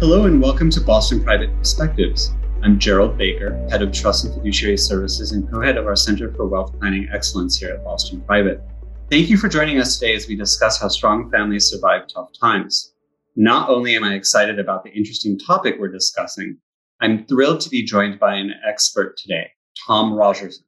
Hello 0.00 0.24
and 0.24 0.40
welcome 0.40 0.70
to 0.70 0.80
Boston 0.80 1.22
Private 1.22 1.54
Perspectives. 1.58 2.32
I'm 2.62 2.78
Gerald 2.78 3.18
Baker, 3.18 3.62
Head 3.68 3.82
of 3.82 3.92
Trust 3.92 4.24
and 4.24 4.32
Fiduciary 4.32 4.78
Services 4.78 5.32
and 5.32 5.46
co 5.50 5.60
head 5.60 5.76
of 5.76 5.86
our 5.86 5.96
Center 5.96 6.32
for 6.32 6.46
Wealth 6.46 6.72
Planning 6.80 7.10
Excellence 7.12 7.58
here 7.58 7.74
at 7.74 7.84
Boston 7.84 8.22
Private. 8.22 8.62
Thank 9.10 9.28
you 9.28 9.36
for 9.36 9.50
joining 9.50 9.78
us 9.78 9.98
today 9.98 10.14
as 10.14 10.26
we 10.26 10.34
discuss 10.34 10.80
how 10.80 10.88
strong 10.88 11.30
families 11.30 11.68
survive 11.68 12.08
tough 12.08 12.30
times. 12.40 12.94
Not 13.36 13.68
only 13.68 13.96
am 13.96 14.04
I 14.04 14.14
excited 14.14 14.58
about 14.58 14.82
the 14.82 14.92
interesting 14.92 15.38
topic 15.38 15.76
we're 15.78 15.92
discussing, 15.92 16.56
I'm 17.02 17.26
thrilled 17.26 17.60
to 17.60 17.68
be 17.68 17.84
joined 17.84 18.18
by 18.18 18.36
an 18.36 18.54
expert 18.66 19.18
today, 19.18 19.50
Tom 19.86 20.14
Rogerson. 20.14 20.64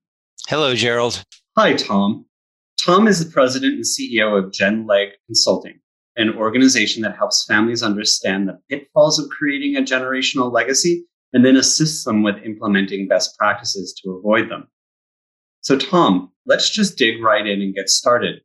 Hello, 0.49 0.75
Gerald. 0.75 1.25
Hi, 1.57 1.73
Tom. 1.73 2.27
Tom 2.85 3.07
is 3.07 3.25
the 3.25 3.31
president 3.31 3.75
and 3.75 3.85
CEO 3.85 4.37
of 4.37 4.51
GenLeg 4.51 5.11
Consulting, 5.27 5.79
an 6.17 6.37
organization 6.37 7.03
that 7.03 7.17
helps 7.17 7.45
families 7.45 7.81
understand 7.81 8.49
the 8.49 8.59
pitfalls 8.69 9.21
of 9.21 9.29
creating 9.29 9.77
a 9.77 9.83
generational 9.83 10.53
legacy 10.53 11.05
and 11.33 11.45
then 11.45 11.57
assists 11.57 12.03
them 12.03 12.25
with 12.25 12.43
implementing 12.45 13.07
best 13.07 13.39
practices 13.39 13.95
to 14.03 14.11
avoid 14.11 14.51
them. 14.51 14.67
So, 15.61 15.79
Tom, 15.79 16.33
let's 16.45 16.71
just 16.71 16.99
dig 16.99 17.23
right 17.23 17.47
in 17.47 17.63
and 17.63 17.73
get 17.73 17.89
started. 17.89 18.41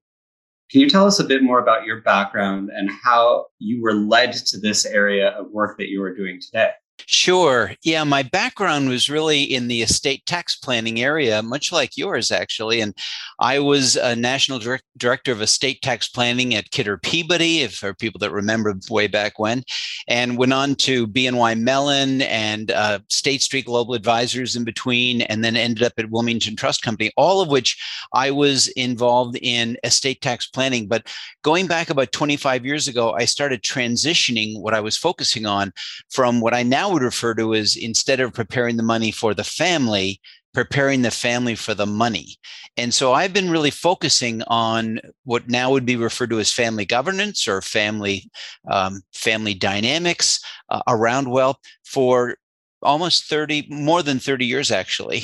Can 0.69 0.81
you 0.81 0.89
tell 0.89 1.07
us 1.07 1.19
a 1.19 1.23
bit 1.23 1.41
more 1.41 1.59
about 1.59 1.85
your 1.85 2.01
background 2.01 2.69
and 2.71 2.91
how 2.91 3.47
you 3.57 3.81
were 3.81 3.95
led 3.95 4.33
to 4.33 4.59
this 4.59 4.85
area 4.85 5.29
of 5.29 5.49
work 5.49 5.79
that 5.79 5.87
you 5.87 6.03
are 6.03 6.15
doing 6.15 6.39
today? 6.39 6.71
Sure. 7.05 7.73
Yeah, 7.83 8.03
my 8.03 8.23
background 8.23 8.89
was 8.89 9.09
really 9.09 9.43
in 9.43 9.67
the 9.67 9.81
estate 9.81 10.25
tax 10.25 10.55
planning 10.55 10.99
area, 10.99 11.41
much 11.43 11.71
like 11.71 11.95
yours, 11.95 12.31
actually. 12.31 12.81
And 12.81 12.93
I 13.39 13.59
was 13.59 13.95
a 13.95 14.15
national 14.15 14.59
direct, 14.59 14.83
director 14.97 15.31
of 15.31 15.41
estate 15.41 15.81
tax 15.81 16.07
planning 16.07 16.55
at 16.55 16.71
Kidder 16.71 16.97
Peabody, 16.97 17.61
if 17.61 17.75
for 17.75 17.93
people 17.93 18.19
that 18.19 18.31
remember 18.31 18.73
way 18.89 19.07
back 19.07 19.37
when, 19.37 19.63
and 20.07 20.37
went 20.37 20.53
on 20.53 20.75
to 20.75 21.07
BNY 21.07 21.59
Mellon 21.59 22.23
and 22.23 22.71
uh, 22.71 22.99
State 23.09 23.41
Street 23.41 23.65
Global 23.65 23.93
Advisors 23.93 24.55
in 24.55 24.63
between, 24.63 25.21
and 25.21 25.43
then 25.43 25.55
ended 25.55 25.83
up 25.83 25.93
at 25.97 26.09
Wilmington 26.09 26.55
Trust 26.55 26.81
Company, 26.81 27.11
all 27.15 27.41
of 27.41 27.49
which 27.49 27.81
I 28.13 28.31
was 28.31 28.69
involved 28.69 29.37
in 29.41 29.77
estate 29.83 30.21
tax 30.21 30.47
planning. 30.47 30.87
But 30.87 31.07
going 31.43 31.67
back 31.67 31.89
about 31.89 32.11
25 32.11 32.65
years 32.65 32.87
ago, 32.87 33.13
I 33.13 33.25
started 33.25 33.61
transitioning 33.61 34.59
what 34.59 34.73
I 34.73 34.81
was 34.81 34.97
focusing 34.97 35.45
on 35.45 35.71
from 36.09 36.41
what 36.41 36.53
I 36.53 36.63
now 36.63 36.86
would 36.91 37.01
refer 37.01 37.33
to 37.35 37.53
as 37.53 37.75
instead 37.75 38.19
of 38.19 38.33
preparing 38.33 38.77
the 38.77 38.83
money 38.83 39.11
for 39.11 39.33
the 39.33 39.43
family, 39.43 40.19
preparing 40.53 41.01
the 41.01 41.11
family 41.11 41.55
for 41.55 41.73
the 41.73 41.85
money. 41.85 42.37
And 42.77 42.93
so 42.93 43.13
I've 43.13 43.33
been 43.33 43.49
really 43.49 43.71
focusing 43.71 44.43
on 44.47 44.99
what 45.23 45.49
now 45.49 45.71
would 45.71 45.85
be 45.85 45.95
referred 45.95 46.29
to 46.31 46.39
as 46.39 46.51
family 46.51 46.85
governance 46.85 47.47
or 47.47 47.61
family 47.61 48.29
um, 48.69 49.01
family 49.13 49.53
dynamics 49.53 50.39
uh, 50.69 50.81
around 50.87 51.29
wealth 51.29 51.57
for 51.85 52.37
almost 52.81 53.25
30 53.25 53.67
more 53.69 54.03
than 54.03 54.19
30 54.19 54.45
years 54.45 54.69
actually 54.69 55.23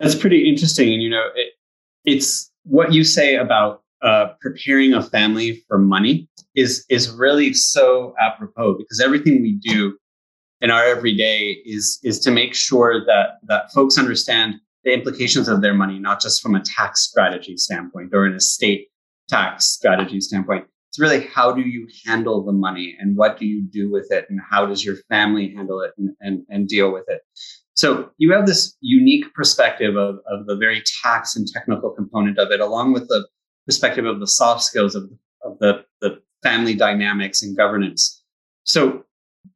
that's 0.00 0.14
pretty 0.14 0.48
interesting 0.48 0.90
and 0.90 1.02
you 1.02 1.10
know 1.10 1.28
it, 1.34 1.52
it's 2.04 2.50
what 2.64 2.92
you 2.94 3.04
say 3.04 3.36
about 3.36 3.82
uh, 4.02 4.32
preparing 4.40 4.94
a 4.94 5.02
family 5.02 5.62
for 5.68 5.78
money 5.78 6.28
is 6.54 6.84
is 6.88 7.10
really 7.10 7.52
so 7.54 8.14
apropos 8.20 8.74
because 8.76 9.00
everything 9.00 9.42
we 9.42 9.52
do 9.52 9.96
in 10.62 10.70
our 10.70 10.84
everyday 10.84 11.60
is 11.66 11.98
is 12.02 12.18
to 12.20 12.30
make 12.30 12.54
sure 12.54 13.04
that 13.04 13.38
that 13.48 13.70
folks 13.72 13.98
understand 13.98 14.54
the 14.84 14.92
implications 14.92 15.48
of 15.48 15.60
their 15.60 15.74
money, 15.74 15.98
not 15.98 16.20
just 16.20 16.40
from 16.40 16.54
a 16.54 16.62
tax 16.62 17.02
strategy 17.02 17.56
standpoint 17.56 18.10
or 18.14 18.24
an 18.24 18.34
estate 18.34 18.88
tax 19.28 19.66
strategy 19.66 20.20
standpoint. 20.20 20.64
It's 20.88 20.98
really 20.98 21.26
how 21.26 21.52
do 21.52 21.62
you 21.62 21.88
handle 22.06 22.44
the 22.44 22.52
money 22.52 22.96
and 22.98 23.16
what 23.16 23.38
do 23.38 23.46
you 23.46 23.62
do 23.62 23.90
with 23.90 24.08
it 24.10 24.26
and 24.28 24.40
how 24.50 24.66
does 24.66 24.84
your 24.84 24.96
family 25.08 25.54
handle 25.54 25.80
it 25.80 25.92
and, 25.96 26.10
and, 26.20 26.44
and 26.50 26.68
deal 26.68 26.92
with 26.92 27.04
it. 27.08 27.22
So 27.74 28.10
you 28.18 28.32
have 28.32 28.46
this 28.46 28.76
unique 28.80 29.32
perspective 29.34 29.96
of, 29.96 30.16
of 30.26 30.46
the 30.46 30.56
very 30.56 30.82
tax 31.02 31.34
and 31.34 31.46
technical 31.48 31.90
component 31.90 32.38
of 32.38 32.50
it, 32.50 32.60
along 32.60 32.92
with 32.92 33.08
the 33.08 33.26
perspective 33.64 34.04
of 34.04 34.20
the 34.20 34.26
soft 34.26 34.62
skills 34.62 34.94
of, 34.94 35.04
of 35.44 35.58
the, 35.60 35.84
the 36.02 36.20
family 36.42 36.74
dynamics 36.74 37.42
and 37.42 37.56
governance. 37.56 38.22
So 38.64 39.04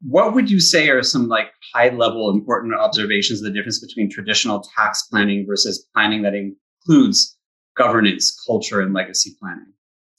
what 0.02 0.34
would 0.34 0.50
you 0.50 0.60
say 0.60 0.88
are 0.88 1.02
some 1.02 1.28
like 1.28 1.48
high 1.74 1.90
level 1.90 2.30
important 2.30 2.74
observations 2.74 3.40
of 3.40 3.44
the 3.44 3.52
difference 3.52 3.84
between 3.84 4.10
traditional 4.10 4.64
tax 4.76 5.06
planning 5.10 5.44
versus 5.46 5.86
planning 5.94 6.22
that 6.22 6.34
includes 6.34 7.36
governance, 7.76 8.36
culture, 8.46 8.80
and 8.80 8.94
legacy 8.94 9.32
planning? 9.40 9.72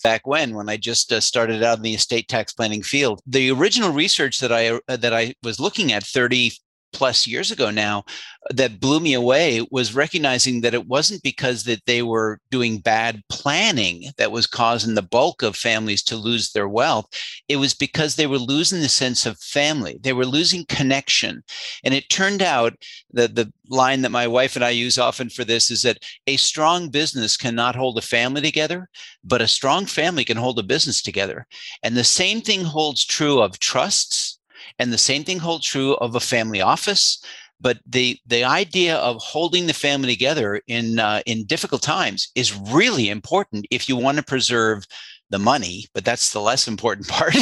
back 0.04 0.28
when 0.28 0.54
when 0.54 0.70
i 0.70 0.78
just 0.78 1.12
uh, 1.12 1.20
started 1.20 1.64
out 1.64 1.78
in 1.78 1.84
the 1.84 1.96
estate 1.96 2.28
tax 2.28 2.54
planning 2.54 2.84
field 2.84 3.20
the 3.26 3.50
original 3.50 3.92
research 3.92 4.40
that 4.40 4.52
i 4.52 4.70
uh, 4.88 4.96
that 4.96 5.14
i 5.14 5.34
was 5.44 5.60
looking 5.60 5.92
at 5.92 6.04
30 6.04 6.52
plus 6.94 7.28
years 7.28 7.52
ago 7.52 7.70
now 7.70 8.04
that 8.52 8.80
blew 8.80 9.00
me 9.00 9.14
away 9.14 9.66
was 9.72 9.96
recognizing 9.96 10.62
that 10.62 10.74
it 10.74 10.88
wasn't 10.88 11.22
because 11.22 11.64
that 11.64 11.86
they 11.86 12.02
were 12.02 12.40
doing 12.50 12.80
bad 12.80 13.22
planning 13.30 14.06
that 14.18 14.32
was 14.32 14.48
causing 14.48 14.96
the 14.96 15.02
bulk 15.02 15.42
of 15.42 15.56
families 15.56 16.02
to 16.04 16.16
lose 16.16 16.52
their 16.52 16.68
wealth. 16.68 17.06
It 17.48 17.58
was 17.58 17.74
because 17.74 18.16
they 18.16 18.28
were 18.28 18.38
losing 18.38 18.82
the 18.82 18.90
sense 18.90 19.26
of 19.26 19.38
family. 19.40 20.00
They 20.02 20.14
were 20.14 20.26
losing 20.26 20.66
connection. 20.66 21.44
And 21.84 21.94
it 21.94 22.10
turned 22.10 22.42
out 22.42 22.74
that 23.12 23.36
the 23.36 23.52
line 23.70 24.02
that 24.02 24.12
my 24.12 24.28
wife 24.28 24.56
and 24.56 24.64
I 24.64 24.70
use 24.70 24.98
often 24.98 25.30
for 25.30 25.44
this 25.44 25.70
is 25.70 25.82
that 25.82 26.04
a 26.26 26.38
strong 26.38 26.90
business 26.90 27.36
cannot 27.36 27.76
hold 27.76 27.98
a 27.98 28.02
family 28.02 28.42
together 28.42 28.90
but 29.28 29.42
a 29.42 29.48
strong 29.48 29.86
family 29.86 30.24
can 30.24 30.38
hold 30.38 30.58
a 30.58 30.64
business 30.64 31.02
together. 31.02 31.46
And 31.84 31.96
the 31.96 32.04
same 32.04 32.42
thing 32.42 32.64
holds 32.64 33.06
true 33.06 33.42
of 33.42 33.60
trusts 33.60 34.37
and 34.80 34.92
the 34.92 34.98
same 34.98 35.24
thing 35.24 35.40
holds 35.40 35.66
true 35.66 35.96
of 35.96 36.16
a 36.16 36.20
family 36.20 36.62
office. 36.62 37.24
But 37.60 37.80
the 37.86 38.18
the 38.28 38.44
idea 38.44 38.98
of 38.98 39.18
holding 39.20 39.66
the 39.66 39.74
family 39.74 40.10
together 40.10 40.62
in 40.68 41.00
uh, 41.00 41.22
in 41.26 41.46
difficult 41.46 41.82
times 41.82 42.30
is 42.36 42.56
really 42.56 43.10
important 43.10 43.66
if 43.72 43.90
you 43.90 43.96
want 43.96 44.18
to 44.18 44.24
preserve 44.24 44.86
the 45.30 45.40
money. 45.40 45.86
But 45.94 46.06
that's 46.06 46.32
the 46.34 46.42
less 46.42 46.68
important 46.68 47.08
part. 47.18 47.36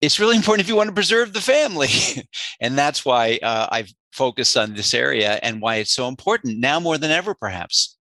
it's 0.00 0.18
really 0.18 0.36
important 0.36 0.64
if 0.64 0.68
you 0.68 0.76
want 0.76 0.88
to 0.88 0.94
preserve 0.94 1.32
the 1.32 1.40
family, 1.40 1.90
and 2.60 2.78
that's 2.78 3.04
why 3.04 3.38
uh, 3.42 3.68
I've 3.70 3.92
focused 4.12 4.56
on 4.56 4.74
this 4.74 4.94
area 4.94 5.38
and 5.42 5.60
why 5.60 5.76
it's 5.76 5.92
so 5.92 6.08
important 6.08 6.58
now 6.58 6.78
more 6.78 6.98
than 6.98 7.10
ever, 7.10 7.34
perhaps. 7.34 7.96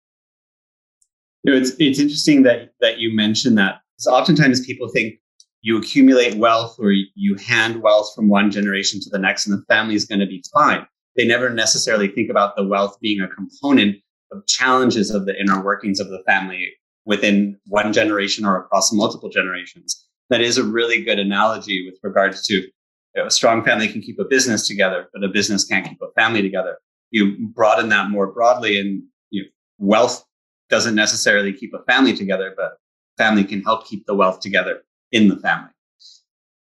You 1.45 1.53
know, 1.53 1.59
it's 1.59 1.73
it's 1.79 1.99
interesting 1.99 2.43
that 2.43 2.75
that 2.81 2.99
you 2.99 3.15
mentioned 3.15 3.57
that 3.59 3.81
because 3.97 4.07
oftentimes 4.07 4.65
people 4.65 4.89
think 4.89 5.20
you 5.63 5.77
accumulate 5.77 6.37
wealth 6.37 6.77
or 6.79 6.93
you 6.93 7.35
hand 7.37 7.83
wealth 7.83 8.13
from 8.15 8.29
one 8.29 8.51
generation 8.51 9.01
to 9.01 9.11
the 9.11 9.19
next 9.19 9.47
and 9.47 9.57
the 9.57 9.65
family 9.67 9.95
is 9.95 10.05
going 10.05 10.21
to 10.21 10.27
be 10.27 10.43
fine. 10.55 10.87
They 11.17 11.27
never 11.27 11.51
necessarily 11.51 12.09
think 12.09 12.31
about 12.31 12.57
the 12.57 12.65
wealth 12.65 12.99
being 13.01 13.21
a 13.21 13.29
component 13.29 13.97
of 14.33 14.47
challenges 14.47 15.11
of 15.11 15.27
the 15.27 15.39
inner 15.39 15.63
workings 15.63 16.01
of 16.01 16.09
the 16.09 16.23
family 16.27 16.73
within 17.05 17.59
one 17.67 17.93
generation 17.93 18.45
or 18.45 18.59
across 18.59 18.93
multiple 18.93 19.29
generations. 19.29 20.07
That 20.31 20.41
is 20.41 20.57
a 20.57 20.65
really 20.65 21.03
good 21.05 21.19
analogy 21.19 21.85
with 21.85 21.99
regards 22.03 22.47
to 22.47 22.55
you 22.55 22.71
know, 23.17 23.27
a 23.27 23.31
strong 23.31 23.65
family 23.65 23.89
can 23.89 24.01
keep 24.01 24.19
a 24.19 24.25
business 24.25 24.67
together, 24.67 25.09
but 25.13 25.25
a 25.25 25.29
business 25.29 25.65
can't 25.65 25.87
keep 25.87 26.01
a 26.01 26.13
family 26.19 26.43
together. 26.43 26.79
You 27.11 27.49
broaden 27.49 27.89
that 27.89 28.09
more 28.09 28.29
broadly, 28.29 28.79
and 28.79 29.03
you 29.31 29.43
know, 29.43 29.49
wealth 29.79 30.25
doesn't 30.69 30.95
necessarily 30.95 31.53
keep 31.53 31.75
a 31.75 31.83
family 31.91 32.15
together, 32.15 32.55
but 32.57 32.79
family 33.19 33.43
can 33.43 33.63
help 33.63 33.89
keep 33.89 34.07
the 34.07 34.15
wealth 34.15 34.39
together 34.39 34.83
in 35.13 35.29
the 35.29 35.37
family. 35.37 35.71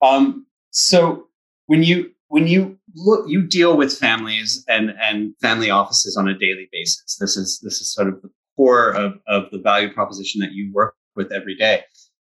Um, 0.02 0.46
so 0.70 1.28
when 1.66 1.82
you 1.82 2.10
when 2.28 2.46
you 2.46 2.78
look, 2.94 3.28
you 3.28 3.42
deal 3.46 3.76
with 3.76 3.96
families 3.96 4.64
and 4.68 4.92
and 5.00 5.34
family 5.40 5.70
offices 5.70 6.16
on 6.16 6.28
a 6.28 6.38
daily 6.38 6.68
basis. 6.72 7.16
This 7.20 7.36
is 7.36 7.60
this 7.62 7.80
is 7.80 7.92
sort 7.92 8.08
of 8.08 8.20
the 8.22 8.30
core 8.56 8.90
of 8.90 9.14
of 9.26 9.50
the 9.50 9.58
value 9.58 9.92
proposition 9.92 10.40
that 10.40 10.52
you 10.52 10.70
work 10.72 10.94
with 11.16 11.32
every 11.32 11.56
day. 11.56 11.82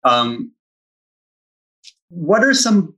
Um, 0.03 0.51
what 2.09 2.43
are 2.43 2.53
some 2.53 2.95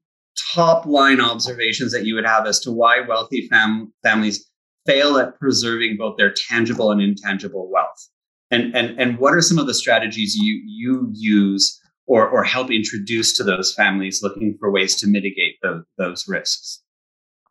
top 0.54 0.86
line 0.86 1.22
observations 1.22 1.92
that 1.92 2.06
you 2.06 2.16
would 2.16 2.26
have 2.26 2.48
as 2.48 2.60
to 2.62 2.72
why 2.72 3.02
wealthy 3.02 3.48
fam- 3.48 3.94
families 4.04 4.50
fail 4.86 5.18
at 5.18 5.40
preserving 5.40 5.98
both 5.98 6.18
their 6.18 6.34
tangible 6.50 6.92
and 6.92 7.02
intangible 7.02 7.70
wealth? 7.72 8.10
And, 8.52 8.76
and, 8.76 9.00
and 9.00 9.18
what 9.18 9.34
are 9.34 9.42
some 9.42 9.58
of 9.58 9.68
the 9.68 9.74
strategies 9.74 10.36
you, 10.36 10.62
you 10.66 11.10
use 11.14 11.80
or, 12.06 12.28
or 12.28 12.44
help 12.44 12.72
introduce 12.72 13.36
to 13.38 13.44
those 13.44 13.74
families 13.74 14.22
looking 14.22 14.58
for 14.60 14.72
ways 14.72 14.96
to 14.98 15.08
mitigate 15.08 15.56
the, 15.62 15.84
those 15.98 16.26
risks? 16.28 16.82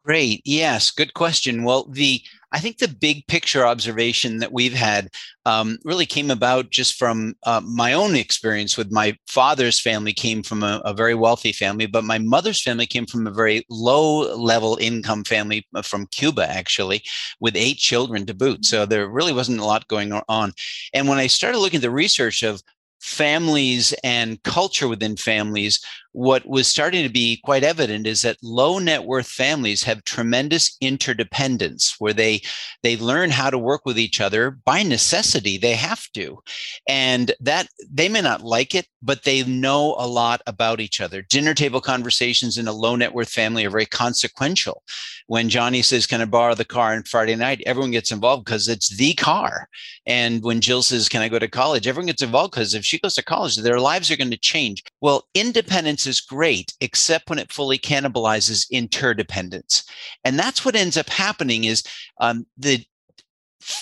Great. 0.04 0.42
Yes. 0.44 0.90
Good 0.90 1.14
question. 1.14 1.62
Well, 1.62 1.86
the 1.88 2.22
I 2.54 2.58
think 2.58 2.78
the 2.78 2.88
big 2.88 3.26
picture 3.28 3.64
observation 3.64 4.38
that 4.38 4.52
we've 4.52 4.74
had 4.74 5.08
um, 5.46 5.78
really 5.84 6.04
came 6.04 6.30
about 6.30 6.70
just 6.70 6.96
from 6.96 7.34
uh, 7.44 7.62
my 7.64 7.94
own 7.94 8.14
experience 8.14 8.76
with 8.76 8.92
my 8.92 9.16
father's 9.26 9.80
family 9.80 10.12
came 10.12 10.42
from 10.42 10.62
a, 10.62 10.82
a, 10.84 10.92
very 10.92 11.14
wealthy 11.14 11.52
family, 11.52 11.86
but 11.86 12.04
my 12.04 12.18
mother's 12.18 12.60
family 12.60 12.84
came 12.84 13.06
from 13.06 13.26
a 13.26 13.30
very 13.30 13.64
low 13.70 14.36
level 14.36 14.76
income 14.80 15.24
family 15.24 15.66
uh, 15.74 15.80
from 15.80 16.06
Cuba, 16.08 16.46
actually, 16.48 17.02
with 17.40 17.56
eight 17.56 17.78
children 17.78 18.26
to 18.26 18.34
boot. 18.34 18.66
So 18.66 18.84
there 18.84 19.08
really 19.08 19.32
wasn't 19.32 19.60
a 19.60 19.64
lot 19.64 19.88
going 19.88 20.12
on. 20.12 20.52
And 20.92 21.08
when 21.08 21.18
I 21.18 21.28
started 21.28 21.58
looking 21.58 21.78
at 21.78 21.82
the 21.82 21.90
research 21.90 22.42
of 22.42 22.62
families 23.02 23.92
and 24.04 24.40
culture 24.44 24.86
within 24.86 25.16
families, 25.16 25.84
what 26.12 26.46
was 26.46 26.68
starting 26.68 27.02
to 27.02 27.08
be 27.08 27.40
quite 27.42 27.64
evident 27.64 28.06
is 28.06 28.22
that 28.22 28.36
low 28.42 28.78
net 28.78 29.04
worth 29.04 29.26
families 29.26 29.82
have 29.82 30.04
tremendous 30.04 30.76
interdependence 30.80 31.96
where 31.98 32.12
they 32.12 32.42
they 32.82 32.96
learn 32.96 33.30
how 33.30 33.48
to 33.48 33.58
work 33.58 33.82
with 33.86 33.98
each 33.98 34.20
other 34.20 34.50
by 34.50 34.82
necessity 34.82 35.56
they 35.56 35.74
have 35.74 36.06
to. 36.12 36.38
And 36.86 37.32
that 37.40 37.68
they 37.90 38.08
may 38.08 38.20
not 38.20 38.42
like 38.42 38.74
it 38.74 38.86
but 39.04 39.24
they 39.24 39.42
know 39.44 39.96
a 39.98 40.06
lot 40.06 40.40
about 40.46 40.80
each 40.80 41.00
other. 41.00 41.22
Dinner 41.22 41.54
table 41.54 41.80
conversations 41.80 42.56
in 42.56 42.68
a 42.68 42.72
low 42.72 42.94
net 42.94 43.12
worth 43.12 43.30
family 43.30 43.64
are 43.64 43.70
very 43.70 43.86
consequential. 43.86 44.82
When 45.26 45.48
johnny 45.48 45.80
says 45.82 46.06
can 46.06 46.20
i 46.20 46.26
borrow 46.26 46.54
the 46.54 46.64
car 46.64 46.92
on 46.92 47.04
friday 47.04 47.36
night? 47.36 47.62
everyone 47.64 47.90
gets 47.90 48.12
involved 48.12 48.44
because 48.44 48.68
it's 48.68 48.96
the 48.96 49.14
car. 49.14 49.68
And 50.06 50.42
when 50.42 50.60
jill 50.60 50.82
says 50.82 51.08
can 51.08 51.22
i 51.22 51.28
go 51.28 51.38
to 51.38 51.48
college? 51.48 51.86
everyone 51.86 52.06
gets 52.06 52.22
involved 52.22 52.52
because 52.52 52.74
if 52.74 52.84
she 52.84 52.98
goes 52.98 53.14
to 53.14 53.24
college 53.24 53.56
their 53.56 53.80
lives 53.80 54.10
are 54.10 54.16
going 54.16 54.30
to 54.30 54.36
change. 54.36 54.82
Well 55.00 55.24
independence 55.34 56.01
is 56.06 56.20
great, 56.20 56.72
except 56.80 57.30
when 57.30 57.38
it 57.38 57.52
fully 57.52 57.78
cannibalizes 57.78 58.70
interdependence. 58.70 59.84
And 60.24 60.38
that's 60.38 60.64
what 60.64 60.76
ends 60.76 60.96
up 60.96 61.08
happening 61.08 61.64
is 61.64 61.82
um, 62.20 62.46
the 62.56 62.84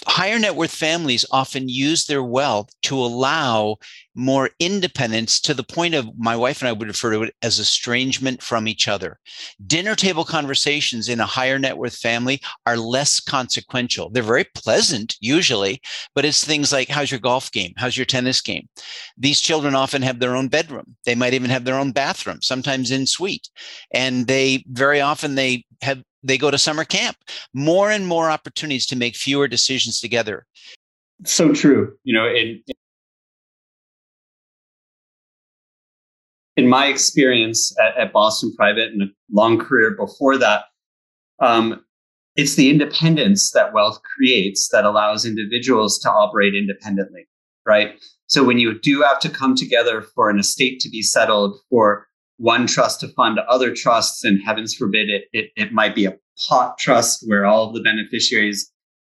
higher 0.06 0.38
net 0.38 0.56
worth 0.56 0.74
families 0.74 1.24
often 1.30 1.68
use 1.68 2.06
their 2.06 2.22
wealth 2.22 2.70
to 2.82 2.96
allow 2.96 3.76
more 4.14 4.50
independence 4.58 5.40
to 5.40 5.54
the 5.54 5.62
point 5.62 5.94
of 5.94 6.08
my 6.18 6.36
wife 6.36 6.60
and 6.60 6.68
I 6.68 6.72
would 6.72 6.88
refer 6.88 7.12
to 7.12 7.22
it 7.22 7.34
as 7.42 7.58
estrangement 7.58 8.42
from 8.42 8.66
each 8.66 8.88
other. 8.88 9.18
Dinner 9.66 9.94
table 9.94 10.24
conversations 10.24 11.08
in 11.08 11.20
a 11.20 11.26
higher 11.26 11.58
net 11.58 11.78
worth 11.78 11.96
family 11.96 12.40
are 12.66 12.76
less 12.76 13.20
consequential. 13.20 14.10
They're 14.10 14.22
very 14.22 14.44
pleasant 14.54 15.16
usually, 15.20 15.80
but 16.14 16.24
it's 16.24 16.44
things 16.44 16.72
like 16.72 16.88
how's 16.88 17.10
your 17.10 17.20
golf 17.20 17.50
game? 17.52 17.72
How's 17.76 17.96
your 17.96 18.06
tennis 18.06 18.40
game? 18.40 18.68
These 19.16 19.40
children 19.40 19.74
often 19.74 20.02
have 20.02 20.18
their 20.18 20.36
own 20.36 20.48
bedroom. 20.48 20.96
They 21.04 21.14
might 21.14 21.34
even 21.34 21.50
have 21.50 21.64
their 21.64 21.78
own 21.78 21.92
bathroom, 21.92 22.42
sometimes 22.42 22.90
in 22.90 23.06
suite. 23.06 23.48
And 23.92 24.26
they 24.26 24.64
very 24.68 25.00
often 25.00 25.34
they 25.34 25.64
have 25.82 26.02
they 26.22 26.38
go 26.38 26.50
to 26.50 26.58
summer 26.58 26.84
camp. 26.84 27.16
More 27.54 27.90
and 27.90 28.06
more 28.06 28.30
opportunities 28.30 28.86
to 28.86 28.96
make 28.96 29.16
fewer 29.16 29.48
decisions 29.48 30.00
together. 30.00 30.46
So 31.24 31.52
true. 31.52 31.96
You 32.04 32.14
know, 32.14 32.26
in 32.26 32.62
in 36.56 36.68
my 36.68 36.86
experience 36.86 37.74
at, 37.80 37.96
at 37.96 38.12
Boston 38.12 38.54
Private 38.56 38.92
and 38.92 39.02
a 39.02 39.06
long 39.30 39.58
career 39.58 39.92
before 39.92 40.36
that, 40.38 40.64
um, 41.40 41.84
it's 42.36 42.54
the 42.54 42.70
independence 42.70 43.50
that 43.52 43.72
wealth 43.72 44.00
creates 44.02 44.68
that 44.68 44.84
allows 44.84 45.24
individuals 45.24 45.98
to 46.00 46.10
operate 46.10 46.54
independently, 46.54 47.26
right? 47.66 47.94
So 48.26 48.44
when 48.44 48.58
you 48.58 48.78
do 48.78 49.02
have 49.02 49.18
to 49.20 49.28
come 49.28 49.54
together 49.54 50.02
for 50.02 50.30
an 50.30 50.38
estate 50.38 50.80
to 50.80 50.88
be 50.88 51.02
settled, 51.02 51.58
for 51.68 52.06
one 52.40 52.66
trust 52.66 53.00
to 53.00 53.08
fund 53.08 53.38
other 53.38 53.74
trusts, 53.74 54.24
and 54.24 54.40
heavens 54.42 54.74
forbid 54.74 55.10
it, 55.10 55.24
it, 55.32 55.50
it 55.56 55.72
might 55.72 55.94
be 55.94 56.06
a 56.06 56.16
pot 56.48 56.78
trust 56.78 57.22
where 57.26 57.44
all 57.44 57.68
of 57.68 57.74
the 57.74 57.82
beneficiaries 57.82 58.72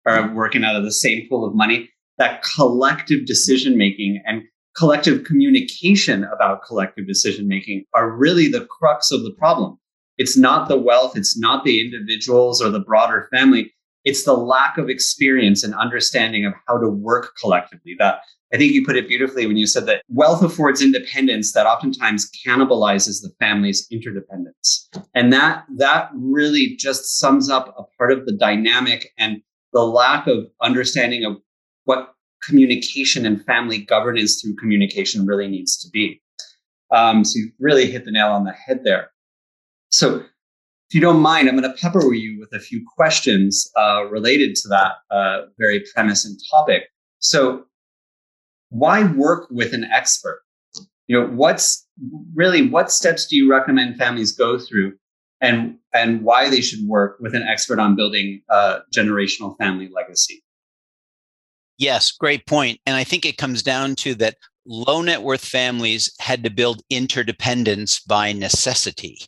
are 0.06 0.32
working 0.34 0.62
out 0.62 0.76
of 0.76 0.84
the 0.84 0.92
same 0.92 1.26
pool 1.28 1.46
of 1.46 1.54
money. 1.54 1.88
That 2.18 2.42
collective 2.42 3.24
decision 3.24 3.78
making 3.78 4.22
and 4.26 4.42
collective 4.76 5.24
communication 5.24 6.24
about 6.24 6.64
collective 6.66 7.06
decision 7.06 7.48
making 7.48 7.84
are 7.94 8.10
really 8.10 8.48
the 8.48 8.66
crux 8.66 9.10
of 9.10 9.22
the 9.22 9.32
problem. 9.32 9.78
It's 10.18 10.36
not 10.36 10.68
the 10.68 10.78
wealth, 10.78 11.16
it's 11.16 11.38
not 11.38 11.64
the 11.64 11.80
individuals 11.80 12.62
or 12.62 12.68
the 12.68 12.80
broader 12.80 13.26
family. 13.32 13.72
It's 14.04 14.24
the 14.24 14.34
lack 14.34 14.78
of 14.78 14.88
experience 14.88 15.64
and 15.64 15.74
understanding 15.74 16.44
of 16.44 16.52
how 16.66 16.78
to 16.78 16.88
work 16.88 17.34
collectively 17.40 17.96
that 17.98 18.20
I 18.52 18.56
think 18.56 18.72
you 18.72 18.84
put 18.86 18.96
it 18.96 19.08
beautifully 19.08 19.46
when 19.46 19.56
you 19.56 19.66
said 19.66 19.86
that 19.86 20.02
wealth 20.08 20.42
affords 20.42 20.80
independence 20.80 21.52
that 21.52 21.66
oftentimes 21.66 22.30
cannibalizes 22.46 23.20
the 23.20 23.30
family's 23.40 23.86
interdependence. 23.90 24.88
And 25.14 25.32
that 25.32 25.64
that 25.78 26.10
really 26.14 26.76
just 26.76 27.18
sums 27.18 27.50
up 27.50 27.74
a 27.76 27.82
part 27.98 28.12
of 28.12 28.26
the 28.26 28.32
dynamic 28.32 29.12
and 29.18 29.42
the 29.72 29.82
lack 29.82 30.28
of 30.28 30.46
understanding 30.62 31.24
of 31.24 31.36
what 31.84 32.14
communication 32.44 33.26
and 33.26 33.44
family 33.44 33.78
governance 33.78 34.40
through 34.40 34.54
communication 34.54 35.26
really 35.26 35.48
needs 35.48 35.76
to 35.78 35.88
be. 35.90 36.22
Um, 36.92 37.24
so 37.24 37.38
you 37.38 37.50
really 37.58 37.90
hit 37.90 38.04
the 38.04 38.12
nail 38.12 38.28
on 38.28 38.44
the 38.44 38.52
head 38.52 38.82
there. 38.84 39.10
So 39.90 40.24
if 40.88 40.94
you 40.94 41.00
don't 41.00 41.20
mind, 41.20 41.48
I'm 41.48 41.56
going 41.56 41.70
to 41.70 41.76
pepper 41.80 42.12
you 42.12 42.38
with 42.38 42.52
a 42.52 42.62
few 42.62 42.84
questions 42.96 43.70
uh, 43.76 44.04
related 44.10 44.54
to 44.56 44.68
that 44.68 44.92
uh, 45.10 45.42
very 45.58 45.82
premise 45.94 46.24
and 46.24 46.38
topic. 46.50 46.84
So 47.18 47.64
why 48.68 49.04
work 49.04 49.48
with 49.50 49.72
an 49.72 49.84
expert? 49.84 50.42
You 51.06 51.20
know, 51.20 51.26
what's 51.28 51.86
really 52.34 52.68
what 52.68 52.92
steps 52.92 53.26
do 53.26 53.36
you 53.36 53.50
recommend 53.50 53.96
families 53.96 54.32
go 54.32 54.58
through 54.58 54.94
and 55.40 55.78
and 55.92 56.22
why 56.22 56.48
they 56.48 56.60
should 56.60 56.86
work 56.86 57.18
with 57.20 57.34
an 57.34 57.42
expert 57.42 57.78
on 57.78 57.96
building 57.96 58.42
a 58.50 58.80
generational 58.94 59.56
family 59.58 59.90
legacy? 59.94 60.43
Yes, 61.78 62.12
great 62.12 62.46
point. 62.46 62.80
And 62.86 62.94
I 62.96 63.04
think 63.04 63.26
it 63.26 63.36
comes 63.36 63.62
down 63.62 63.96
to 63.96 64.14
that 64.16 64.36
low 64.66 65.02
net 65.02 65.22
worth 65.22 65.44
families 65.44 66.12
had 66.20 66.42
to 66.44 66.50
build 66.50 66.82
interdependence 66.88 68.00
by 68.00 68.32
necessity 68.32 69.18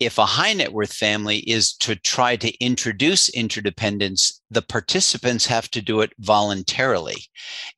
if 0.00 0.16
a 0.16 0.24
high 0.24 0.54
net 0.54 0.72
worth 0.72 0.94
family 0.94 1.38
is 1.40 1.74
to 1.74 1.94
try 1.94 2.34
to 2.34 2.64
introduce 2.64 3.28
interdependence, 3.28 4.40
the 4.50 4.62
participants 4.62 5.44
have 5.46 5.70
to 5.70 5.82
do 5.82 6.00
it 6.00 6.12
voluntarily. 6.18 7.22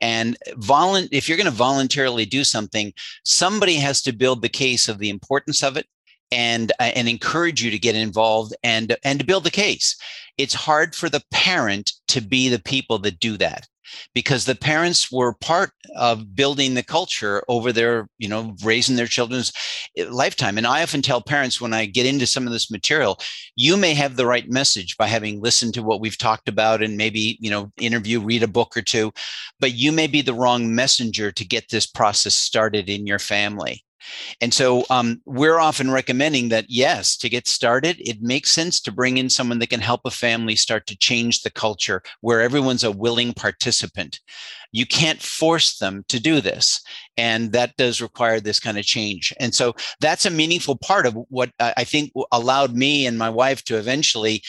And 0.00 0.36
volu- 0.52 1.08
if 1.10 1.28
you're 1.28 1.36
going 1.36 1.46
to 1.46 1.50
voluntarily 1.50 2.24
do 2.24 2.44
something, 2.44 2.92
somebody 3.24 3.74
has 3.74 4.00
to 4.02 4.12
build 4.12 4.40
the 4.40 4.48
case 4.48 4.88
of 4.88 4.98
the 4.98 5.10
importance 5.10 5.64
of 5.64 5.76
it 5.76 5.86
and 6.30 6.70
uh, 6.78 6.92
and 6.94 7.08
encourage 7.08 7.62
you 7.62 7.70
to 7.72 7.78
get 7.78 7.96
involved 7.96 8.54
and 8.62 8.96
and 9.02 9.18
to 9.18 9.26
build 9.26 9.42
the 9.42 9.50
case. 9.50 9.96
It's 10.38 10.54
hard 10.54 10.94
for 10.94 11.08
the 11.08 11.22
parent 11.32 11.92
to 12.08 12.20
be 12.20 12.48
the 12.48 12.62
people 12.62 13.00
that 13.00 13.18
do 13.18 13.36
that 13.38 13.66
because 14.14 14.44
the 14.44 14.54
parents 14.54 15.10
were 15.10 15.34
part 15.34 15.72
of 15.96 16.34
building 16.34 16.74
the 16.74 16.82
culture 16.82 17.42
over 17.48 17.72
their, 17.72 18.08
you 18.18 18.28
know, 18.28 18.54
raising 18.64 18.96
their 18.96 19.06
children's 19.06 19.52
eh, 19.96 20.06
lifetime. 20.10 20.58
And 20.58 20.66
I 20.66 20.82
often 20.82 21.02
tell 21.02 21.20
parents 21.20 21.60
when 21.60 21.72
I 21.72 21.86
get 21.86 22.06
into 22.06 22.26
some 22.26 22.46
of 22.46 22.52
this 22.52 22.70
material, 22.70 23.18
you 23.56 23.76
may 23.76 23.94
have 23.94 24.16
the 24.16 24.26
right 24.26 24.48
message 24.48 24.96
by 24.96 25.06
having 25.06 25.40
listened 25.40 25.74
to 25.74 25.82
what 25.82 26.00
we've 26.00 26.18
talked 26.18 26.48
about 26.48 26.82
and 26.82 26.96
maybe, 26.96 27.38
you 27.40 27.50
know, 27.50 27.70
interview, 27.78 28.20
read 28.20 28.42
a 28.42 28.48
book 28.48 28.76
or 28.76 28.82
two, 28.82 29.12
but 29.60 29.74
you 29.74 29.92
may 29.92 30.06
be 30.06 30.22
the 30.22 30.34
wrong 30.34 30.74
messenger 30.74 31.32
to 31.32 31.44
get 31.44 31.70
this 31.70 31.86
process 31.86 32.34
started 32.34 32.88
in 32.88 33.06
your 33.06 33.18
family. 33.18 33.84
And 34.40 34.52
so 34.52 34.84
um, 34.90 35.20
we're 35.24 35.58
often 35.58 35.90
recommending 35.90 36.48
that, 36.48 36.66
yes, 36.68 37.16
to 37.18 37.28
get 37.28 37.46
started, 37.46 37.96
it 38.00 38.22
makes 38.22 38.50
sense 38.50 38.80
to 38.80 38.92
bring 38.92 39.18
in 39.18 39.30
someone 39.30 39.58
that 39.60 39.70
can 39.70 39.80
help 39.80 40.02
a 40.04 40.10
family 40.10 40.56
start 40.56 40.86
to 40.86 40.96
change 40.96 41.42
the 41.42 41.50
culture 41.50 42.02
where 42.20 42.40
everyone's 42.40 42.84
a 42.84 42.90
willing 42.90 43.32
participant. 43.32 44.20
You 44.72 44.86
can't 44.86 45.20
force 45.20 45.78
them 45.78 46.04
to 46.08 46.18
do 46.18 46.40
this. 46.40 46.80
And 47.16 47.52
that 47.52 47.76
does 47.76 48.00
require 48.00 48.40
this 48.40 48.58
kind 48.58 48.78
of 48.78 48.84
change. 48.84 49.32
And 49.38 49.54
so 49.54 49.74
that's 50.00 50.24
a 50.24 50.30
meaningful 50.30 50.76
part 50.76 51.04
of 51.06 51.16
what 51.28 51.50
I 51.60 51.84
think 51.84 52.12
allowed 52.32 52.74
me 52.74 53.06
and 53.06 53.18
my 53.18 53.28
wife 53.28 53.62
to 53.64 53.76
eventually 53.76 54.42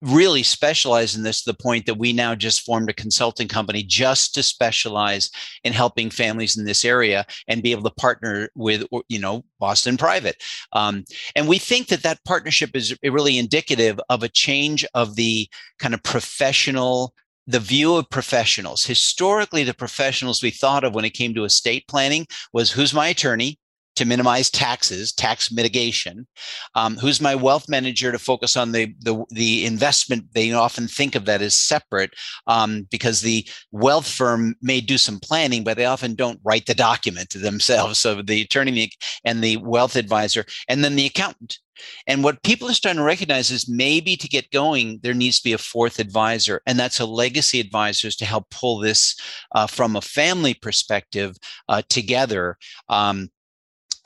really 0.00 0.42
specialize 0.42 1.16
in 1.16 1.22
this 1.22 1.42
to 1.42 1.50
the 1.50 1.58
point 1.58 1.86
that 1.86 1.98
we 1.98 2.12
now 2.12 2.34
just 2.34 2.62
formed 2.62 2.88
a 2.88 2.94
consulting 2.94 3.48
company 3.48 3.82
just 3.82 4.34
to 4.34 4.42
specialize 4.42 5.30
in 5.64 5.72
helping 5.72 6.10
families 6.10 6.56
in 6.56 6.64
this 6.64 6.84
area 6.84 7.26
and 7.48 7.62
be 7.62 7.72
able 7.72 7.82
to 7.82 7.94
partner 7.96 8.48
with 8.54 8.84
you 9.08 9.18
know 9.18 9.44
boston 9.58 9.96
private. 9.96 10.36
Um, 10.72 11.04
and 11.34 11.48
we 11.48 11.58
think 11.58 11.88
that 11.88 12.02
that 12.02 12.24
partnership 12.24 12.70
is 12.74 12.96
really 13.02 13.38
indicative 13.38 14.00
of 14.08 14.22
a 14.22 14.28
change 14.28 14.84
of 14.94 15.16
the 15.16 15.48
kind 15.78 15.94
of 15.94 16.02
professional 16.02 17.14
the 17.50 17.58
view 17.58 17.96
of 17.96 18.10
professionals. 18.10 18.84
Historically 18.84 19.64
the 19.64 19.74
professionals 19.74 20.42
we 20.42 20.50
thought 20.50 20.84
of 20.84 20.94
when 20.94 21.06
it 21.06 21.14
came 21.14 21.34
to 21.34 21.44
estate 21.44 21.84
planning 21.88 22.26
was 22.52 22.70
who's 22.70 22.92
my 22.92 23.08
attorney 23.08 23.58
to 23.98 24.04
minimize 24.04 24.50
taxes, 24.50 25.12
tax 25.12 25.52
mitigation. 25.52 26.26
Um, 26.74 26.96
who's 26.96 27.20
my 27.20 27.34
wealth 27.34 27.68
manager 27.68 28.10
to 28.12 28.18
focus 28.18 28.56
on 28.56 28.72
the, 28.72 28.94
the, 29.00 29.24
the 29.30 29.66
investment? 29.66 30.32
They 30.32 30.52
often 30.52 30.88
think 30.88 31.14
of 31.14 31.24
that 31.26 31.42
as 31.42 31.56
separate 31.56 32.14
um, 32.46 32.86
because 32.90 33.20
the 33.20 33.46
wealth 33.72 34.08
firm 34.08 34.54
may 34.62 34.80
do 34.80 34.98
some 34.98 35.20
planning, 35.20 35.64
but 35.64 35.76
they 35.76 35.84
often 35.84 36.14
don't 36.14 36.40
write 36.44 36.66
the 36.66 36.74
document 36.74 37.30
themselves. 37.30 37.98
So 38.00 38.22
the 38.22 38.42
attorney 38.42 38.90
and 39.24 39.42
the 39.42 39.56
wealth 39.58 39.96
advisor, 39.96 40.44
and 40.68 40.84
then 40.84 40.96
the 40.96 41.06
accountant. 41.06 41.58
And 42.06 42.24
what 42.24 42.42
people 42.42 42.68
are 42.68 42.74
starting 42.74 42.98
to 42.98 43.04
recognize 43.04 43.50
is 43.50 43.68
maybe 43.68 44.16
to 44.16 44.28
get 44.28 44.50
going, 44.50 45.00
there 45.02 45.14
needs 45.14 45.38
to 45.38 45.44
be 45.44 45.52
a 45.52 45.58
fourth 45.58 45.98
advisor, 45.98 46.60
and 46.66 46.78
that's 46.78 47.00
a 47.00 47.06
legacy 47.06 47.60
advisors 47.60 48.16
to 48.16 48.24
help 48.24 48.50
pull 48.50 48.78
this 48.78 49.16
uh, 49.54 49.66
from 49.66 49.96
a 49.96 50.00
family 50.00 50.54
perspective 50.54 51.36
uh, 51.68 51.82
together. 51.88 52.56
Um, 52.88 53.30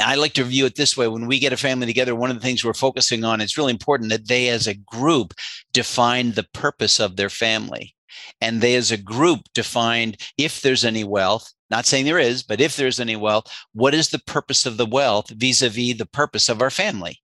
I 0.00 0.16
like 0.16 0.32
to 0.34 0.44
view 0.44 0.66
it 0.66 0.74
this 0.76 0.96
way 0.96 1.08
when 1.08 1.26
we 1.26 1.38
get 1.38 1.52
a 1.52 1.56
family 1.56 1.86
together, 1.86 2.14
one 2.14 2.30
of 2.30 2.36
the 2.36 2.42
things 2.42 2.64
we're 2.64 2.74
focusing 2.74 3.24
on, 3.24 3.40
it's 3.40 3.58
really 3.58 3.72
important 3.72 4.10
that 4.10 4.28
they 4.28 4.48
as 4.48 4.66
a 4.66 4.74
group 4.74 5.34
define 5.72 6.32
the 6.32 6.46
purpose 6.52 7.00
of 7.00 7.16
their 7.16 7.30
family. 7.30 7.94
and 8.40 8.60
they 8.60 8.74
as 8.74 8.90
a 8.92 8.96
group 8.96 9.40
defined 9.54 10.16
if 10.36 10.60
there's 10.60 10.84
any 10.84 11.04
wealth 11.04 11.52
not 11.70 11.86
saying 11.86 12.04
there 12.04 12.18
is 12.18 12.42
but 12.42 12.60
if 12.60 12.76
there's 12.76 13.00
any 13.00 13.16
wealth 13.16 13.46
what 13.72 13.94
is 13.94 14.10
the 14.10 14.18
purpose 14.26 14.66
of 14.66 14.76
the 14.76 14.86
wealth 14.86 15.30
vis-a-vis 15.30 15.96
the 15.96 16.06
purpose 16.06 16.48
of 16.48 16.60
our 16.60 16.70
family 16.70 17.18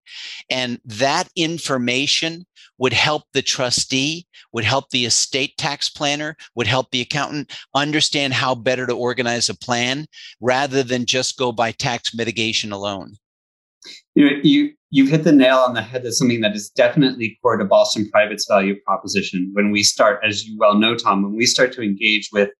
and 0.51 0.81
that 0.85 1.29
information 1.37 2.47
would 2.79 2.93
help 2.93 3.25
the 3.33 3.43
trustee 3.43 4.27
would 4.53 4.65
help 4.65 4.91
the 4.91 5.05
estate 5.05 5.57
tax 5.59 5.89
planner 5.89 6.37
would 6.55 6.67
help 6.67 6.91
the 6.91 7.01
accountant 7.01 7.53
understand 7.75 8.33
how 8.33 8.55
better 8.55 8.87
to 8.87 8.95
organize 8.95 9.49
a 9.49 9.55
plan 9.57 10.07
rather 10.41 10.83
than 10.83 11.07
just 11.07 11.39
go 11.39 11.53
by 11.53 11.73
tax 11.73 12.15
mitigation 12.15 12.73
alone 12.73 13.17
you 14.15 14.25
know, 14.25 14.37
you 14.43 14.73
you've 14.91 15.11
hit 15.11 15.25
the 15.25 15.33
nail 15.33 15.59
on 15.59 15.75
the 15.75 15.83
head. 15.83 16.03
That's 16.03 16.19
something 16.19 16.41
that 16.41 16.55
is 16.55 16.71
definitely 16.71 17.39
core 17.43 17.57
to 17.57 17.65
Boston 17.65 18.09
Private's 18.11 18.47
value 18.49 18.75
proposition. 18.85 19.51
When 19.53 19.71
we 19.71 19.83
start, 19.83 20.21
as 20.25 20.47
you 20.47 20.57
well 20.59 20.75
know, 20.75 20.97
Tom, 20.97 21.23
when 21.23 21.37
we 21.37 21.47
start 21.47 21.73
to 21.75 21.83
engage 21.83 22.31
with 22.33 22.51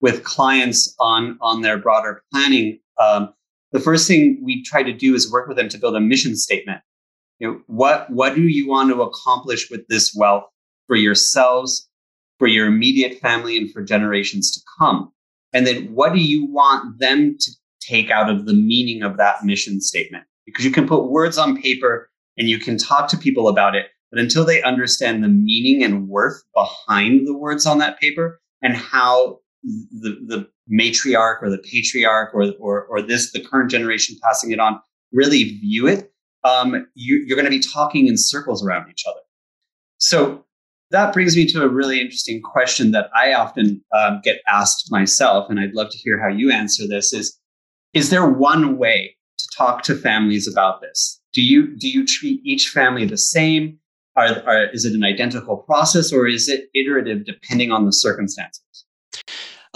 with 0.00 0.24
clients 0.24 0.94
on 0.98 1.38
on 1.40 1.62
their 1.62 1.78
broader 1.78 2.22
planning, 2.32 2.78
um, 3.00 3.32
the 3.72 3.80
first 3.80 4.08
thing 4.08 4.40
we 4.42 4.62
try 4.62 4.82
to 4.82 4.92
do 4.92 5.14
is 5.14 5.30
work 5.30 5.48
with 5.48 5.56
them 5.56 5.68
to 5.68 5.78
build 5.78 5.96
a 5.96 6.00
mission 6.00 6.36
statement. 6.36 6.80
You 7.38 7.48
know, 7.48 7.60
what 7.66 8.10
what 8.10 8.34
do 8.34 8.42
you 8.42 8.68
want 8.68 8.90
to 8.90 9.02
accomplish 9.02 9.70
with 9.70 9.86
this 9.88 10.14
wealth 10.16 10.44
for 10.86 10.96
yourselves, 10.96 11.88
for 12.38 12.46
your 12.46 12.66
immediate 12.66 13.18
family, 13.20 13.56
and 13.56 13.70
for 13.72 13.82
generations 13.82 14.50
to 14.52 14.60
come? 14.78 15.12
And 15.52 15.66
then, 15.66 15.94
what 15.94 16.12
do 16.12 16.20
you 16.20 16.46
want 16.46 16.98
them 16.98 17.36
to 17.38 17.50
take 17.80 18.10
out 18.10 18.30
of 18.30 18.46
the 18.46 18.54
meaning 18.54 19.02
of 19.02 19.16
that 19.16 19.44
mission 19.44 19.80
statement? 19.80 20.24
because 20.46 20.64
you 20.64 20.70
can 20.70 20.88
put 20.88 21.10
words 21.10 21.36
on 21.36 21.60
paper 21.60 22.08
and 22.38 22.48
you 22.48 22.58
can 22.58 22.78
talk 22.78 23.08
to 23.08 23.18
people 23.18 23.48
about 23.48 23.74
it. 23.74 23.86
But 24.10 24.20
until 24.20 24.44
they 24.44 24.62
understand 24.62 25.22
the 25.22 25.28
meaning 25.28 25.82
and 25.82 26.08
worth 26.08 26.42
behind 26.54 27.26
the 27.26 27.36
words 27.36 27.66
on 27.66 27.78
that 27.78 28.00
paper 28.00 28.40
and 28.62 28.74
how 28.74 29.40
the, 29.64 30.16
the 30.26 30.48
matriarch 30.72 31.42
or 31.42 31.50
the 31.50 31.58
patriarch 31.58 32.32
or, 32.32 32.52
or, 32.60 32.84
or 32.84 33.02
this, 33.02 33.32
the 33.32 33.40
current 33.40 33.70
generation 33.70 34.16
passing 34.22 34.52
it 34.52 34.60
on, 34.60 34.80
really 35.12 35.58
view 35.58 35.88
it, 35.88 36.12
um, 36.46 36.86
you, 36.94 37.24
you're 37.26 37.36
going 37.36 37.50
to 37.50 37.50
be 37.50 37.62
talking 37.62 38.06
in 38.06 38.16
circles 38.16 38.64
around 38.64 38.88
each 38.90 39.04
other. 39.06 39.20
So 39.98 40.44
that 40.90 41.12
brings 41.12 41.36
me 41.36 41.46
to 41.46 41.62
a 41.62 41.68
really 41.68 42.00
interesting 42.00 42.40
question 42.40 42.92
that 42.92 43.10
I 43.16 43.34
often 43.34 43.82
um, 43.96 44.20
get 44.22 44.40
asked 44.48 44.90
myself, 44.90 45.50
and 45.50 45.58
I'd 45.58 45.74
love 45.74 45.90
to 45.90 45.98
hear 45.98 46.20
how 46.20 46.28
you 46.28 46.50
answer 46.52 46.86
this: 46.86 47.12
is 47.12 47.38
is 47.92 48.10
there 48.10 48.28
one 48.28 48.78
way 48.78 49.16
to 49.38 49.48
talk 49.56 49.82
to 49.84 49.94
families 49.94 50.46
about 50.46 50.80
this? 50.80 51.20
Do 51.32 51.42
you 51.42 51.76
do 51.76 51.88
you 51.88 52.06
treat 52.06 52.40
each 52.44 52.68
family 52.68 53.04
the 53.04 53.18
same? 53.18 53.78
Are, 54.16 54.42
are, 54.46 54.70
is 54.70 54.86
it 54.86 54.94
an 54.94 55.04
identical 55.04 55.58
process 55.58 56.10
or 56.10 56.26
is 56.26 56.48
it 56.48 56.70
iterative 56.74 57.26
depending 57.26 57.70
on 57.70 57.84
the 57.84 57.92
circumstances? 57.92 58.85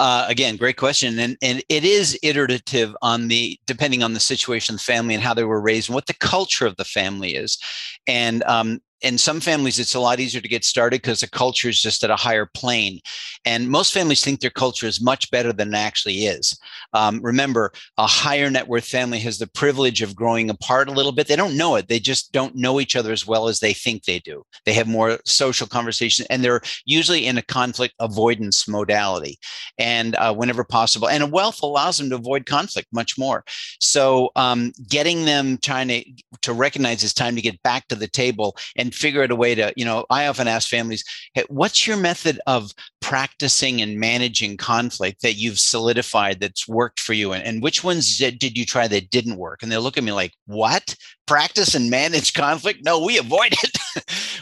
Uh, 0.00 0.25
again, 0.28 0.57
great 0.57 0.78
question, 0.78 1.19
and 1.19 1.37
and 1.42 1.62
it 1.69 1.85
is 1.85 2.19
iterative 2.23 2.97
on 3.02 3.28
the 3.28 3.61
depending 3.66 4.02
on 4.02 4.14
the 4.14 4.21
situation, 4.21 4.76
the 4.76 4.80
family, 4.80 5.14
and 5.14 5.23
how 5.23 5.35
they 5.35 5.45
were 5.45 5.61
raised, 5.61 5.90
and 5.90 5.95
what 5.95 6.07
the 6.07 6.14
culture 6.14 6.64
of 6.64 6.75
the 6.76 6.87
family 6.87 7.35
is, 7.35 7.59
and 8.07 8.42
um, 8.45 8.80
in 9.02 9.19
some 9.19 9.40
families 9.40 9.78
it's 9.78 9.95
a 9.95 10.00
lot 10.00 10.21
easier 10.21 10.40
to 10.40 10.49
get 10.49 10.64
started 10.64 11.00
because 11.02 11.21
the 11.21 11.28
culture 11.28 11.69
is 11.69 11.80
just 11.80 12.04
at 12.04 12.11
a 12.11 12.16
higher 12.16 12.47
plane 12.47 13.00
and 13.47 13.71
most 13.71 13.92
families 13.92 14.23
think 14.23 14.40
their 14.40 14.50
culture 14.50 14.87
is 14.87 15.00
much 15.00 15.30
better 15.30 15.52
than 15.52 15.75
it 15.75 15.78
actually 15.78 16.26
is. 16.26 16.59
Um, 16.92 17.21
remember 17.23 17.73
a 17.97 18.07
higher 18.07 18.50
net 18.50 18.69
worth 18.69 18.87
family 18.87 19.19
has 19.21 19.38
the 19.38 19.47
privilege 19.47 20.02
of 20.02 20.14
growing 20.14 20.50
apart 20.50 20.88
a 20.88 20.92
little 20.92 21.12
bit. 21.12 21.26
They 21.26 21.37
don't 21.37 21.57
know 21.57 21.76
it. 21.76 21.88
They 21.88 22.00
just 22.00 22.33
don't 22.33 22.54
know 22.54 22.80
each 22.80 22.97
other 22.97 23.12
as 23.12 23.26
well 23.26 23.49
as 23.49 23.61
they 23.61 23.73
think 23.73 24.04
they 24.04 24.19
do. 24.19 24.45
They 24.66 24.73
have 24.75 24.87
more 24.87 25.19
social 25.25 25.66
conversation 25.66 26.26
and 26.28 26.45
they're 26.45 26.61
usually 26.85 27.26
in 27.26 27.38
a 27.38 27.42
conflict 27.42 27.95
avoidance 27.99 28.69
modality 28.69 29.38
and 29.78 30.16
uh, 30.16 30.35
whenever 30.35 30.64
possible 30.64 31.09
and 31.09 31.33
wealth 31.33 31.62
allows 31.62 31.99
them 31.99 32.11
to 32.11 32.16
avoid 32.16 32.47
conflict 32.47 32.88
much 32.92 33.16
more. 33.16 33.45
So 33.80 34.30
um, 34.37 34.73
getting 34.88 35.25
them 35.25 35.59
trying 35.59 35.88
to, 35.88 36.04
to 36.42 36.52
recognize 36.52 37.02
it's 37.02 37.14
time 37.14 37.37
to 37.37 37.42
get 37.42 37.62
back 37.62 37.88
to 37.88 37.95
the 37.95 38.09
table 38.09 38.57
and 38.76 38.89
and 38.90 38.94
figure 38.97 39.23
out 39.23 39.30
a 39.30 39.37
way 39.37 39.54
to, 39.54 39.73
you 39.76 39.85
know, 39.85 40.04
I 40.11 40.26
often 40.26 40.49
ask 40.49 40.68
families, 40.68 41.04
hey, 41.35 41.44
what's 41.49 41.87
your 41.87 41.97
method 41.97 42.40
of 42.49 42.75
practicing 43.00 43.80
and 43.80 44.00
managing 44.00 44.56
conflict 44.56 45.23
that 45.23 45.35
you've 45.35 45.61
solidified 45.61 46.40
that's 46.40 46.66
worked 46.66 46.99
for 46.99 47.12
you? 47.12 47.32
And, 47.32 47.44
and 47.44 47.62
which 47.62 47.85
ones 47.85 48.18
did 48.18 48.59
you 48.59 48.66
try 48.66 48.88
that 48.88 49.11
didn't 49.11 49.37
work? 49.37 49.62
And 49.62 49.70
they 49.70 49.78
look 49.78 49.97
at 49.97 50.02
me 50.02 50.11
like, 50.11 50.32
what? 50.47 50.97
Practice 51.30 51.76
and 51.76 51.88
manage 51.88 52.34
conflict? 52.34 52.84
No, 52.84 53.04
we 53.04 53.16
avoid 53.16 53.52
it. 53.52 53.78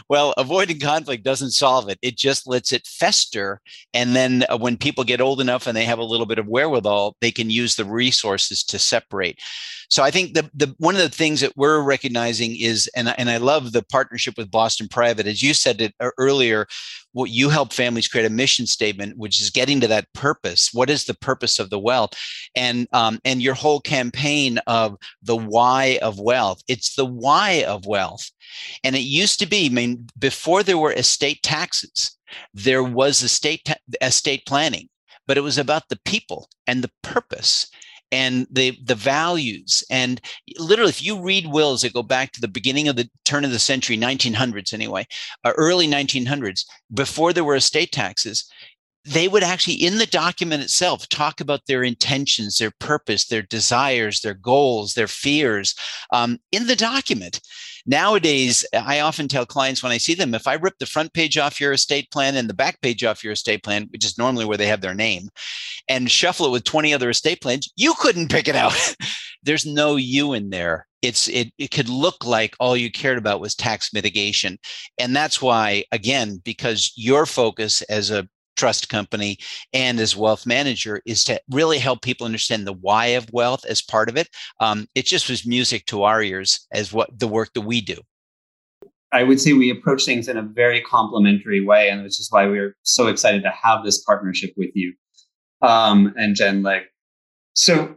well, 0.09 0.33
avoiding 0.37 0.79
conflict 0.79 1.23
doesn't 1.23 1.51
solve 1.51 1.87
it. 1.87 1.99
It 2.01 2.17
just 2.17 2.47
lets 2.47 2.73
it 2.73 2.87
fester. 2.87 3.61
And 3.93 4.15
then 4.15 4.43
uh, 4.49 4.57
when 4.57 4.75
people 4.75 5.03
get 5.03 5.21
old 5.21 5.39
enough 5.39 5.67
and 5.67 5.77
they 5.77 5.85
have 5.85 5.99
a 5.99 6.03
little 6.03 6.25
bit 6.25 6.39
of 6.39 6.47
wherewithal, 6.47 7.15
they 7.21 7.29
can 7.29 7.51
use 7.51 7.75
the 7.75 7.85
resources 7.85 8.63
to 8.63 8.79
separate. 8.79 9.37
So 9.91 10.01
I 10.01 10.09
think 10.09 10.33
the, 10.33 10.49
the 10.51 10.73
one 10.79 10.95
of 10.95 11.01
the 11.01 11.09
things 11.09 11.41
that 11.41 11.55
we're 11.55 11.79
recognizing 11.79 12.55
is, 12.59 12.89
and, 12.95 13.13
and 13.19 13.29
I 13.29 13.37
love 13.37 13.71
the 13.71 13.83
partnership 13.83 14.35
with 14.35 14.49
Boston 14.49 14.87
Private, 14.87 15.27
as 15.27 15.43
you 15.43 15.53
said 15.53 15.81
it 15.81 15.93
uh, 15.99 16.09
earlier, 16.17 16.65
what 17.13 17.31
you 17.31 17.49
help 17.49 17.73
families 17.73 18.07
create 18.07 18.25
a 18.25 18.29
mission 18.29 18.65
statement, 18.65 19.17
which 19.17 19.41
is 19.41 19.49
getting 19.49 19.79
to 19.81 19.87
that 19.87 20.11
purpose. 20.13 20.69
What 20.73 20.89
is 20.89 21.05
the 21.05 21.15
purpose 21.15 21.59
of 21.59 21.69
the 21.69 21.79
wealth? 21.79 22.11
And 22.55 22.87
um, 22.93 23.19
and 23.25 23.41
your 23.41 23.55
whole 23.55 23.79
campaign 23.79 24.59
of 24.67 24.97
the 25.21 25.35
why 25.35 25.99
of 26.01 26.19
wealth. 26.19 26.61
It's 26.67 26.95
the 26.95 27.05
why 27.05 27.63
of 27.67 27.85
wealth. 27.85 28.29
And 28.83 28.95
it 28.95 28.99
used 28.99 29.39
to 29.39 29.45
be, 29.45 29.67
I 29.67 29.69
mean, 29.69 30.07
before 30.17 30.63
there 30.63 30.77
were 30.77 30.93
estate 30.93 31.43
taxes, 31.43 32.17
there 32.53 32.83
was 32.83 33.21
estate 33.23 33.61
ta- 33.65 33.75
estate 34.01 34.45
planning, 34.45 34.89
but 35.27 35.37
it 35.37 35.41
was 35.41 35.57
about 35.57 35.89
the 35.89 35.99
people 36.05 36.49
and 36.67 36.83
the 36.83 36.91
purpose 37.01 37.67
and 38.11 38.47
the 38.51 38.77
the 38.83 38.95
values. 38.95 39.83
And 39.89 40.21
literally 40.57 40.89
if 40.89 41.03
you 41.03 41.19
read 41.19 41.47
wills 41.47 41.81
that 41.81 41.93
go 41.93 42.03
back 42.03 42.31
to 42.31 42.41
the 42.41 42.47
beginning 42.47 42.87
of 42.87 42.95
the 42.95 43.09
turn 43.25 43.45
of 43.45 43.51
the 43.51 43.59
century 43.59 43.97
1900s 43.97 44.73
anyway 44.73 45.05
uh, 45.43 45.53
early 45.55 45.87
1900s 45.87 46.65
before 46.93 47.33
there 47.33 47.43
were 47.43 47.55
estate 47.55 47.91
taxes 47.91 48.49
they 49.05 49.27
would 49.27 49.43
actually 49.43 49.75
in 49.75 49.97
the 49.97 50.05
document 50.05 50.61
itself 50.61 51.07
talk 51.09 51.39
about 51.39 51.61
their 51.67 51.83
intentions 51.83 52.57
their 52.57 52.71
purpose 52.79 53.27
their 53.27 53.41
desires 53.41 54.21
their 54.21 54.33
goals 54.33 54.93
their 54.93 55.07
fears 55.07 55.75
um, 56.11 56.39
in 56.51 56.67
the 56.67 56.75
document 56.75 57.39
Nowadays, 57.89 58.63
I 58.71 58.99
often 58.99 59.27
tell 59.27 59.47
clients 59.47 59.81
when 59.81 59.91
I 59.91 59.97
see 59.97 60.13
them, 60.13 60.35
if 60.35 60.47
I 60.47 60.53
rip 60.53 60.75
the 60.77 60.85
front 60.85 61.11
page 61.11 61.39
off 61.39 61.59
your 61.59 61.71
estate 61.71 62.11
plan 62.11 62.35
and 62.35 62.47
the 62.47 62.53
back 62.53 62.79
page 62.81 63.03
off 63.03 63.23
your 63.23 63.33
estate 63.33 63.63
plan, 63.63 63.87
which 63.89 64.05
is 64.05 64.15
normally 64.15 64.45
where 64.45 64.57
they 64.57 64.67
have 64.67 64.81
their 64.81 64.93
name, 64.93 65.29
and 65.87 66.11
shuffle 66.11 66.45
it 66.45 66.51
with 66.51 66.65
20 66.65 66.93
other 66.93 67.09
estate 67.09 67.41
plans, 67.41 67.73
you 67.75 67.95
couldn't 67.95 68.29
pick 68.29 68.47
it 68.47 68.55
out. 68.55 68.75
There's 69.43 69.65
no 69.65 69.95
you 69.95 70.33
in 70.33 70.51
there. 70.51 70.85
It's 71.01 71.27
it 71.29 71.51
it 71.57 71.71
could 71.71 71.89
look 71.89 72.23
like 72.23 72.55
all 72.59 72.77
you 72.77 72.91
cared 72.91 73.17
about 73.17 73.41
was 73.41 73.55
tax 73.55 73.91
mitigation. 73.91 74.59
And 74.99 75.15
that's 75.15 75.41
why, 75.41 75.85
again, 75.91 76.41
because 76.45 76.93
your 76.95 77.25
focus 77.25 77.81
as 77.83 78.11
a 78.11 78.27
trust 78.59 78.89
company 78.89 79.37
and 79.71 79.99
as 79.99 80.17
wealth 80.17 80.45
manager 80.45 81.01
is 81.05 81.23
to 81.23 81.39
really 81.49 81.79
help 81.79 82.01
people 82.01 82.25
understand 82.25 82.67
the 82.67 82.73
why 82.73 83.05
of 83.07 83.31
wealth 83.31 83.65
as 83.65 83.81
part 83.81 84.09
of 84.09 84.17
it. 84.17 84.27
Um, 84.59 84.85
it 84.95 85.05
just 85.05 85.29
was 85.29 85.47
music 85.47 85.85
to 85.85 86.03
our 86.03 86.21
ears 86.21 86.67
as 86.73 86.91
what 86.91 87.17
the 87.17 87.27
work 87.27 87.53
that 87.53 87.61
we 87.61 87.79
do. 87.79 87.95
I 89.13 89.23
would 89.23 89.39
say 89.39 89.53
we 89.53 89.71
approach 89.71 90.03
things 90.03 90.27
in 90.27 90.37
a 90.37 90.43
very 90.43 90.81
complementary 90.81 91.65
way, 91.65 91.89
and 91.89 92.03
which 92.03 92.19
is 92.19 92.27
why 92.29 92.45
we're 92.45 92.75
so 92.83 93.07
excited 93.07 93.43
to 93.43 93.49
have 93.63 93.83
this 93.83 94.03
partnership 94.03 94.51
with 94.57 94.69
you 94.75 94.93
um, 95.61 96.13
and 96.17 96.35
GenLeg. 96.35 96.83
So 97.53 97.95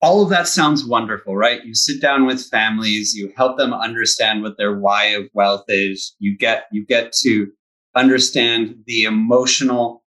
all 0.00 0.22
of 0.22 0.30
that 0.30 0.48
sounds 0.48 0.84
wonderful, 0.84 1.36
right? 1.36 1.62
You 1.64 1.74
sit 1.74 2.00
down 2.00 2.24
with 2.24 2.46
families, 2.46 3.14
you 3.14 3.32
help 3.36 3.58
them 3.58 3.74
understand 3.74 4.42
what 4.42 4.56
their 4.56 4.78
why 4.78 5.06
of 5.06 5.24
wealth 5.34 5.64
is. 5.68 6.14
You 6.18 6.38
get 6.38 6.64
you 6.72 6.86
get 6.86 7.12
to 7.22 7.48
understand 7.94 8.76
the 8.86 9.04
emotional 9.04 10.04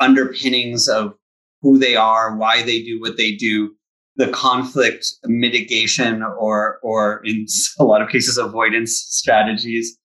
underpinnings 0.00 0.88
of 0.88 1.14
who 1.62 1.78
they 1.78 1.96
are, 1.96 2.36
why 2.36 2.62
they 2.62 2.82
do 2.82 3.00
what 3.00 3.16
they 3.16 3.34
do, 3.34 3.74
the 4.16 4.28
conflict 4.28 5.06
mitigation 5.24 6.22
or 6.22 6.78
or 6.82 7.20
in 7.24 7.46
a 7.78 7.84
lot 7.84 8.02
of 8.02 8.08
cases 8.08 8.38
avoidance 8.38 8.96
strategies. 8.96 9.98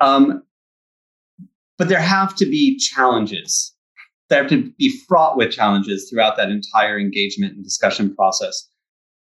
Um, 0.00 0.42
but 1.78 1.88
there 1.88 2.00
have 2.00 2.34
to 2.36 2.46
be 2.46 2.78
challenges. 2.78 3.74
There 4.28 4.40
have 4.40 4.50
to 4.50 4.72
be 4.78 4.96
fraught 5.06 5.36
with 5.36 5.52
challenges 5.52 6.08
throughout 6.08 6.36
that 6.36 6.50
entire 6.50 6.98
engagement 6.98 7.54
and 7.54 7.64
discussion 7.64 8.14
process. 8.14 8.68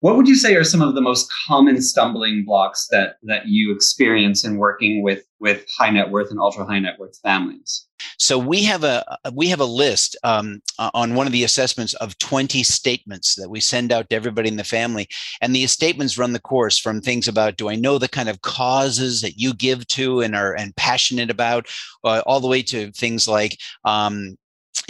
What 0.04 0.18
would 0.18 0.28
you 0.28 0.36
say 0.36 0.54
are 0.58 0.66
some 0.66 0.82
of 0.82 0.96
the 0.96 1.02
most 1.02 1.32
common 1.48 1.82
stumbling 1.82 2.44
blocks 2.44 2.88
that 2.92 3.16
that 3.24 3.48
you 3.48 3.74
experience 3.74 4.44
in 4.44 4.58
working 4.58 5.02
with 5.02 5.24
with 5.40 5.66
high 5.78 5.92
net 5.92 6.12
worth 6.12 6.30
and 6.30 6.42
ultra 6.42 6.66
high 6.66 6.80
net 6.80 7.00
worth 7.00 7.18
families? 7.22 7.88
So 8.18 8.38
we 8.38 8.64
have 8.64 8.84
a 8.84 9.06
we 9.32 9.48
have 9.48 9.62
a 9.62 9.66
list 9.66 10.18
um, 10.26 10.62
on 10.78 11.16
one 11.16 11.26
of 11.26 11.32
the 11.32 11.46
assessments 11.46 11.94
of 11.96 12.18
20 12.18 12.64
statements 12.64 13.36
that 13.36 13.50
we 13.50 13.62
send 13.62 13.94
out 13.94 14.10
to 14.10 14.16
everybody 14.18 14.50
in 14.50 14.58
the 14.58 14.66
family, 14.66 15.08
and 15.42 15.56
the 15.56 15.68
statements 15.68 16.18
run 16.18 16.34
the 16.34 16.40
course 16.42 16.78
from 16.78 17.00
things 17.00 17.30
about 17.30 17.56
do 17.56 17.70
I 17.70 17.76
know 17.76 17.98
the 17.98 18.10
kind 18.10 18.28
of 18.28 18.42
causes 18.42 19.22
that 19.22 19.40
you 19.40 19.54
give 19.54 19.88
to 19.88 20.20
and 20.20 20.36
are 20.36 20.54
and 20.54 20.76
passionate 20.76 21.30
about, 21.30 21.68
uh, 22.04 22.22
all 22.26 22.42
the 22.42 22.50
way 22.50 22.62
to 22.64 22.92
things 22.92 23.26
like 23.26 23.58
um, 23.86 24.38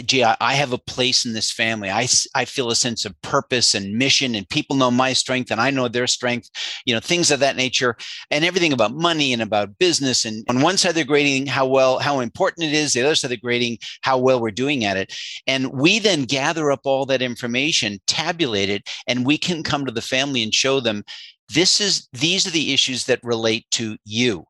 gee, 0.04 0.24
I, 0.24 0.36
I, 0.40 0.54
have 0.54 0.72
a 0.72 0.78
place 0.78 1.24
in 1.24 1.32
this 1.32 1.50
family. 1.50 1.90
I, 1.90 2.06
I 2.34 2.44
feel 2.44 2.70
a 2.70 2.74
sense 2.74 3.04
of 3.04 3.20
purpose 3.22 3.74
and 3.74 3.96
mission, 3.96 4.34
and 4.34 4.48
people 4.48 4.76
know 4.76 4.90
my 4.90 5.12
strength 5.12 5.50
and 5.50 5.60
I 5.60 5.70
know 5.70 5.88
their 5.88 6.06
strength, 6.06 6.50
you 6.84 6.94
know, 6.94 7.00
things 7.00 7.30
of 7.30 7.40
that 7.40 7.56
nature, 7.56 7.96
and 8.30 8.44
everything 8.44 8.72
about 8.72 8.94
money 8.94 9.32
and 9.32 9.42
about 9.42 9.78
business. 9.78 10.24
And 10.24 10.44
on 10.48 10.60
one 10.60 10.76
side, 10.76 10.94
they're 10.94 11.04
grading 11.04 11.46
how 11.46 11.66
well, 11.66 11.98
how 11.98 12.20
important 12.20 12.66
it 12.66 12.74
is. 12.74 12.92
The 12.92 13.02
other 13.02 13.14
side, 13.14 13.30
they're 13.30 13.38
grading 13.38 13.78
how 14.02 14.18
well 14.18 14.40
we're 14.40 14.50
doing 14.50 14.84
at 14.84 14.96
it. 14.96 15.14
And 15.46 15.72
we 15.72 15.98
then 15.98 16.24
gather 16.24 16.70
up 16.70 16.80
all 16.84 17.06
that 17.06 17.22
information, 17.22 18.00
tabulate 18.06 18.70
it, 18.70 18.88
and 19.06 19.26
we 19.26 19.38
can 19.38 19.62
come 19.62 19.86
to 19.86 19.92
the 19.92 20.02
family 20.02 20.42
and 20.42 20.54
show 20.54 20.80
them 20.80 21.04
this 21.52 21.80
is 21.80 22.08
these 22.12 22.46
are 22.46 22.50
the 22.50 22.72
issues 22.72 23.04
that 23.04 23.22
relate 23.22 23.66
to 23.72 23.98
you 24.04 24.46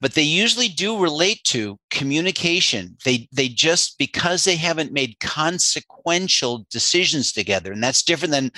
but 0.00 0.14
they 0.14 0.22
usually 0.22 0.68
do 0.68 1.00
relate 1.00 1.42
to 1.44 1.78
communication 1.90 2.96
they 3.04 3.28
they 3.32 3.48
just 3.48 3.98
because 3.98 4.44
they 4.44 4.56
haven't 4.56 4.92
made 4.92 5.18
consequential 5.20 6.66
decisions 6.70 7.32
together 7.32 7.72
and 7.72 7.82
that's 7.82 8.02
different 8.02 8.32
than 8.32 8.50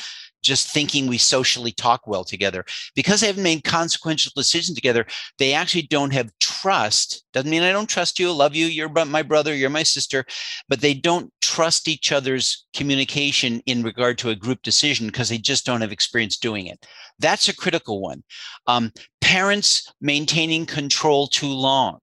just 0.47 0.69
thinking 0.69 1.07
we 1.07 1.19
socially 1.19 1.73
talk 1.73 2.07
well 2.07 2.25
together. 2.25 2.65
Because 2.95 3.21
they 3.21 3.27
haven't 3.27 3.43
made 3.43 3.65
consequential 3.65 4.33
decisions 4.35 4.77
together, 4.77 5.05
they 5.39 5.53
actually 5.53 5.83
don't 5.83 6.13
have 6.13 6.31
trust. 6.61 7.25
Doesn't 7.33 7.51
mean 7.51 7.63
I 7.63 7.73
don't 7.73 7.89
trust 7.89 8.19
you, 8.19 8.33
love 8.33 8.55
you, 8.55 8.67
you're 8.67 8.89
my 8.89 9.23
brother, 9.23 9.55
you're 9.55 9.71
my 9.71 9.83
sister, 9.83 10.25
but 10.69 10.81
they 10.81 10.95
don't 10.95 11.33
trust 11.43 11.89
each 11.89 12.13
other's 12.13 12.67
communication 12.75 13.61
in 13.67 13.83
regard 13.83 14.19
to 14.19 14.31
a 14.31 14.37
group 14.37 14.63
decision 14.63 15.07
because 15.07 15.29
they 15.29 15.39
just 15.39 15.67
don't 15.67 15.81
have 15.81 15.93
experience 15.93 16.39
doing 16.39 16.67
it. 16.67 16.85
That's 17.19 17.49
a 17.49 17.57
critical 17.57 18.01
one. 18.01 18.23
Um, 18.67 18.93
parents 19.21 19.93
maintaining 20.01 20.67
control 20.67 21.27
too 21.29 21.49
long 21.53 21.99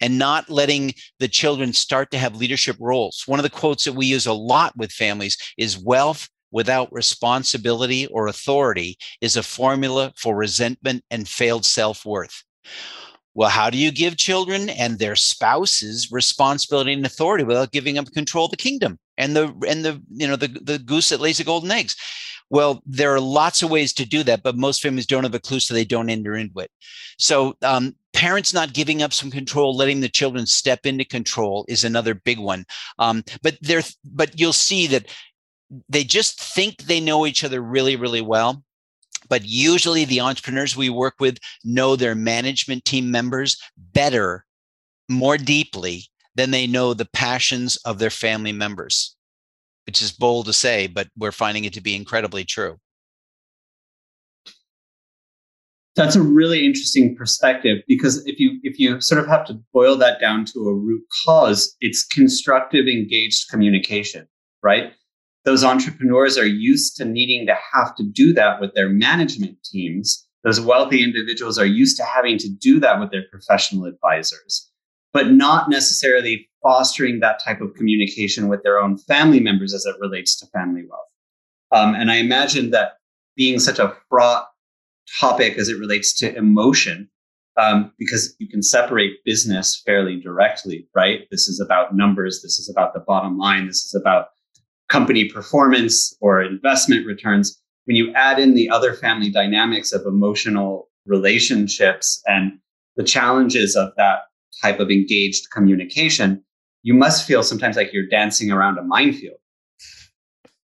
and 0.00 0.18
not 0.18 0.50
letting 0.50 0.94
the 1.18 1.28
children 1.28 1.72
start 1.72 2.10
to 2.10 2.18
have 2.18 2.36
leadership 2.36 2.76
roles. 2.78 3.22
One 3.26 3.38
of 3.38 3.44
the 3.44 3.50
quotes 3.50 3.84
that 3.84 3.94
we 3.94 4.06
use 4.06 4.26
a 4.26 4.32
lot 4.32 4.76
with 4.76 4.92
families 4.92 5.36
is 5.56 5.78
wealth 5.78 6.28
without 6.52 6.92
responsibility 6.92 8.06
or 8.06 8.28
authority 8.28 8.98
is 9.20 9.36
a 9.36 9.42
formula 9.42 10.12
for 10.16 10.36
resentment 10.36 11.02
and 11.10 11.28
failed 11.28 11.64
self 11.64 12.04
worth. 12.04 12.44
Well, 13.36 13.50
how 13.50 13.68
do 13.68 13.76
you 13.76 13.90
give 13.90 14.16
children 14.16 14.70
and 14.70 14.98
their 14.98 15.14
spouses 15.14 16.10
responsibility 16.10 16.94
and 16.94 17.04
authority 17.04 17.44
without 17.44 17.70
giving 17.70 17.98
up 17.98 18.10
control 18.12 18.46
of 18.46 18.50
the 18.50 18.56
kingdom 18.56 18.98
and 19.18 19.36
the 19.36 19.54
and 19.68 19.84
the 19.84 20.02
you 20.10 20.26
know 20.26 20.36
the, 20.36 20.48
the 20.48 20.78
goose 20.78 21.10
that 21.10 21.20
lays 21.20 21.36
the 21.36 21.44
golden 21.44 21.70
eggs? 21.70 21.94
Well, 22.48 22.82
there 22.86 23.14
are 23.14 23.20
lots 23.20 23.62
of 23.62 23.70
ways 23.70 23.92
to 23.94 24.06
do 24.06 24.22
that, 24.22 24.42
but 24.42 24.56
most 24.56 24.80
families 24.80 25.04
don't 25.04 25.24
have 25.24 25.34
a 25.34 25.40
clue, 25.40 25.60
so 25.60 25.74
they 25.74 25.84
don't 25.84 26.08
enter 26.08 26.34
into 26.34 26.60
it. 26.60 26.70
So, 27.18 27.54
um, 27.60 27.94
parents 28.14 28.54
not 28.54 28.72
giving 28.72 29.02
up 29.02 29.12
some 29.12 29.30
control, 29.30 29.76
letting 29.76 30.00
the 30.00 30.08
children 30.08 30.46
step 30.46 30.86
into 30.86 31.04
control 31.04 31.66
is 31.68 31.84
another 31.84 32.14
big 32.14 32.38
one. 32.38 32.64
Um, 32.98 33.22
but 33.42 33.58
there, 33.60 33.82
but 34.04 34.40
you'll 34.40 34.54
see 34.54 34.86
that 34.86 35.12
they 35.90 36.04
just 36.04 36.40
think 36.40 36.78
they 36.78 37.00
know 37.00 37.26
each 37.26 37.44
other 37.44 37.60
really, 37.60 37.96
really 37.96 38.22
well. 38.22 38.62
But 39.28 39.44
usually, 39.44 40.04
the 40.04 40.20
entrepreneurs 40.20 40.76
we 40.76 40.90
work 40.90 41.14
with 41.20 41.38
know 41.64 41.96
their 41.96 42.14
management 42.14 42.84
team 42.84 43.10
members 43.10 43.56
better, 43.76 44.44
more 45.08 45.38
deeply 45.38 46.04
than 46.34 46.50
they 46.50 46.66
know 46.66 46.94
the 46.94 47.06
passions 47.06 47.76
of 47.78 47.98
their 47.98 48.10
family 48.10 48.52
members, 48.52 49.16
which 49.86 50.02
is 50.02 50.12
bold 50.12 50.46
to 50.46 50.52
say, 50.52 50.86
but 50.86 51.08
we're 51.16 51.32
finding 51.32 51.64
it 51.64 51.72
to 51.72 51.80
be 51.80 51.96
incredibly 51.96 52.44
true. 52.44 52.78
That's 55.96 56.14
a 56.14 56.20
really 56.20 56.66
interesting 56.66 57.16
perspective 57.16 57.78
because 57.88 58.24
if 58.26 58.38
you 58.38 58.60
if 58.62 58.78
you 58.78 59.00
sort 59.00 59.18
of 59.18 59.26
have 59.28 59.46
to 59.46 59.54
boil 59.72 59.96
that 59.96 60.20
down 60.20 60.44
to 60.52 60.68
a 60.68 60.74
root 60.74 61.02
cause, 61.24 61.74
it's 61.80 62.04
constructive 62.04 62.86
engaged 62.86 63.48
communication, 63.48 64.28
right? 64.62 64.92
Those 65.46 65.62
entrepreneurs 65.62 66.36
are 66.36 66.46
used 66.46 66.96
to 66.96 67.04
needing 67.04 67.46
to 67.46 67.56
have 67.72 67.94
to 67.94 68.02
do 68.02 68.32
that 68.34 68.60
with 68.60 68.74
their 68.74 68.88
management 68.88 69.56
teams. 69.62 70.26
Those 70.42 70.60
wealthy 70.60 71.04
individuals 71.04 71.56
are 71.56 71.64
used 71.66 71.96
to 71.98 72.04
having 72.04 72.36
to 72.38 72.48
do 72.48 72.80
that 72.80 72.98
with 72.98 73.12
their 73.12 73.24
professional 73.30 73.86
advisors, 73.86 74.68
but 75.12 75.30
not 75.30 75.70
necessarily 75.70 76.48
fostering 76.64 77.20
that 77.20 77.40
type 77.42 77.60
of 77.60 77.74
communication 77.74 78.48
with 78.48 78.64
their 78.64 78.80
own 78.80 78.98
family 78.98 79.38
members 79.38 79.72
as 79.72 79.86
it 79.86 79.94
relates 80.00 80.36
to 80.40 80.46
family 80.46 80.82
wealth. 80.90 81.06
Um, 81.70 81.94
and 81.94 82.10
I 82.10 82.16
imagine 82.16 82.70
that 82.72 82.94
being 83.36 83.60
such 83.60 83.78
a 83.78 83.94
fraught 84.08 84.48
topic 85.20 85.58
as 85.58 85.68
it 85.68 85.78
relates 85.78 86.12
to 86.14 86.36
emotion, 86.36 87.08
um, 87.56 87.92
because 88.00 88.34
you 88.40 88.48
can 88.48 88.62
separate 88.62 89.24
business 89.24 89.80
fairly 89.86 90.20
directly, 90.20 90.88
right? 90.94 91.20
This 91.30 91.46
is 91.46 91.60
about 91.60 91.94
numbers. 91.94 92.42
This 92.42 92.58
is 92.58 92.68
about 92.68 92.94
the 92.94 93.00
bottom 93.00 93.38
line. 93.38 93.68
This 93.68 93.84
is 93.84 93.94
about 93.94 94.28
company 94.88 95.28
performance 95.28 96.16
or 96.20 96.42
investment 96.42 97.06
returns, 97.06 97.60
when 97.86 97.96
you 97.96 98.12
add 98.14 98.38
in 98.38 98.54
the 98.54 98.68
other 98.68 98.92
family 98.92 99.30
dynamics 99.30 99.92
of 99.92 100.06
emotional 100.06 100.88
relationships 101.06 102.22
and 102.26 102.58
the 102.96 103.04
challenges 103.04 103.76
of 103.76 103.92
that 103.96 104.20
type 104.62 104.80
of 104.80 104.90
engaged 104.90 105.50
communication, 105.50 106.42
you 106.82 106.94
must 106.94 107.26
feel 107.26 107.42
sometimes 107.42 107.76
like 107.76 107.92
you're 107.92 108.06
dancing 108.06 108.50
around 108.50 108.78
a 108.78 108.82
minefield. 108.82 109.38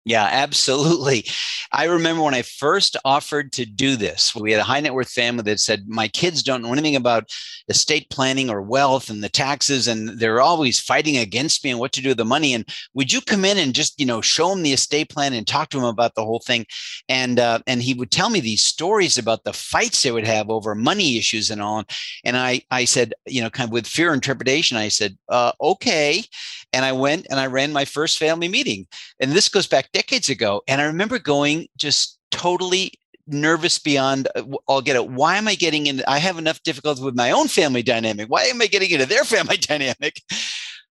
Yeah, 0.06 0.26
absolutely. 0.30 1.26
I 1.72 1.84
remember 1.84 2.22
when 2.22 2.34
I 2.34 2.40
first 2.42 2.96
offered 3.04 3.52
to 3.52 3.66
do 3.66 3.96
this, 3.96 4.34
we 4.34 4.50
had 4.50 4.60
a 4.60 4.64
high 4.64 4.80
net 4.80 4.94
worth 4.94 5.10
family 5.10 5.42
that 5.42 5.60
said, 5.60 5.84
My 5.88 6.08
kids 6.08 6.42
don't 6.42 6.62
know 6.62 6.72
anything 6.72 6.96
about 6.96 7.28
estate 7.68 8.08
planning 8.08 8.48
or 8.48 8.62
wealth 8.62 9.10
and 9.10 9.22
the 9.22 9.28
taxes, 9.28 9.86
and 9.86 10.18
they're 10.18 10.40
always 10.40 10.80
fighting 10.80 11.18
against 11.18 11.62
me 11.62 11.70
and 11.70 11.78
what 11.78 11.92
to 11.92 12.00
do 12.00 12.08
with 12.08 12.16
the 12.16 12.24
money. 12.24 12.54
And 12.54 12.66
would 12.94 13.12
you 13.12 13.20
come 13.20 13.44
in 13.44 13.58
and 13.58 13.74
just, 13.74 14.00
you 14.00 14.06
know, 14.06 14.22
show 14.22 14.48
them 14.48 14.62
the 14.62 14.72
estate 14.72 15.10
plan 15.10 15.34
and 15.34 15.46
talk 15.46 15.68
to 15.70 15.76
them 15.76 15.86
about 15.86 16.14
the 16.14 16.24
whole 16.24 16.40
thing? 16.40 16.64
And 17.10 17.38
uh, 17.38 17.60
and 17.66 17.82
he 17.82 17.92
would 17.92 18.10
tell 18.10 18.30
me 18.30 18.40
these 18.40 18.64
stories 18.64 19.18
about 19.18 19.44
the 19.44 19.52
fights 19.52 20.02
they 20.02 20.12
would 20.12 20.26
have 20.26 20.48
over 20.48 20.74
money 20.74 21.18
issues 21.18 21.50
and 21.50 21.60
all. 21.60 21.84
And 22.24 22.38
I 22.38 22.62
I 22.70 22.86
said, 22.86 23.12
you 23.26 23.42
know, 23.42 23.50
kind 23.50 23.68
of 23.68 23.72
with 23.72 23.86
fear 23.86 24.14
interpretation, 24.14 24.78
I 24.78 24.88
said, 24.88 25.18
uh, 25.28 25.52
okay. 25.60 26.24
And 26.72 26.84
I 26.84 26.92
went 26.92 27.26
and 27.30 27.40
I 27.40 27.46
ran 27.46 27.72
my 27.72 27.84
first 27.84 28.18
family 28.18 28.48
meeting. 28.48 28.86
And 29.18 29.32
this 29.32 29.48
goes 29.48 29.66
back 29.66 29.89
decades 29.92 30.28
ago. 30.28 30.62
And 30.68 30.80
I 30.80 30.84
remember 30.84 31.18
going 31.18 31.68
just 31.76 32.18
totally 32.30 32.92
nervous 33.26 33.78
beyond 33.78 34.28
uh, 34.34 34.42
I'll 34.68 34.80
get 34.80 34.96
it. 34.96 35.08
Why 35.08 35.36
am 35.36 35.48
I 35.48 35.54
getting 35.54 35.86
in? 35.86 36.02
I 36.06 36.18
have 36.18 36.38
enough 36.38 36.62
difficulty 36.62 37.02
with 37.02 37.16
my 37.16 37.30
own 37.30 37.48
family 37.48 37.82
dynamic. 37.82 38.28
Why 38.28 38.44
am 38.44 38.60
I 38.60 38.66
getting 38.66 38.90
into 38.90 39.06
their 39.06 39.24
family 39.24 39.56
dynamic? 39.56 40.22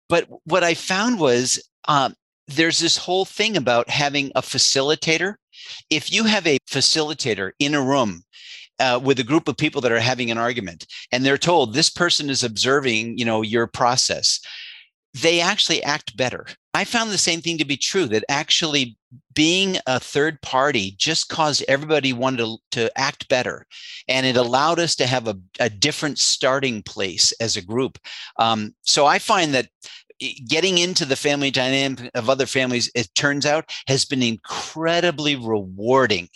But 0.10 0.28
what 0.44 0.64
I 0.64 0.74
found 0.74 1.20
was 1.20 1.64
um, 1.88 2.16
there's 2.48 2.80
this 2.80 2.98
whole 2.98 3.26
thing 3.26 3.58
about 3.58 3.90
having 3.90 4.32
a 4.36 4.42
facilitator. 4.42 5.36
If 5.90 6.12
you 6.12 6.26
have 6.26 6.46
a 6.46 6.60
facilitator 6.70 7.52
in 7.60 7.74
a 7.74 7.82
room 7.82 8.24
uh, 8.80 9.00
with 9.02 9.20
a 9.20 9.24
group 9.24 9.48
of 9.48 9.58
people 9.58 9.82
that 9.82 9.92
are 9.92 10.00
having 10.00 10.30
an 10.30 10.38
argument 10.38 10.86
and 11.12 11.26
they're 11.26 11.38
told 11.38 11.74
this 11.74 11.90
person 11.90 12.30
is 12.30 12.44
observing 12.44 13.18
you 13.18 13.26
know 13.26 13.42
your 13.42 13.68
process 13.68 14.40
they 15.16 15.40
actually 15.40 15.82
act 15.84 16.18
better. 16.18 16.46
I 16.74 16.84
found 16.84 17.10
the 17.10 17.18
same 17.18 17.40
thing 17.40 17.58
to 17.60 17.66
be 17.66 17.78
true 17.78 18.06
that 18.08 18.26
actually 18.28 18.98
being 19.34 19.78
a 19.88 19.98
third 19.98 20.42
party 20.42 20.94
just 20.98 21.30
caused 21.30 21.64
everybody 21.70 22.12
wanted 22.12 22.40
to, 22.40 22.58
to 22.72 23.00
act 23.00 23.30
better. 23.30 23.66
And 24.10 24.26
it 24.26 24.36
allowed 24.36 24.78
us 24.78 24.94
to 24.96 25.08
have 25.08 25.30
a, 25.30 25.38
a 25.60 25.70
different 25.70 26.20
starting 26.20 26.84
place 26.84 27.32
as 27.40 27.56
a 27.56 27.62
group. 27.62 27.98
Um, 28.40 28.76
so 28.82 29.06
I 29.06 29.20
find 29.20 29.54
that 29.54 29.70
getting 30.48 30.80
into 30.80 31.06
the 31.06 31.16
family 31.16 31.50
dynamic 31.50 32.12
of 32.14 32.30
other 32.30 32.46
families, 32.46 32.92
it 32.94 33.10
turns 33.16 33.46
out, 33.46 33.72
has 33.88 34.04
been 34.04 34.24
incredibly 34.24 35.38
rewarding 35.38 36.28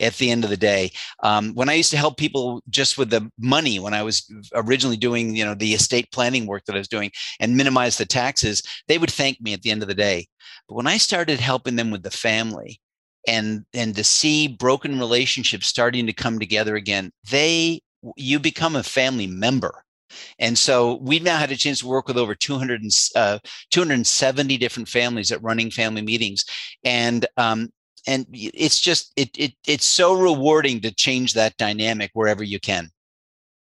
at 0.00 0.14
the 0.14 0.30
end 0.30 0.44
of 0.44 0.50
the 0.50 0.56
day. 0.56 0.90
Um, 1.22 1.54
when 1.54 1.68
I 1.68 1.74
used 1.74 1.90
to 1.90 1.96
help 1.96 2.16
people 2.16 2.62
just 2.68 2.98
with 2.98 3.10
the 3.10 3.30
money, 3.38 3.78
when 3.78 3.94
I 3.94 4.02
was 4.02 4.30
originally 4.54 4.96
doing, 4.96 5.34
you 5.34 5.44
know, 5.44 5.54
the 5.54 5.74
estate 5.74 6.10
planning 6.12 6.46
work 6.46 6.64
that 6.66 6.74
I 6.74 6.78
was 6.78 6.88
doing 6.88 7.10
and 7.40 7.56
minimize 7.56 7.98
the 7.98 8.06
taxes, 8.06 8.62
they 8.88 8.98
would 8.98 9.10
thank 9.10 9.40
me 9.40 9.52
at 9.52 9.62
the 9.62 9.70
end 9.70 9.82
of 9.82 9.88
the 9.88 9.94
day. 9.94 10.26
But 10.68 10.74
when 10.74 10.86
I 10.86 10.96
started 10.98 11.40
helping 11.40 11.76
them 11.76 11.90
with 11.90 12.02
the 12.02 12.10
family 12.10 12.80
and 13.26 13.64
and 13.72 13.94
to 13.96 14.04
see 14.04 14.48
broken 14.48 14.98
relationships 14.98 15.66
starting 15.66 16.06
to 16.06 16.12
come 16.12 16.38
together 16.38 16.76
again, 16.76 17.12
they 17.30 17.80
you 18.16 18.38
become 18.38 18.76
a 18.76 18.82
family 18.82 19.26
member. 19.26 19.82
And 20.38 20.56
so 20.56 20.96
we've 21.02 21.22
now 21.22 21.36
had 21.36 21.50
a 21.50 21.56
chance 21.56 21.80
to 21.80 21.88
work 21.88 22.08
with 22.08 22.16
over 22.16 22.34
200 22.34 22.82
uh, 23.16 23.38
270 23.70 24.56
different 24.56 24.88
families 24.88 25.32
at 25.32 25.42
running 25.42 25.70
family 25.70 26.02
meetings. 26.02 26.44
And 26.84 27.26
um, 27.36 27.70
and 28.06 28.26
it's 28.32 28.80
just 28.80 29.12
it, 29.16 29.30
it 29.36 29.52
it's 29.66 29.86
so 29.86 30.14
rewarding 30.14 30.80
to 30.80 30.94
change 30.94 31.34
that 31.34 31.56
dynamic 31.56 32.10
wherever 32.14 32.44
you 32.44 32.60
can. 32.60 32.90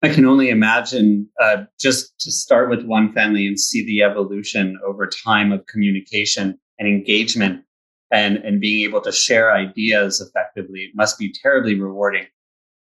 I 0.03 0.09
can 0.09 0.25
only 0.25 0.49
imagine 0.49 1.29
uh, 1.43 1.65
just 1.79 2.19
to 2.21 2.33
start 2.33 2.71
with 2.71 2.85
one 2.85 3.13
family 3.13 3.47
and 3.47 3.61
see 3.61 3.85
the 3.85 4.03
evolution 4.03 4.79
over 4.87 5.07
time 5.07 5.53
of 5.53 5.67
communication 5.67 6.59
and 6.79 6.89
engagement 6.89 7.65
and 8.11 8.39
and 8.39 8.61
being 8.61 8.89
able 8.89 9.03
to 9.03 9.13
share 9.13 9.53
ideas 9.53 10.21
effectively 10.21 10.81
it 10.81 10.93
must 10.95 11.19
be 11.19 11.33
terribly 11.43 11.79
rewarding. 11.79 12.27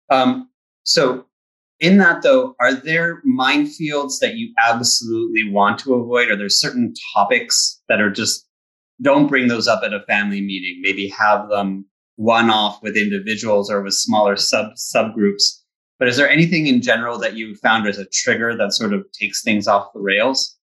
Um, 0.08 0.48
so 0.84 1.26
in 1.80 1.98
that 1.98 2.22
though 2.22 2.54
are 2.60 2.74
there 2.74 3.22
minefields 3.22 4.20
that 4.20 4.36
you 4.36 4.52
absolutely 4.64 5.50
want 5.50 5.78
to 5.80 5.94
avoid? 5.94 6.30
Are 6.30 6.36
there 6.36 6.48
certain 6.48 6.94
topics 7.14 7.82
that 7.88 8.00
are 8.00 8.10
just 8.10 8.46
don't 9.02 9.28
bring 9.28 9.48
those 9.48 9.68
up 9.68 9.82
at 9.82 9.94
a 9.94 10.02
family 10.02 10.40
meeting. 10.40 10.80
Maybe 10.82 11.08
have 11.08 11.48
them 11.48 11.86
one 12.16 12.50
off 12.50 12.82
with 12.82 12.96
individuals 12.96 13.70
or 13.70 13.82
with 13.82 13.94
smaller 13.94 14.36
sub 14.36 14.74
subgroups. 14.74 15.60
But 15.98 16.08
is 16.08 16.16
there 16.16 16.28
anything 16.28 16.66
in 16.66 16.82
general 16.82 17.18
that 17.18 17.34
you 17.34 17.54
found 17.56 17.86
as 17.86 17.98
a 17.98 18.06
trigger 18.06 18.56
that 18.56 18.72
sort 18.72 18.92
of 18.92 19.04
takes 19.12 19.42
things 19.42 19.66
off 19.66 19.92
the 19.94 20.00
rails? 20.00 20.56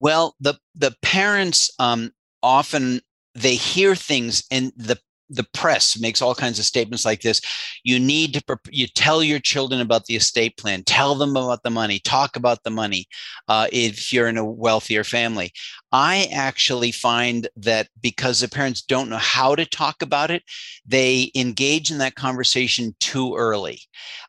Well 0.00 0.34
the 0.40 0.54
the 0.74 0.94
parents 1.02 1.70
um, 1.78 2.12
often 2.42 3.00
they 3.34 3.54
hear 3.54 3.94
things 3.94 4.42
and 4.50 4.72
the 4.76 4.98
the 5.30 5.46
press 5.54 5.98
makes 5.98 6.20
all 6.20 6.34
kinds 6.34 6.58
of 6.58 6.64
statements 6.64 7.04
like 7.04 7.20
this. 7.20 7.40
You 7.84 8.00
need 8.00 8.34
to 8.34 8.58
you 8.70 8.88
tell 8.88 9.22
your 9.22 9.38
children 9.38 9.80
about 9.80 10.06
the 10.06 10.16
estate 10.16 10.56
plan. 10.56 10.82
Tell 10.82 11.14
them 11.14 11.36
about 11.36 11.62
the 11.62 11.70
money. 11.70 12.00
Talk 12.00 12.34
about 12.36 12.64
the 12.64 12.70
money 12.70 13.06
uh, 13.46 13.68
if 13.72 14.12
you're 14.12 14.26
in 14.26 14.36
a 14.36 14.44
wealthier 14.44 15.04
family 15.04 15.52
i 15.92 16.28
actually 16.32 16.92
find 16.92 17.48
that 17.56 17.88
because 18.00 18.40
the 18.40 18.48
parents 18.48 18.82
don't 18.82 19.08
know 19.08 19.16
how 19.16 19.54
to 19.54 19.64
talk 19.66 20.02
about 20.02 20.30
it 20.30 20.42
they 20.86 21.30
engage 21.34 21.90
in 21.90 21.98
that 21.98 22.14
conversation 22.14 22.94
too 23.00 23.34
early 23.36 23.80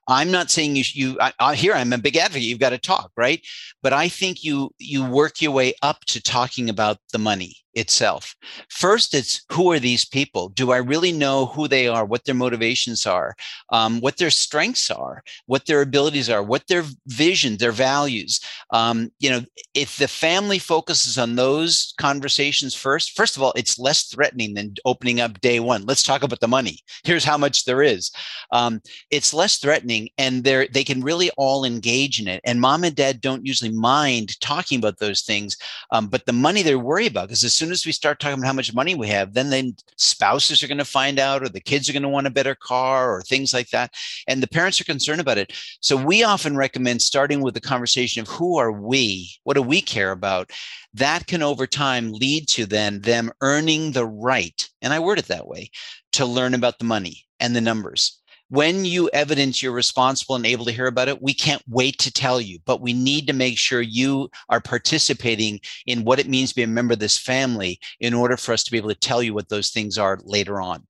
i'm 0.08 0.32
not 0.32 0.52
saying 0.52 0.76
you 0.76 0.84
you 0.93 1.17
I, 1.19 1.34
I, 1.39 1.56
here 1.56 1.74
i'm 1.74 1.93
a 1.93 1.97
big 1.97 2.17
advocate 2.17 2.43
you've 2.43 2.60
got 2.60 2.69
to 2.69 2.78
talk 2.78 3.12
right 3.15 3.45
but 3.82 3.93
i 3.93 4.08
think 4.08 4.43
you 4.43 4.71
you 4.80 5.06
work 5.06 5.41
your 5.41 5.52
way 5.52 5.74
up 5.82 6.06
to 6.06 6.21
talking 6.21 6.69
about 6.69 6.97
the 7.12 7.19
money 7.19 7.56
itself. 7.74 8.36
First, 8.69 9.13
it's 9.13 9.43
who 9.52 9.71
are 9.71 9.80
these 9.80 10.06
people? 10.06 10.50
Do 10.50 10.71
I 10.71 10.78
really 10.78 11.12
know 11.12 11.47
who 11.47 11.67
they 11.67 11.88
are, 11.88 12.06
what 12.06 12.26
their 12.26 12.36
motivations 12.36 13.06
are, 13.06 13.36
um, 13.71 14.00
what 14.02 14.17
their 14.17 14.30
strengths 14.30 14.91
are, 14.91 15.24
what 15.45 15.65
their 15.65 15.82
abilities 15.82 16.30
are, 16.30 16.43
what 16.43 16.67
their 16.67 16.84
vision, 17.08 17.58
their 17.58 17.71
values? 17.71 18.39
Um, 18.71 19.12
you 19.19 19.30
know, 19.30 19.41
if 19.74 19.97
the 19.97 20.08
family 20.08 20.60
focuses 20.60 21.17
on 21.17 21.36
those 21.36 21.50
conversations 21.97 22.75
first, 22.75 23.11
first 23.11 23.35
of 23.35 23.43
all, 23.43 23.53
it's 23.55 23.79
less 23.79 24.03
threatening 24.05 24.53
than 24.53 24.75
opening 24.85 25.19
up 25.19 25.39
day 25.41 25.59
one. 25.59 25.85
Let's 25.85 26.03
talk 26.03 26.23
about 26.23 26.39
the 26.39 26.47
money. 26.47 26.79
Here's 27.03 27.23
how 27.23 27.37
much 27.37 27.65
there 27.65 27.81
is. 27.81 28.11
Um, 28.51 28.81
it's 29.09 29.33
less 29.33 29.57
threatening, 29.57 30.09
and 30.17 30.43
they 30.43 30.67
they 30.67 30.83
can 30.83 31.01
really 31.01 31.29
all 31.37 31.65
engage 31.65 32.19
in 32.19 32.27
it. 32.27 32.41
And 32.43 32.61
mom 32.61 32.83
and 32.83 32.95
dad 32.95 33.21
don't 33.21 33.45
usually 33.45 33.71
mind 33.71 34.39
talking 34.39 34.77
about 34.77 34.97
those 34.99 35.21
things, 35.21 35.57
um, 35.91 36.07
but 36.07 36.25
the 36.25 36.33
money 36.33 36.63
they're 36.63 36.79
worried 36.79 37.11
about 37.11 37.27
because 37.27 37.43
as 37.43 37.55
soon 37.55 37.71
as 37.71 37.85
we 37.85 37.91
start 37.91 38.19
talking 38.19 38.39
about 38.39 38.47
how 38.47 38.53
much 38.53 38.73
money 38.73 38.95
we 38.95 39.07
have, 39.07 39.33
then 39.33 39.49
then 39.49 39.75
spouses 39.97 40.63
are 40.63 40.67
going 40.67 40.77
to 40.77 40.85
find 40.85 41.19
out, 41.19 41.43
or 41.43 41.49
the 41.49 41.59
kids 41.59 41.89
are 41.89 41.93
going 41.93 42.03
to 42.03 42.09
want 42.09 42.27
a 42.27 42.31
better 42.31 42.55
car, 42.55 43.13
or 43.13 43.21
things 43.21 43.53
like 43.53 43.69
that. 43.69 43.93
And 44.27 44.41
the 44.41 44.47
parents 44.47 44.79
are 44.81 44.85
concerned 44.85 45.21
about 45.21 45.37
it. 45.37 45.53
So 45.81 45.95
we 45.95 46.23
often 46.23 46.55
recommend 46.55 47.01
starting 47.01 47.41
with 47.41 47.53
the 47.53 47.61
conversation 47.61 48.21
of 48.21 48.27
who 48.27 48.57
are 48.57 48.71
we? 48.71 49.31
What 49.43 49.55
do 49.55 49.61
we 49.61 49.81
care 49.81 50.11
about? 50.11 50.51
That 50.93 51.27
can 51.27 51.41
over 51.41 51.67
time 51.67 52.12
lead 52.12 52.47
to 52.49 52.65
then 52.65 53.01
them 53.01 53.32
earning 53.41 53.91
the 53.91 54.06
right, 54.06 54.69
and 54.82 54.93
I 54.93 54.99
word 54.99 55.19
it 55.19 55.27
that 55.27 55.47
way, 55.47 55.71
to 56.13 56.25
learn 56.25 56.54
about 56.54 56.80
the 56.80 56.86
money 56.86 57.25
and 57.39 57.56
the 57.56 57.62
numbers 57.62 58.21
when 58.51 58.84
you 58.84 59.10
evidence 59.13 59.63
you're 59.63 59.71
responsible 59.71 60.36
and 60.36 60.45
able 60.45 60.65
to 60.65 60.73
hear 60.73 60.88
about 60.88 61.08
it, 61.08 61.21
we 61.21 61.34
can't 61.34 61.63
wait 61.69 61.97
to 61.99 62.12
tell 62.12 62.41
you, 62.41 62.60
but 62.65 62.82
we 62.82 62.91
need 62.91 63.25
to 63.25 63.34
make 63.34 63.58
sure 63.58 63.80
you 63.80 64.30
are 64.49 64.60
participating 64.60 65.58
in 65.86 66.04
what 66.04 66.19
it 66.19 66.27
means 66.27 66.49
to 66.49 66.56
be 66.56 66.63
a 66.63 66.67
member 66.67 66.91
of 66.91 66.99
this 66.99 67.17
family 67.17 67.80
in 68.01 68.13
order 68.13 68.36
for 68.36 68.51
us 68.51 68.62
to 68.65 68.71
be 68.71 68.75
able 68.75 68.89
to 68.89 68.95
tell 68.95 69.23
you 69.23 69.34
what 69.34 69.47
those 69.47 69.69
things 69.69 69.97
are 69.97 70.19
later 70.25 70.60
on. 70.60 70.86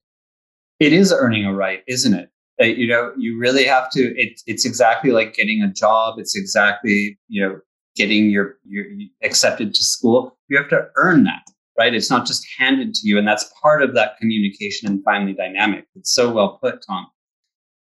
It 0.80 0.92
is 0.92 1.14
earning 1.14 1.46
a 1.46 1.54
right, 1.54 1.84
isn't 1.88 2.16
it? 2.16 2.30
Uh, 2.60 2.66
you 2.66 2.88
know, 2.88 3.14
you 3.16 3.38
really 3.38 3.66
have 3.66 3.92
to, 3.92 4.20
it, 4.20 4.42
it's 4.48 4.66
exactly 4.66 5.12
like 5.12 5.36
getting 5.36 5.62
a 5.62 5.72
job. 5.72 6.18
It's 6.18 6.36
exactly, 6.36 7.20
you 7.28 7.48
know, 7.48 7.60
getting 8.02 8.30
your, 8.30 8.58
your 8.66 8.86
accepted 9.24 9.76
to 9.76 9.84
school. 9.84 10.38
You 10.48 10.58
have 10.58 10.70
to 10.70 10.88
earn 10.96 11.24
that 11.26 11.42
right? 11.78 11.94
It's 11.94 12.10
not 12.10 12.28
just 12.28 12.46
handed 12.58 12.94
to 12.94 13.08
you. 13.08 13.18
And 13.18 13.28
that's 13.28 13.52
part 13.62 13.82
of 13.82 13.96
that 13.96 14.18
communication 14.18 14.88
and 14.88 15.04
family 15.04 15.34
dynamic. 15.34 15.86
It's 15.96 16.14
so 16.14 16.32
well 16.32 16.60
put, 16.62 16.84
Tom. 16.86 17.08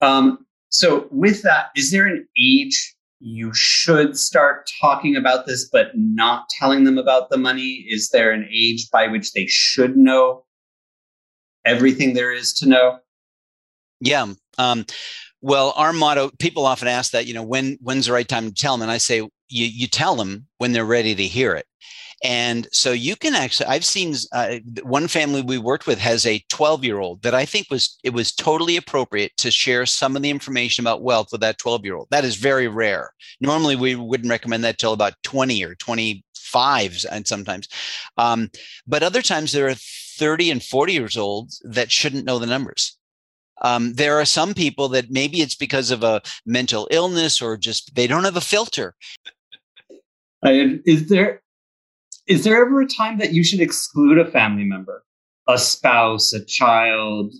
Um, 0.00 0.46
so, 0.70 1.06
with 1.10 1.42
that, 1.42 1.66
is 1.76 1.90
there 1.90 2.06
an 2.06 2.26
age 2.38 2.94
you 3.20 3.52
should 3.52 4.18
start 4.18 4.68
talking 4.80 5.14
about 5.14 5.46
this, 5.46 5.68
but 5.70 5.88
not 5.94 6.48
telling 6.48 6.84
them 6.84 6.96
about 6.96 7.28
the 7.28 7.36
money? 7.36 7.84
Is 7.88 8.08
there 8.08 8.32
an 8.32 8.48
age 8.50 8.88
by 8.90 9.06
which 9.08 9.32
they 9.32 9.46
should 9.46 9.96
know 9.96 10.44
everything 11.64 12.14
there 12.14 12.32
is 12.32 12.54
to 12.54 12.68
know? 12.68 12.98
Yeah. 14.00 14.26
Um, 14.58 14.86
well, 15.42 15.74
our 15.76 15.92
motto, 15.92 16.30
people 16.38 16.64
often 16.64 16.88
ask 16.88 17.12
that, 17.12 17.26
you 17.26 17.34
know, 17.34 17.42
when 17.42 17.76
when's 17.82 18.06
the 18.06 18.12
right 18.12 18.26
time 18.26 18.46
to 18.46 18.54
tell 18.54 18.74
them? 18.74 18.82
And 18.82 18.90
I 18.90 18.98
say, 18.98 19.28
you, 19.52 19.66
you 19.66 19.86
tell 19.86 20.16
them 20.16 20.46
when 20.58 20.72
they're 20.72 20.84
ready 20.84 21.14
to 21.14 21.22
hear 21.24 21.54
it. 21.54 21.66
And 22.24 22.68
so 22.70 22.92
you 22.92 23.16
can 23.16 23.34
actually, 23.34 23.66
I've 23.66 23.84
seen 23.84 24.14
uh, 24.32 24.58
one 24.84 25.08
family 25.08 25.42
we 25.42 25.58
worked 25.58 25.88
with 25.88 25.98
has 25.98 26.24
a 26.24 26.44
12 26.50 26.84
year 26.84 27.00
old 27.00 27.22
that 27.22 27.34
I 27.34 27.44
think 27.44 27.66
was, 27.68 27.98
it 28.04 28.10
was 28.10 28.32
totally 28.32 28.76
appropriate 28.76 29.32
to 29.38 29.50
share 29.50 29.86
some 29.86 30.14
of 30.14 30.22
the 30.22 30.30
information 30.30 30.84
about 30.84 31.02
wealth 31.02 31.28
with 31.32 31.40
that 31.40 31.58
12 31.58 31.84
year 31.84 31.96
old. 31.96 32.06
That 32.10 32.24
is 32.24 32.36
very 32.36 32.68
rare. 32.68 33.12
Normally 33.40 33.74
we 33.74 33.96
wouldn't 33.96 34.30
recommend 34.30 34.62
that 34.62 34.78
till 34.78 34.92
about 34.92 35.14
20 35.24 35.64
or 35.64 35.74
25 35.74 37.04
and 37.10 37.26
sometimes. 37.26 37.68
Um, 38.16 38.50
but 38.86 39.02
other 39.02 39.22
times 39.22 39.50
there 39.50 39.66
are 39.66 39.74
30 39.74 40.52
and 40.52 40.62
40 40.62 40.92
years 40.92 41.16
old 41.16 41.50
that 41.64 41.90
shouldn't 41.90 42.24
know 42.24 42.38
the 42.38 42.46
numbers. 42.46 42.96
Um, 43.62 43.94
there 43.94 44.20
are 44.20 44.24
some 44.24 44.54
people 44.54 44.88
that 44.88 45.10
maybe 45.10 45.40
it's 45.40 45.54
because 45.54 45.90
of 45.90 46.02
a 46.02 46.20
mental 46.44 46.88
illness 46.90 47.40
or 47.40 47.56
just 47.56 47.94
they 47.94 48.06
don't 48.06 48.24
have 48.24 48.36
a 48.36 48.40
filter. 48.40 48.94
Uh, 50.44 50.80
is 50.86 51.08
there 51.08 51.42
is 52.26 52.44
there 52.44 52.64
ever 52.64 52.80
a 52.80 52.86
time 52.86 53.18
that 53.18 53.32
you 53.32 53.44
should 53.44 53.60
exclude 53.60 54.18
a 54.18 54.30
family 54.30 54.64
member, 54.64 55.04
a 55.48 55.58
spouse, 55.58 56.32
a 56.32 56.44
child, 56.44 57.32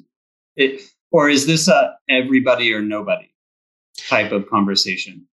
it, 0.57 0.83
or 1.11 1.29
is 1.29 1.47
this 1.47 1.69
a 1.69 1.95
everybody 2.09 2.73
or 2.73 2.83
nobody 2.83 3.33
type 4.09 4.33
of 4.33 4.49
conversation? 4.49 5.27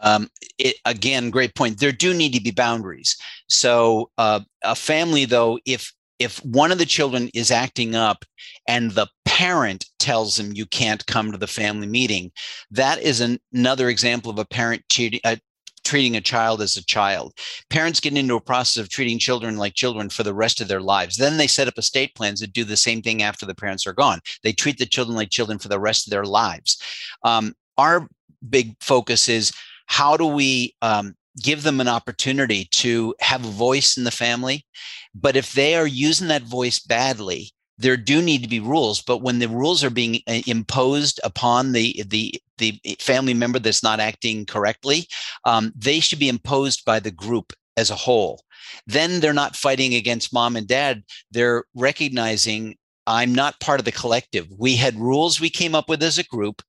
Um, 0.00 0.28
it, 0.58 0.76
again, 0.84 1.30
great 1.30 1.54
point. 1.54 1.78
There 1.78 1.92
do 1.92 2.12
need 2.12 2.34
to 2.34 2.40
be 2.40 2.50
boundaries. 2.50 3.16
So 3.48 4.10
uh, 4.18 4.40
a 4.64 4.74
family, 4.74 5.24
though, 5.24 5.58
if 5.64 5.92
if 6.18 6.38
one 6.44 6.70
of 6.70 6.78
the 6.78 6.86
children 6.86 7.30
is 7.34 7.50
acting 7.50 7.94
up 7.94 8.24
and 8.68 8.92
the 8.92 9.08
parent 9.24 9.86
tells 9.98 10.36
them 10.36 10.52
you 10.54 10.66
can't 10.66 11.04
come 11.06 11.32
to 11.32 11.38
the 11.38 11.46
family 11.46 11.86
meeting, 11.86 12.30
that 12.70 13.00
is 13.00 13.20
an, 13.20 13.38
another 13.52 13.88
example 13.88 14.30
of 14.30 14.38
a 14.38 14.44
parent 14.44 14.82
cheating, 14.90 15.20
uh, 15.24 15.36
treating 15.84 16.16
a 16.16 16.20
child 16.20 16.60
as 16.62 16.76
a 16.76 16.84
child. 16.84 17.34
Parents 17.70 18.00
get 18.00 18.16
into 18.16 18.36
a 18.36 18.40
process 18.40 18.80
of 18.80 18.88
treating 18.88 19.18
children 19.18 19.56
like 19.56 19.74
children 19.74 20.08
for 20.08 20.22
the 20.22 20.34
rest 20.34 20.60
of 20.60 20.68
their 20.68 20.80
lives. 20.80 21.16
Then 21.16 21.36
they 21.36 21.46
set 21.46 21.68
up 21.68 21.78
estate 21.78 22.14
plans 22.14 22.40
that 22.40 22.52
do 22.52 22.64
the 22.64 22.76
same 22.76 23.02
thing 23.02 23.22
after 23.22 23.46
the 23.46 23.54
parents 23.54 23.86
are 23.86 23.92
gone. 23.92 24.20
They 24.42 24.52
treat 24.52 24.78
the 24.78 24.86
children 24.86 25.16
like 25.16 25.30
children 25.30 25.58
for 25.58 25.68
the 25.68 25.80
rest 25.80 26.06
of 26.06 26.10
their 26.10 26.24
lives. 26.24 26.80
Um, 27.22 27.54
our 27.78 28.08
big 28.48 28.76
focus 28.80 29.28
is 29.28 29.52
how 29.86 30.16
do 30.16 30.26
we 30.26 30.74
um, 30.82 31.14
give 31.42 31.62
them 31.62 31.80
an 31.80 31.88
opportunity 31.88 32.66
to 32.72 33.14
have 33.20 33.44
a 33.44 33.48
voice 33.48 33.96
in 33.96 34.04
the 34.04 34.10
family? 34.10 34.66
But 35.14 35.36
if 35.36 35.52
they 35.52 35.74
are 35.74 35.86
using 35.86 36.28
that 36.28 36.42
voice 36.42 36.80
badly, 36.80 37.52
there 37.78 37.96
do 37.96 38.22
need 38.22 38.42
to 38.42 38.48
be 38.48 38.60
rules 38.60 39.00
but 39.00 39.18
when 39.18 39.38
the 39.38 39.48
rules 39.48 39.82
are 39.82 39.90
being 39.90 40.20
uh, 40.28 40.40
imposed 40.46 41.18
upon 41.24 41.72
the 41.72 42.02
the 42.06 42.34
the 42.62 42.96
family 43.00 43.34
member 43.34 43.58
that's 43.58 43.82
not 43.82 44.00
acting 44.00 44.46
correctly 44.46 45.06
um, 45.44 45.72
they 45.76 46.00
should 46.00 46.18
be 46.18 46.28
imposed 46.28 46.84
by 46.84 47.00
the 47.00 47.10
group 47.10 47.52
as 47.76 47.90
a 47.90 47.96
whole. 47.96 48.42
Then 48.86 49.20
they're 49.20 49.32
not 49.32 49.56
fighting 49.56 49.94
against 49.94 50.32
mom 50.32 50.56
and 50.56 50.66
dad. 50.66 51.02
They're 51.30 51.64
recognizing 51.74 52.76
i'm 53.08 53.34
not 53.34 53.58
part 53.58 53.80
of 53.80 53.84
the 53.84 53.90
collective. 53.92 54.46
We 54.56 54.76
had 54.76 54.94
rules 54.96 55.40
we 55.40 55.50
came 55.50 55.74
up 55.74 55.88
with 55.88 56.02
as 56.04 56.18
a 56.18 56.24
group 56.24 56.62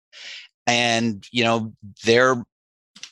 and 0.65 1.23
you 1.31 1.43
know 1.43 1.73
they're 2.03 2.43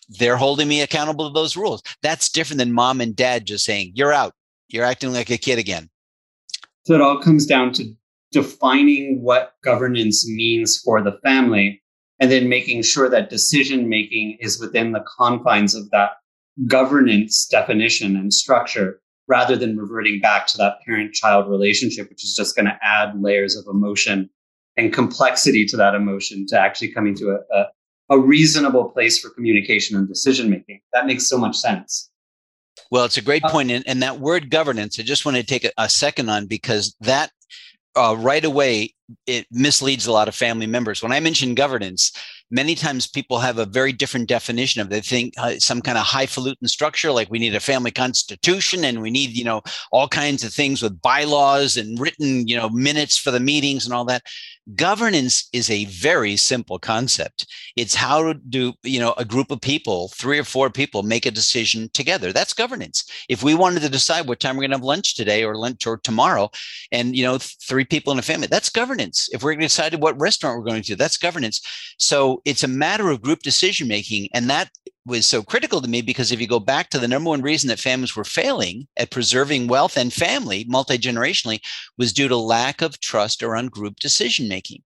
they're 0.09 0.37
holding 0.37 0.67
me 0.67 0.81
accountable 0.81 1.29
to 1.29 1.33
those 1.33 1.55
rules. 1.55 1.83
That's 2.01 2.29
different 2.29 2.57
than 2.57 2.73
mom 2.73 2.99
and 2.99 3.15
dad 3.15 3.45
just 3.45 3.63
saying 3.65 3.91
you're 3.95 4.13
out. 4.13 4.33
You're 4.69 4.85
acting 4.85 5.13
like 5.13 5.29
a 5.29 5.37
kid 5.37 5.59
again. 5.59 5.89
So 6.85 6.95
it 6.95 7.01
all 7.01 7.19
comes 7.19 7.45
down 7.45 7.73
to 7.73 7.85
defining 8.31 9.21
what 9.21 9.53
governance 9.63 10.27
means 10.27 10.79
for 10.79 11.01
the 11.01 11.19
family 11.23 11.80
and 12.21 12.31
then 12.31 12.47
making 12.47 12.83
sure 12.83 13.09
that 13.09 13.31
decision 13.31 13.89
making 13.89 14.37
is 14.39 14.59
within 14.59 14.91
the 14.91 15.03
confines 15.17 15.73
of 15.73 15.89
that 15.89 16.11
governance 16.67 17.47
definition 17.47 18.15
and 18.15 18.31
structure 18.31 19.01
rather 19.27 19.55
than 19.55 19.75
reverting 19.75 20.19
back 20.21 20.45
to 20.45 20.57
that 20.57 20.75
parent 20.85 21.13
child 21.13 21.49
relationship, 21.49 22.09
which 22.09 22.23
is 22.23 22.35
just 22.35 22.55
going 22.55 22.65
to 22.65 22.77
add 22.83 23.19
layers 23.19 23.55
of 23.55 23.65
emotion 23.67 24.29
and 24.77 24.93
complexity 24.93 25.65
to 25.65 25.75
that 25.75 25.95
emotion 25.95 26.45
to 26.47 26.59
actually 26.59 26.91
coming 26.91 27.15
to 27.15 27.31
a, 27.31 27.57
a, 27.57 27.65
a 28.11 28.19
reasonable 28.19 28.89
place 28.89 29.19
for 29.19 29.31
communication 29.31 29.97
and 29.97 30.07
decision 30.07 30.49
making. 30.49 30.79
That 30.93 31.07
makes 31.07 31.27
so 31.27 31.37
much 31.39 31.57
sense. 31.57 32.09
Well, 32.91 33.05
it's 33.05 33.17
a 33.17 33.21
great 33.21 33.43
uh, 33.43 33.49
point. 33.49 33.71
And, 33.71 33.87
and 33.87 34.03
that 34.03 34.19
word 34.19 34.51
governance, 34.51 34.99
I 34.99 35.03
just 35.03 35.25
want 35.25 35.37
to 35.37 35.43
take 35.43 35.63
a, 35.63 35.71
a 35.77 35.89
second 35.89 36.29
on 36.29 36.45
because 36.45 36.95
that 37.01 37.31
uh, 37.95 38.15
right 38.17 38.43
away 38.45 38.93
it 39.27 39.47
misleads 39.51 40.07
a 40.07 40.11
lot 40.11 40.27
of 40.27 40.35
family 40.35 40.67
members. 40.67 41.01
When 41.01 41.11
I 41.11 41.19
mention 41.19 41.55
governance, 41.55 42.11
many 42.51 42.75
times 42.75 43.07
people 43.07 43.39
have 43.39 43.57
a 43.57 43.65
very 43.65 43.93
different 43.93 44.27
definition 44.27 44.81
of 44.81 44.87
it. 44.87 44.89
they 44.89 45.01
think 45.01 45.33
uh, 45.37 45.57
some 45.57 45.81
kind 45.81 45.97
of 45.97 46.03
highfalutin 46.03 46.67
structure 46.67 47.11
like 47.11 47.31
we 47.31 47.39
need 47.39 47.55
a 47.55 47.59
family 47.59 47.91
constitution 47.91 48.83
and 48.83 49.01
we 49.01 49.09
need 49.09 49.35
you 49.35 49.45
know 49.45 49.61
all 49.91 50.07
kinds 50.07 50.43
of 50.43 50.53
things 50.53 50.81
with 50.81 51.01
bylaws 51.01 51.77
and 51.77 51.99
written 51.99 52.47
you 52.47 52.55
know 52.55 52.69
minutes 52.69 53.17
for 53.17 53.31
the 53.31 53.39
meetings 53.39 53.85
and 53.85 53.93
all 53.93 54.05
that 54.05 54.21
governance 54.75 55.49
is 55.53 55.69
a 55.69 55.85
very 55.85 56.35
simple 56.37 56.77
concept 56.77 57.47
it's 57.75 57.95
how 57.95 58.33
do 58.49 58.73
you 58.83 58.99
know 58.99 59.13
a 59.17 59.25
group 59.25 59.49
of 59.49 59.59
people 59.61 60.09
three 60.09 60.37
or 60.37 60.43
four 60.43 60.69
people 60.69 61.03
make 61.03 61.25
a 61.25 61.31
decision 61.31 61.89
together 61.93 62.31
that's 62.31 62.53
governance 62.53 63.09
if 63.27 63.41
we 63.41 63.55
wanted 63.55 63.81
to 63.81 63.89
decide 63.89 64.27
what 64.27 64.39
time 64.39 64.55
we're 64.55 64.61
going 64.61 64.71
to 64.71 64.77
have 64.77 64.83
lunch 64.83 65.15
today 65.15 65.43
or 65.43 65.55
lunch 65.55 65.87
or 65.87 65.97
tomorrow 65.97 66.49
and 66.91 67.15
you 67.15 67.23
know 67.23 67.37
three 67.39 67.85
people 67.85 68.13
in 68.13 68.19
a 68.19 68.21
family 68.21 68.47
that's 68.47 68.69
governance 68.69 69.00
if 69.09 69.43
we're 69.43 69.51
going 69.51 69.59
to 69.59 69.65
decide 69.65 69.95
what 69.95 70.19
restaurant 70.19 70.57
we're 70.57 70.69
going 70.69 70.83
to 70.83 70.95
that's 70.95 71.17
governance 71.17 71.61
so 71.97 72.41
it's 72.45 72.63
a 72.63 72.67
matter 72.67 73.09
of 73.09 73.21
group 73.21 73.39
decision 73.39 73.87
making. 73.87 74.27
And 74.33 74.49
that 74.49 74.69
was 75.05 75.25
so 75.25 75.41
critical 75.41 75.81
to 75.81 75.87
me 75.87 76.01
because 76.01 76.31
if 76.31 76.39
you 76.39 76.47
go 76.47 76.59
back 76.59 76.89
to 76.89 76.99
the 76.99 77.07
number 77.07 77.29
one 77.29 77.41
reason 77.41 77.67
that 77.67 77.79
families 77.79 78.15
were 78.15 78.23
failing 78.23 78.87
at 78.97 79.11
preserving 79.11 79.67
wealth 79.67 79.97
and 79.97 80.13
family 80.13 80.65
multi 80.67 80.97
generationally 80.97 81.59
was 81.97 82.13
due 82.13 82.27
to 82.27 82.35
lack 82.35 82.81
of 82.81 82.99
trust 82.99 83.41
around 83.41 83.71
group 83.71 83.99
decision 83.99 84.47
making 84.47 84.81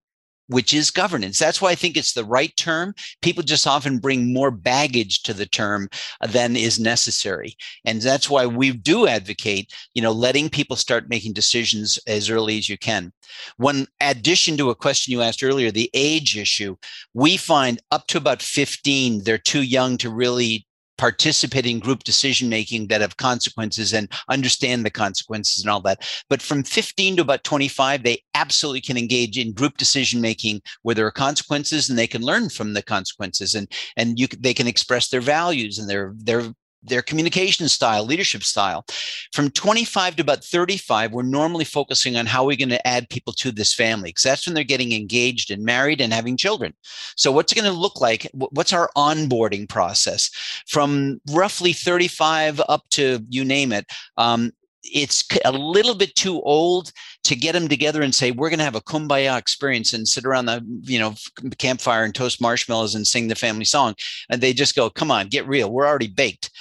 which 0.47 0.73
is 0.73 0.91
governance. 0.91 1.39
That's 1.39 1.61
why 1.61 1.71
I 1.71 1.75
think 1.75 1.97
it's 1.97 2.13
the 2.13 2.25
right 2.25 2.55
term. 2.57 2.93
People 3.21 3.43
just 3.43 3.67
often 3.67 3.99
bring 3.99 4.33
more 4.33 4.51
baggage 4.51 5.23
to 5.23 5.33
the 5.33 5.45
term 5.45 5.89
than 6.27 6.55
is 6.55 6.79
necessary. 6.79 7.55
And 7.83 8.01
that's 8.01 8.29
why 8.29 8.45
we 8.45 8.71
do 8.71 9.07
advocate, 9.07 9.73
you 9.93 10.01
know, 10.01 10.11
letting 10.11 10.49
people 10.49 10.75
start 10.75 11.09
making 11.09 11.33
decisions 11.33 11.99
as 12.07 12.29
early 12.29 12.57
as 12.57 12.69
you 12.69 12.77
can. 12.77 13.11
One 13.57 13.87
addition 14.01 14.57
to 14.57 14.69
a 14.69 14.75
question 14.75 15.11
you 15.11 15.21
asked 15.21 15.43
earlier, 15.43 15.71
the 15.71 15.89
age 15.93 16.37
issue, 16.37 16.75
we 17.13 17.37
find 17.37 17.81
up 17.91 18.07
to 18.07 18.17
about 18.17 18.41
15, 18.41 19.23
they're 19.23 19.37
too 19.37 19.63
young 19.63 19.97
to 19.97 20.09
really 20.09 20.67
participate 20.97 21.65
in 21.65 21.79
group 21.79 22.03
decision 22.03 22.49
making 22.49 22.87
that 22.87 23.01
have 23.01 23.17
consequences 23.17 23.93
and 23.93 24.11
understand 24.29 24.85
the 24.85 24.89
consequences 24.89 25.63
and 25.63 25.69
all 25.69 25.81
that. 25.81 26.07
But 26.29 26.41
from 26.41 26.63
15 26.63 27.17
to 27.17 27.21
about 27.21 27.43
25, 27.43 28.03
they 28.03 28.23
absolutely 28.33 28.81
can 28.81 28.97
engage 28.97 29.37
in 29.37 29.53
group 29.53 29.77
decision 29.77 30.21
making 30.21 30.61
where 30.83 30.95
there 30.95 31.07
are 31.07 31.11
consequences 31.11 31.89
and 31.89 31.97
they 31.97 32.07
can 32.07 32.21
learn 32.21 32.49
from 32.49 32.73
the 32.73 32.81
consequences 32.83 33.55
and 33.55 33.71
and 33.97 34.19
you 34.19 34.27
they 34.39 34.53
can 34.53 34.67
express 34.67 35.09
their 35.09 35.21
values 35.21 35.79
and 35.79 35.89
their 35.89 36.13
their 36.17 36.43
their 36.85 37.01
communication 37.01 37.67
style, 37.67 38.05
leadership 38.05 38.43
style. 38.43 38.85
From 39.33 39.49
25 39.49 40.17
to 40.17 40.21
about 40.21 40.43
35, 40.43 41.11
we're 41.11 41.23
normally 41.23 41.65
focusing 41.65 42.15
on 42.15 42.25
how 42.25 42.45
we're 42.45 42.57
going 42.57 42.69
to 42.69 42.87
add 42.87 43.09
people 43.09 43.33
to 43.33 43.51
this 43.51 43.73
family 43.73 44.09
because 44.09 44.23
that's 44.23 44.45
when 44.45 44.53
they're 44.53 44.63
getting 44.63 44.93
engaged 44.93 45.51
and 45.51 45.63
married 45.63 46.01
and 46.01 46.13
having 46.13 46.37
children. 46.37 46.73
So, 47.15 47.31
what's 47.31 47.51
it 47.51 47.55
going 47.55 47.71
to 47.71 47.77
look 47.77 48.01
like? 48.01 48.29
What's 48.33 48.73
our 48.73 48.89
onboarding 48.95 49.67
process? 49.67 50.29
From 50.67 51.19
roughly 51.31 51.73
35 51.73 52.61
up 52.69 52.83
to 52.91 53.19
you 53.29 53.43
name 53.43 53.71
it, 53.71 53.85
um, 54.17 54.51
it's 54.93 55.27
a 55.43 55.51
little 55.51 55.95
bit 55.95 56.15
too 56.15 56.41
old 56.41 56.91
to 57.23 57.35
get 57.35 57.53
them 57.53 57.67
together 57.67 58.01
and 58.01 58.13
say 58.13 58.31
we're 58.31 58.49
going 58.49 58.59
to 58.59 58.65
have 58.65 58.75
a 58.75 58.81
kumbaya 58.81 59.37
experience 59.37 59.93
and 59.93 60.07
sit 60.07 60.25
around 60.25 60.45
the 60.45 60.63
you 60.81 60.99
know 60.99 61.13
campfire 61.57 62.03
and 62.03 62.13
toast 62.13 62.39
marshmallows 62.41 62.95
and 62.95 63.07
sing 63.07 63.27
the 63.27 63.35
family 63.35 63.65
song 63.65 63.95
and 64.29 64.41
they 64.41 64.53
just 64.53 64.75
go 64.75 64.89
come 64.89 65.11
on 65.11 65.27
get 65.27 65.47
real 65.47 65.71
we're 65.71 65.87
already 65.87 66.07
baked 66.07 66.51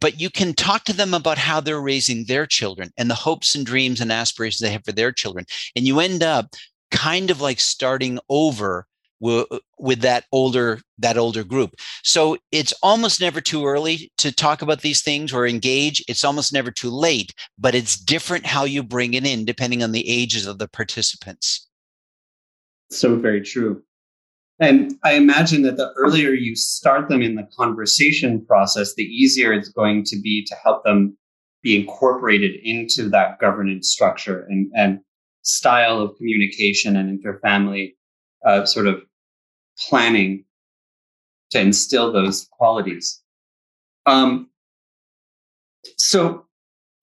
but 0.00 0.20
you 0.20 0.30
can 0.30 0.54
talk 0.54 0.84
to 0.84 0.92
them 0.92 1.14
about 1.14 1.38
how 1.38 1.60
they're 1.60 1.80
raising 1.80 2.24
their 2.24 2.46
children 2.46 2.90
and 2.96 3.10
the 3.10 3.14
hopes 3.14 3.54
and 3.54 3.64
dreams 3.64 4.00
and 4.00 4.12
aspirations 4.12 4.60
they 4.60 4.72
have 4.72 4.84
for 4.84 4.92
their 4.92 5.12
children. 5.12 5.44
And 5.76 5.86
you 5.86 6.00
end 6.00 6.22
up 6.22 6.54
kind 6.90 7.30
of 7.30 7.40
like 7.40 7.60
starting 7.60 8.18
over 8.28 8.86
with, 9.20 9.46
with 9.78 10.00
that 10.00 10.24
older 10.32 10.80
that 10.98 11.16
older 11.16 11.44
group. 11.44 11.74
So 12.02 12.36
it's 12.52 12.74
almost 12.82 13.20
never 13.20 13.40
too 13.40 13.66
early 13.66 14.12
to 14.18 14.32
talk 14.32 14.62
about 14.62 14.82
these 14.82 15.02
things 15.02 15.32
or 15.32 15.46
engage. 15.46 16.04
It's 16.08 16.24
almost 16.24 16.52
never 16.52 16.70
too 16.70 16.90
late, 16.90 17.32
but 17.58 17.74
it's 17.74 17.96
different 17.96 18.46
how 18.46 18.64
you 18.64 18.82
bring 18.82 19.14
it 19.14 19.26
in 19.26 19.44
depending 19.44 19.82
on 19.82 19.92
the 19.92 20.08
ages 20.08 20.46
of 20.46 20.58
the 20.58 20.68
participants. 20.68 21.68
So 22.90 23.16
very 23.16 23.40
true. 23.40 23.82
And 24.60 24.94
I 25.02 25.14
imagine 25.14 25.62
that 25.62 25.76
the 25.76 25.92
earlier 25.96 26.30
you 26.30 26.54
start 26.54 27.08
them 27.08 27.22
in 27.22 27.34
the 27.34 27.48
conversation 27.56 28.44
process, 28.46 28.94
the 28.94 29.02
easier 29.02 29.52
it's 29.52 29.68
going 29.68 30.04
to 30.04 30.20
be 30.20 30.44
to 30.44 30.54
help 30.62 30.84
them 30.84 31.16
be 31.62 31.80
incorporated 31.80 32.60
into 32.62 33.08
that 33.08 33.38
governance 33.40 33.90
structure 33.90 34.46
and, 34.48 34.70
and 34.76 35.00
style 35.42 36.00
of 36.00 36.16
communication 36.16 36.96
and 36.96 37.20
interfamily 37.20 37.94
uh, 38.46 38.64
sort 38.64 38.86
of 38.86 39.02
planning 39.88 40.44
to 41.50 41.60
instill 41.60 42.12
those 42.12 42.48
qualities. 42.52 43.22
Um, 44.06 44.50
so 45.98 46.46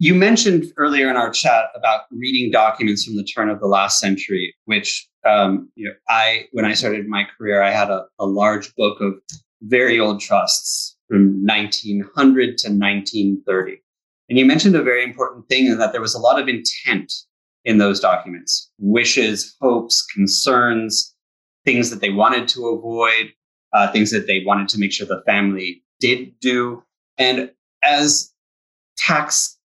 you 0.02 0.16
mentioned 0.16 0.66
earlier 0.78 1.12
in 1.12 1.16
our 1.16 1.30
chat 1.30 1.66
about 1.76 2.06
reading 2.10 2.50
documents 2.50 3.06
from 3.06 3.18
the 3.18 3.24
turn 3.24 3.50
of 3.50 3.60
the 3.60 3.68
last 3.68 4.00
century, 4.00 4.52
which 4.66 5.08
um, 5.28 5.70
you 5.76 5.88
know, 5.88 5.94
I 6.10 6.48
when 6.54 6.66
I 6.66 6.74
started 6.74 7.08
my 7.08 7.24
career, 7.38 7.62
I 7.62 7.70
had 7.70 7.92
a, 7.92 8.06
a 8.18 8.26
large 8.26 8.74
book 8.74 9.00
of 9.00 9.14
very 9.62 10.00
old 10.00 10.20
trusts 10.20 10.98
from 11.08 11.46
1900 11.46 12.58
to 12.58 12.70
1930. 12.70 13.78
And 14.28 14.40
you 14.40 14.46
mentioned 14.46 14.76
a 14.76 14.82
very 14.82 15.04
important 15.04 15.48
thing 15.48 15.68
in 15.68 15.78
that 15.78 15.92
there 15.92 16.02
was 16.02 16.16
a 16.16 16.20
lot 16.20 16.42
of 16.42 16.50
intent 16.50 17.14
in 17.64 17.78
those 17.78 18.00
documents 18.00 18.72
wishes, 18.80 19.56
hopes, 19.62 20.02
concerns, 20.02 21.14
things 21.64 21.92
that 21.92 22.02
they 22.02 22.10
wanted 22.10 22.48
to 22.48 22.70
avoid, 22.70 23.32
uh, 23.74 23.92
things 23.92 24.10
that 24.10 24.26
they 24.26 24.44
wanted 24.44 24.68
to 24.70 24.80
make 24.80 24.94
sure 24.94 25.06
the 25.06 25.22
family 25.28 25.84
did 26.00 26.34
do. 26.40 26.82
And 27.20 27.52
as 27.84 28.34
tax 28.98 29.60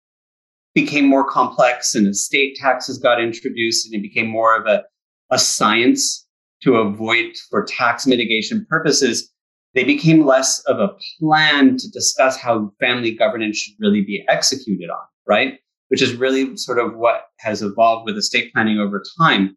became 0.75 1.07
more 1.07 1.29
complex 1.29 1.95
and 1.95 2.07
estate 2.07 2.57
taxes 2.57 2.99
got 2.99 3.21
introduced 3.21 3.87
and 3.87 3.95
it 3.95 4.03
became 4.03 4.29
more 4.29 4.57
of 4.57 4.67
a 4.67 4.85
a 5.31 5.39
science 5.39 6.27
to 6.63 6.77
avoid 6.77 7.37
for 7.51 7.65
tax 7.65 8.07
mitigation 8.07 8.67
purposes, 8.69 9.31
they 9.75 9.85
became 9.85 10.25
less 10.25 10.61
of 10.61 10.79
a 10.79 10.95
plan 11.19 11.77
to 11.77 11.91
discuss 11.91 12.37
how 12.37 12.73
family 12.81 13.13
governance 13.13 13.57
should 13.57 13.75
really 13.81 14.03
be 14.03 14.25
executed 14.29 14.89
on, 14.89 15.03
right? 15.27 15.59
Which 15.89 16.01
is 16.01 16.15
really 16.15 16.57
sort 16.57 16.79
of 16.79 16.97
what 16.97 17.27
has 17.41 17.63
evolved 17.63 18.07
with 18.07 18.17
estate 18.17 18.53
planning 18.53 18.79
over 18.79 19.03
time. 19.19 19.57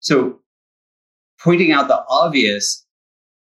So, 0.00 0.40
pointing 1.40 1.70
out 1.70 1.88
the 1.88 2.02
obvious, 2.08 2.84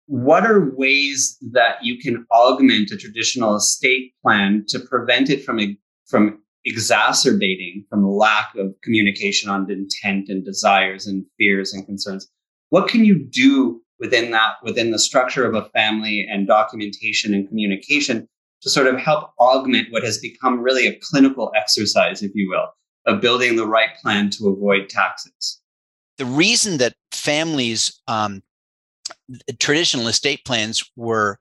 what 0.06 0.46
are 0.46 0.72
ways 0.76 1.38
that 1.52 1.78
you 1.82 1.98
can 1.98 2.26
augment 2.32 2.92
a 2.92 2.98
traditional 2.98 3.56
estate 3.56 4.13
plan 4.22 4.66
to 4.68 4.80
prevent 4.80 5.30
it 5.30 5.44
from, 5.44 5.78
from 6.08 6.42
exacerbating 6.67 7.86
from 7.89 8.06
lack 8.06 8.53
of 8.56 8.75
communication 8.84 9.49
on 9.49 9.71
intent 9.71 10.27
and 10.27 10.43
desires 10.43 11.08
and 11.08 11.25
fears 11.38 11.73
and 11.73 11.86
concerns. 11.86 12.30
What 12.69 12.89
can 12.89 13.06
you 13.06 13.17
do 13.17 13.82
within 13.99 14.32
that, 14.32 14.56
within 14.62 14.91
the 14.91 14.99
structure 14.99 15.45
of 15.45 15.56
a 15.56 15.69
family 15.69 16.27
and 16.30 16.45
documentation 16.45 17.34
and 17.34 17.47
communication 17.47 18.27
to 18.62 18.69
sort 18.69 18.88
of 18.88 18.99
help 18.99 19.32
augment 19.39 19.91
what 19.91 20.03
has 20.03 20.17
become 20.17 20.60
really 20.60 20.88
a 20.88 20.99
clinical 21.01 21.51
exercise, 21.56 22.21
if 22.21 22.32
you 22.36 22.49
will, 22.49 22.67
of 23.06 23.21
building 23.21 23.56
the 23.56 23.65
right 23.65 23.95
plan 24.01 24.30
to 24.32 24.49
avoid 24.49 24.89
taxes? 24.89 25.62
The 26.17 26.25
reason 26.25 26.77
that 26.80 26.95
families, 27.12 28.01
um, 28.08 28.43
traditional 29.58 30.08
estate 30.08 30.43
plans 30.43 30.84
were 30.95 31.39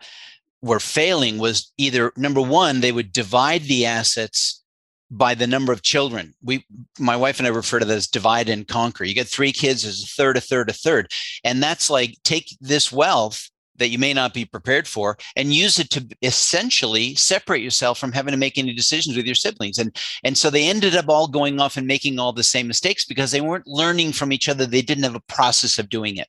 were 0.62 0.80
failing 0.80 1.38
was 1.38 1.72
either 1.78 2.12
number 2.16 2.40
one, 2.40 2.80
they 2.80 2.90
would 2.90 3.12
divide 3.12 3.62
the 3.62 3.86
assets 3.86 4.62
by 5.10 5.34
the 5.34 5.46
number 5.46 5.72
of 5.72 5.82
children. 5.82 6.34
We, 6.42 6.66
my 6.98 7.16
wife 7.16 7.38
and 7.38 7.46
I 7.46 7.50
refer 7.50 7.78
to 7.78 7.84
this 7.84 7.96
as 7.96 8.06
divide 8.06 8.48
and 8.48 8.66
conquer. 8.66 9.04
You 9.04 9.14
get 9.14 9.28
three 9.28 9.52
kids, 9.52 9.82
there's 9.82 10.02
a 10.02 10.06
third, 10.06 10.36
a 10.36 10.40
third, 10.40 10.70
a 10.70 10.72
third. 10.72 11.12
And 11.44 11.62
that's 11.62 11.90
like 11.90 12.16
take 12.24 12.56
this 12.60 12.90
wealth 12.90 13.48
that 13.78 13.88
you 13.88 13.98
may 13.98 14.12
not 14.12 14.34
be 14.34 14.44
prepared 14.44 14.88
for 14.88 15.16
and 15.36 15.52
use 15.52 15.78
it 15.78 15.90
to 15.90 16.06
essentially 16.22 17.14
separate 17.14 17.62
yourself 17.62 17.98
from 17.98 18.12
having 18.12 18.32
to 18.32 18.38
make 18.38 18.58
any 18.58 18.74
decisions 18.74 19.16
with 19.16 19.26
your 19.26 19.34
siblings 19.34 19.78
and 19.78 19.94
and 20.24 20.36
so 20.36 20.50
they 20.50 20.68
ended 20.68 20.96
up 20.96 21.08
all 21.08 21.28
going 21.28 21.60
off 21.60 21.76
and 21.76 21.86
making 21.86 22.18
all 22.18 22.32
the 22.32 22.42
same 22.42 22.66
mistakes 22.66 23.04
because 23.04 23.30
they 23.30 23.40
weren't 23.40 23.66
learning 23.66 24.12
from 24.12 24.32
each 24.32 24.48
other 24.48 24.66
they 24.66 24.82
didn't 24.82 25.04
have 25.04 25.14
a 25.14 25.20
process 25.28 25.78
of 25.78 25.88
doing 25.88 26.16
it 26.16 26.28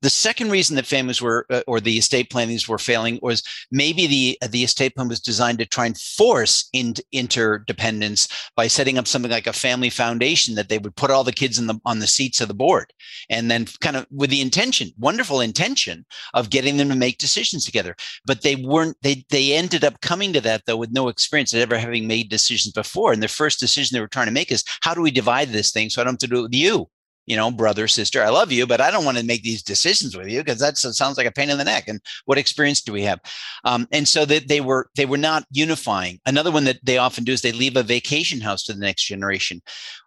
The 0.00 0.10
second 0.10 0.50
reason 0.50 0.76
that 0.76 0.86
families 0.86 1.20
were, 1.20 1.46
uh, 1.50 1.62
or 1.66 1.80
the 1.80 1.98
estate 1.98 2.30
plannings 2.30 2.68
were 2.68 2.78
failing, 2.78 3.18
was 3.22 3.42
maybe 3.70 4.06
the 4.06 4.38
the 4.48 4.64
estate 4.64 4.94
plan 4.94 5.08
was 5.08 5.20
designed 5.20 5.58
to 5.58 5.66
try 5.66 5.86
and 5.86 5.98
force 5.98 6.68
in, 6.72 6.94
interdependence 7.12 8.28
by 8.56 8.66
setting 8.66 8.98
up 8.98 9.06
something 9.06 9.30
like 9.30 9.46
a 9.46 9.52
family 9.52 9.90
foundation 9.90 10.54
that 10.54 10.68
they 10.68 10.78
would 10.78 10.96
put 10.96 11.10
all 11.10 11.24
the 11.24 11.32
kids 11.32 11.58
in 11.58 11.66
the 11.66 11.78
on 11.84 11.98
the 11.98 12.06
seats 12.06 12.40
of 12.40 12.48
the 12.48 12.54
board, 12.54 12.92
and 13.30 13.50
then 13.50 13.66
kind 13.80 13.96
of 13.96 14.06
with 14.10 14.30
the 14.30 14.40
intention, 14.40 14.90
wonderful 14.98 15.40
intention 15.40 16.04
of 16.34 16.50
getting 16.50 16.76
them 16.76 16.88
to 16.88 16.96
make 16.96 17.18
decisions 17.18 17.64
together. 17.64 17.94
But 18.26 18.42
they 18.42 18.56
weren't. 18.56 18.96
They 19.02 19.24
they 19.30 19.52
ended 19.52 19.84
up 19.84 20.00
coming 20.00 20.32
to 20.32 20.40
that 20.42 20.62
though 20.66 20.76
with 20.76 20.92
no 20.92 21.08
experience 21.08 21.52
of 21.52 21.60
ever 21.60 21.78
having 21.78 22.06
made 22.06 22.28
decisions 22.30 22.72
before. 22.72 23.12
And 23.12 23.22
the 23.22 23.28
first 23.28 23.60
decision 23.60 23.94
they 23.94 24.00
were 24.00 24.08
trying 24.08 24.26
to 24.26 24.32
make 24.32 24.52
is 24.52 24.64
how 24.82 24.94
do 24.94 25.02
we 25.02 25.10
divide 25.10 25.48
this 25.48 25.72
thing 25.72 25.90
so 25.90 26.00
I 26.00 26.04
don't 26.04 26.14
have 26.14 26.18
to 26.20 26.26
do 26.26 26.40
it 26.40 26.42
with 26.42 26.54
you? 26.54 26.88
You 27.26 27.36
know, 27.36 27.50
brother, 27.50 27.86
sister, 27.86 28.22
I 28.22 28.30
love 28.30 28.50
you, 28.50 28.66
but 28.66 28.80
I 28.80 28.90
don't 28.90 29.04
want 29.04 29.18
to 29.18 29.24
make 29.24 29.42
these 29.42 29.62
decisions 29.62 30.16
with 30.16 30.28
you 30.28 30.40
because 30.40 30.58
that 30.58 30.76
sounds 30.76 31.16
like 31.16 31.26
a 31.26 31.32
pain 31.32 31.50
in 31.50 31.58
the 31.58 31.64
neck. 31.64 31.84
And 31.86 32.00
what 32.24 32.38
experience 32.38 32.80
do 32.80 32.92
we 32.92 33.02
have? 33.02 33.20
Um, 33.64 33.86
and 33.92 34.08
so 34.08 34.24
that 34.24 34.48
they 34.48 34.60
were 34.60 34.88
they 34.96 35.06
were 35.06 35.18
not 35.18 35.44
unifying. 35.50 36.20
Another 36.26 36.50
one 36.50 36.64
that 36.64 36.84
they 36.84 36.98
often 36.98 37.24
do 37.24 37.32
is 37.32 37.42
they 37.42 37.52
leave 37.52 37.76
a 37.76 37.82
vacation 37.82 38.40
house 38.40 38.64
to 38.64 38.72
the 38.72 38.80
next 38.80 39.04
generation. 39.04 39.62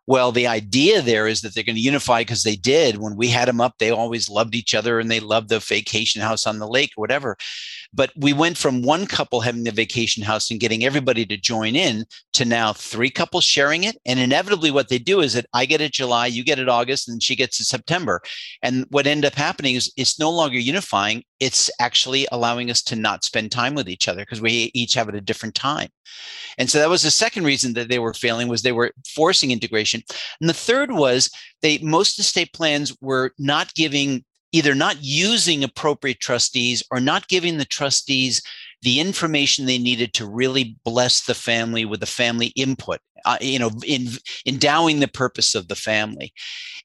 Well, 0.08 0.32
the 0.32 0.46
idea 0.46 1.02
there 1.02 1.26
is 1.28 1.42
that 1.42 1.56
they're 1.56 1.64
going 1.64 1.78
to 1.78 1.82
unify 1.82 2.22
because 2.22 2.44
they 2.44 2.56
did. 2.56 2.98
When 2.98 3.16
we 3.16 3.28
had 3.28 3.48
them 3.48 3.60
up, 3.60 3.76
they 3.80 3.90
always 3.90 4.30
loved 4.30 4.54
each 4.54 4.76
other 4.76 5.00
and 5.00 5.10
they 5.10 5.20
loved 5.20 5.50
the 5.50 5.60
vacation 5.60 6.22
house 6.22 6.46
on 6.46 6.60
the 6.60 6.68
lake 6.68 6.92
or 6.96 7.02
whatever. 7.02 7.38
But 7.96 8.12
we 8.18 8.34
went 8.34 8.58
from 8.58 8.82
one 8.82 9.08
couple 9.08 9.40
having 9.40 9.64
the 9.64 9.72
vacation 9.72 10.22
house 10.22 10.52
and 10.52 10.60
getting 10.60 10.84
everybody 10.84 11.26
to 11.26 11.38
join 11.38 11.76
in 11.76 12.06
to 12.34 12.44
now 12.44 12.74
three 12.74 13.10
couples 13.10 13.46
sharing 13.46 13.86
it. 13.86 13.98
And 14.06 14.20
inevitably, 14.20 14.70
what 14.70 14.90
they 14.90 15.00
do 15.00 15.22
is 15.22 15.34
that 15.34 15.46
I 15.54 15.66
get 15.66 15.82
it 15.82 15.94
July, 15.94 16.28
you 16.28 16.44
get 16.44 16.60
it 16.60 16.68
August, 16.68 17.08
and 17.08 17.24
she 17.24 17.36
gets 17.36 17.60
it 17.60 17.66
September. 17.66 18.22
And 18.62 18.86
what 18.90 19.08
ended 19.08 19.32
up 19.32 19.36
happening 19.36 19.76
is 19.76 19.92
it's 19.96 20.20
no 20.20 20.30
longer 20.30 20.58
unifying. 20.58 21.24
It's 21.40 21.72
actually 21.80 22.28
allowing 22.32 22.70
us 22.70 22.82
to 22.84 22.96
not 22.96 23.24
spend 23.24 23.52
time 23.52 23.76
with 23.76 23.90
each 23.90 24.08
other 24.08 24.22
because 24.22 24.42
we 24.42 24.72
each 24.74 24.94
have 24.96 25.08
it 25.08 25.16
at 25.16 25.22
a 25.22 25.26
different 25.26 25.56
time. 25.56 25.90
And 26.58 26.70
so 26.70 26.80
that 26.80 26.90
was 26.90 27.04
the 27.04 27.12
second 27.12 27.46
reason 27.46 27.74
that 27.74 27.90
they 27.90 28.00
were 28.00 28.14
failing 28.14 28.48
was 28.48 28.62
they 28.62 28.72
were 28.72 28.92
forcing 29.08 29.52
integration. 29.52 30.02
And 30.40 30.50
the 30.50 30.54
third 30.54 30.92
was 30.92 31.30
they 31.62 31.78
most 31.80 32.20
estate 32.20 32.54
plans 32.54 32.96
were 33.02 33.32
not 33.38 33.74
giving 33.74 34.24
either 34.56 34.74
not 34.74 34.96
using 35.02 35.64
appropriate 35.64 36.22
trustees 36.22 36.82
or 36.90 37.00
not 37.02 37.28
giving 37.28 37.58
the 37.58 37.66
trustees 37.66 38.42
the 38.82 39.00
information 39.02 39.66
they 39.66 39.78
needed 39.78 40.14
to 40.14 40.26
really 40.26 40.78
bless 40.86 41.26
the 41.26 41.34
family 41.34 41.84
with 41.84 42.00
the 42.00 42.06
family 42.06 42.48
input 42.56 43.00
uh, 43.26 43.38
you 43.42 43.60
know 43.60 43.72
in 43.86 44.08
endowing 44.46 45.00
the 45.00 45.08
purpose 45.08 45.56
of 45.56 45.68
the 45.68 45.76
family. 45.76 46.32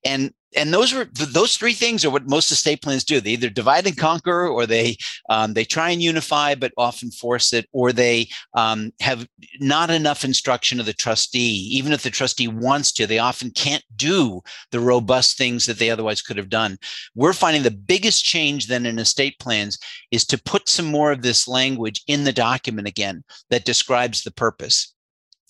And 0.05 0.33
and 0.57 0.75
those 0.75 0.93
were 0.93 1.07
those 1.13 1.57
three 1.57 1.73
things 1.73 2.05
are 2.05 2.11
what 2.11 2.29
most 2.29 2.51
estate 2.51 2.83
plans 2.83 3.05
do. 3.05 3.21
They 3.21 3.31
either 3.31 3.51
divide 3.51 3.87
and 3.87 3.97
conquer, 3.97 4.49
or 4.49 4.67
they 4.67 4.97
um, 5.29 5.55
they 5.55 5.65
try 5.65 5.91
and 5.91 6.03
unify, 6.03 6.55
but 6.55 6.73
often 6.77 7.11
force 7.11 7.53
it, 7.53 7.69
or 7.73 7.93
they 7.93 8.29
um, 8.55 8.93
have 9.01 9.27
not 9.61 9.91
enough 9.91 10.25
instruction 10.25 10.81
of 10.81 10.87
the 10.87 10.93
trustee. 10.93 11.69
Even 11.73 11.93
if 11.93 12.03
the 12.03 12.11
trustee 12.11 12.49
wants 12.49 12.93
to, 12.93 13.07
they 13.07 13.19
often 13.19 13.51
can't 13.51 13.85
do 13.97 14.41
the 14.73 14.81
robust 14.81 15.39
things 15.39 15.67
that 15.67 15.79
they 15.79 15.91
otherwise 15.91 16.23
could 16.23 16.37
have 16.37 16.49
done. 16.49 16.79
We're 17.15 17.33
finding 17.33 17.63
the 17.63 17.71
biggest 17.71 18.25
change 18.25 18.67
then 18.67 18.87
in 18.87 18.99
estate 18.99 19.39
plans 19.39 19.79
is 20.11 20.25
to 20.27 20.43
put 20.43 20.69
some 20.69 20.87
more 20.87 21.13
of 21.13 21.23
this 21.23 21.47
language 21.47 22.03
in 22.07 22.25
the 22.25 22.33
document 22.33 22.89
again 22.89 23.23
that 23.51 23.65
describes 23.65 24.23
the 24.23 24.33
purpose 24.33 24.95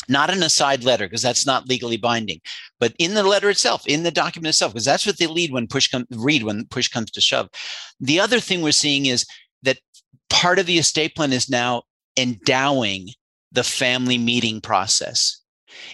not 0.08 0.30
an 0.30 0.42
aside 0.42 0.84
letter 0.84 1.06
because 1.06 1.22
that's 1.22 1.46
not 1.46 1.68
legally 1.68 1.96
binding, 1.96 2.40
but 2.78 2.94
in 2.98 3.14
the 3.14 3.22
letter 3.22 3.50
itself, 3.50 3.86
in 3.86 4.02
the 4.02 4.10
document 4.10 4.50
itself, 4.50 4.72
because 4.72 4.84
that's 4.84 5.06
what 5.06 5.18
they 5.18 5.26
lead 5.26 5.52
when 5.52 5.66
push 5.66 5.88
come 5.88 6.06
read 6.10 6.42
when 6.42 6.66
push 6.66 6.88
comes 6.88 7.10
to 7.10 7.20
shove. 7.20 7.48
The 8.00 8.20
other 8.20 8.40
thing 8.40 8.62
we're 8.62 8.72
seeing 8.72 9.06
is 9.06 9.26
that 9.62 9.78
part 10.28 10.58
of 10.58 10.66
the 10.66 10.78
estate 10.78 11.14
plan 11.14 11.32
is 11.32 11.50
now 11.50 11.82
endowing 12.16 13.08
the 13.52 13.64
family 13.64 14.18
meeting 14.18 14.60
process. 14.60 15.40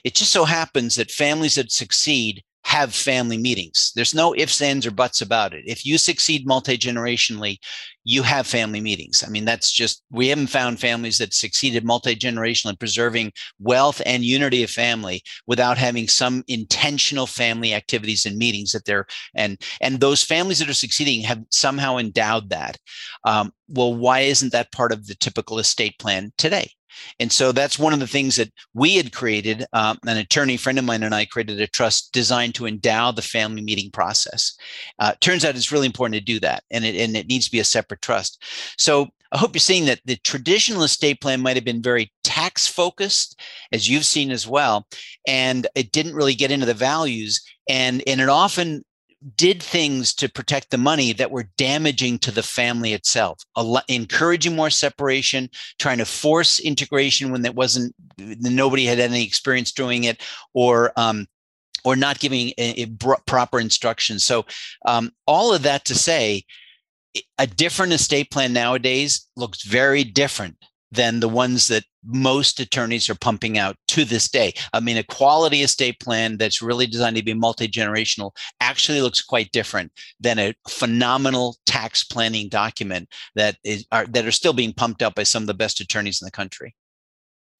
It 0.04 0.14
just 0.14 0.32
so 0.32 0.44
happens 0.44 0.96
that 0.96 1.10
families 1.10 1.56
that 1.56 1.72
succeed 1.72 2.42
have 2.66 2.92
family 2.92 3.38
meetings. 3.38 3.92
There's 3.94 4.12
no 4.12 4.34
ifs, 4.34 4.60
ands, 4.60 4.84
or 4.86 4.90
buts 4.90 5.20
about 5.22 5.54
it. 5.54 5.62
If 5.68 5.86
you 5.86 5.98
succeed 5.98 6.48
multi 6.48 6.76
generationally, 6.76 7.58
you 8.02 8.24
have 8.24 8.44
family 8.44 8.80
meetings. 8.80 9.22
I 9.24 9.30
mean, 9.30 9.44
that's 9.44 9.70
just, 9.70 10.02
we 10.10 10.26
haven't 10.26 10.48
found 10.48 10.80
families 10.80 11.18
that 11.18 11.32
succeeded 11.32 11.84
multi 11.84 12.16
generationally 12.16 12.76
preserving 12.76 13.30
wealth 13.60 14.02
and 14.04 14.24
unity 14.24 14.64
of 14.64 14.70
family 14.70 15.22
without 15.46 15.78
having 15.78 16.08
some 16.08 16.42
intentional 16.48 17.28
family 17.28 17.72
activities 17.72 18.26
and 18.26 18.36
meetings 18.36 18.72
that 18.72 18.84
they're, 18.84 19.06
and, 19.36 19.62
and 19.80 20.00
those 20.00 20.24
families 20.24 20.58
that 20.58 20.68
are 20.68 20.74
succeeding 20.74 21.22
have 21.22 21.44
somehow 21.52 21.98
endowed 21.98 22.50
that. 22.50 22.78
Um, 23.24 23.52
well, 23.68 23.94
why 23.94 24.20
isn't 24.20 24.50
that 24.50 24.72
part 24.72 24.90
of 24.90 25.06
the 25.06 25.14
typical 25.14 25.60
estate 25.60 26.00
plan 26.00 26.32
today? 26.36 26.72
And 27.20 27.32
so 27.32 27.52
that's 27.52 27.78
one 27.78 27.92
of 27.92 28.00
the 28.00 28.06
things 28.06 28.36
that 28.36 28.52
we 28.74 28.96
had 28.96 29.12
created. 29.12 29.64
Um, 29.72 29.98
an 30.06 30.16
attorney 30.16 30.56
friend 30.56 30.78
of 30.78 30.84
mine 30.84 31.02
and 31.02 31.14
I 31.14 31.24
created 31.24 31.60
a 31.60 31.66
trust 31.66 32.12
designed 32.12 32.54
to 32.56 32.66
endow 32.66 33.12
the 33.12 33.22
family 33.22 33.62
meeting 33.62 33.90
process. 33.90 34.56
Uh, 34.98 35.12
turns 35.20 35.44
out 35.44 35.56
it's 35.56 35.72
really 35.72 35.86
important 35.86 36.14
to 36.14 36.32
do 36.32 36.40
that, 36.40 36.62
and 36.70 36.84
it, 36.84 36.96
and 36.96 37.16
it 37.16 37.28
needs 37.28 37.46
to 37.46 37.52
be 37.52 37.60
a 37.60 37.64
separate 37.64 38.02
trust. 38.02 38.42
So 38.78 39.08
I 39.32 39.38
hope 39.38 39.54
you're 39.54 39.60
seeing 39.60 39.86
that 39.86 40.00
the 40.04 40.16
traditional 40.16 40.84
estate 40.84 41.20
plan 41.20 41.40
might 41.40 41.56
have 41.56 41.64
been 41.64 41.82
very 41.82 42.12
tax 42.22 42.66
focused, 42.66 43.40
as 43.72 43.88
you've 43.88 44.06
seen 44.06 44.30
as 44.30 44.46
well, 44.46 44.86
and 45.26 45.66
it 45.74 45.92
didn't 45.92 46.14
really 46.14 46.34
get 46.34 46.50
into 46.50 46.66
the 46.66 46.74
values. 46.74 47.40
And, 47.68 48.02
and 48.06 48.20
it 48.20 48.28
often 48.28 48.84
did 49.36 49.62
things 49.62 50.14
to 50.14 50.28
protect 50.28 50.70
the 50.70 50.78
money 50.78 51.12
that 51.12 51.30
were 51.30 51.48
damaging 51.56 52.18
to 52.18 52.30
the 52.30 52.42
family 52.42 52.92
itself, 52.92 53.42
encouraging 53.88 54.54
more 54.54 54.70
separation, 54.70 55.48
trying 55.78 55.98
to 55.98 56.04
force 56.04 56.58
integration 56.58 57.32
when 57.32 57.44
it 57.44 57.54
wasn't 57.54 57.94
nobody 58.18 58.84
had 58.84 59.00
any 59.00 59.24
experience 59.24 59.72
doing 59.72 60.04
it, 60.04 60.20
or 60.54 60.92
um, 60.96 61.26
or 61.84 61.96
not 61.96 62.18
giving 62.18 62.52
a, 62.58 62.82
a 62.82 62.86
proper 63.26 63.60
instructions. 63.60 64.24
So 64.24 64.44
um, 64.86 65.12
all 65.26 65.54
of 65.54 65.62
that 65.62 65.84
to 65.86 65.94
say, 65.94 66.44
a 67.38 67.46
different 67.46 67.92
estate 67.92 68.30
plan 68.30 68.52
nowadays 68.52 69.26
looks 69.36 69.62
very 69.62 70.04
different 70.04 70.56
than 70.92 71.20
the 71.20 71.28
ones 71.28 71.68
that 71.68 71.84
most 72.04 72.60
attorneys 72.60 73.10
are 73.10 73.16
pumping 73.16 73.58
out 73.58 73.76
to 73.88 74.04
this 74.04 74.28
day. 74.28 74.54
I 74.72 74.80
mean, 74.80 74.96
a 74.96 75.02
quality 75.02 75.62
estate 75.62 75.98
plan 76.00 76.36
that's 76.36 76.62
really 76.62 76.86
designed 76.86 77.16
to 77.16 77.24
be 77.24 77.34
multi 77.34 77.68
generational 77.68 78.30
actually 78.60 79.00
looks 79.00 79.22
quite 79.22 79.50
different 79.52 79.92
than 80.20 80.38
a 80.38 80.54
phenomenal 80.68 81.56
tax 81.66 82.04
planning 82.04 82.48
document 82.48 83.08
that 83.34 83.56
is 83.64 83.86
are, 83.90 84.06
that 84.06 84.26
are 84.26 84.32
still 84.32 84.52
being 84.52 84.72
pumped 84.72 85.02
out 85.02 85.14
by 85.14 85.24
some 85.24 85.42
of 85.42 85.46
the 85.48 85.54
best 85.54 85.80
attorneys 85.80 86.22
in 86.22 86.26
the 86.26 86.30
country. 86.30 86.74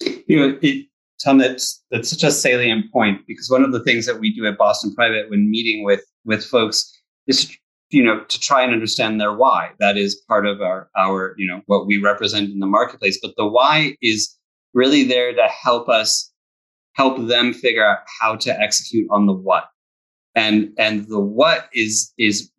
You 0.00 0.38
know, 0.38 0.58
it, 0.62 0.86
Tom, 1.22 1.38
that's 1.38 1.82
that's 1.90 2.10
such 2.10 2.22
a 2.22 2.30
salient 2.30 2.92
point 2.92 3.26
because 3.26 3.50
one 3.50 3.64
of 3.64 3.72
the 3.72 3.82
things 3.82 4.06
that 4.06 4.20
we 4.20 4.34
do 4.34 4.46
at 4.46 4.58
Boston 4.58 4.94
Private 4.94 5.30
when 5.30 5.50
meeting 5.50 5.84
with 5.84 6.04
with 6.24 6.44
folks 6.44 6.92
is 7.26 7.56
you 7.90 8.02
know 8.02 8.24
to 8.24 8.40
try 8.40 8.62
and 8.62 8.72
understand 8.72 9.20
their 9.20 9.34
why. 9.34 9.70
That 9.78 9.96
is 9.96 10.16
part 10.28 10.46
of 10.46 10.60
our 10.60 10.88
our 10.96 11.34
you 11.38 11.46
know 11.46 11.62
what 11.66 11.86
we 11.86 11.98
represent 11.98 12.50
in 12.50 12.60
the 12.60 12.66
marketplace. 12.66 13.18
But 13.20 13.34
the 13.36 13.46
why 13.46 13.96
is 14.02 14.36
really 14.74 15.04
there 15.04 15.32
to 15.34 15.48
help 15.48 15.88
us 15.88 16.32
help 16.94 17.26
them 17.28 17.52
figure 17.52 17.86
out 17.86 17.98
how 18.20 18.36
to 18.36 18.60
execute 18.60 19.06
on 19.10 19.26
the 19.26 19.34
what. 19.34 19.64
And 20.34 20.72
and 20.78 21.06
the 21.08 21.20
what 21.20 21.68
is 21.72 22.12
is 22.18 22.50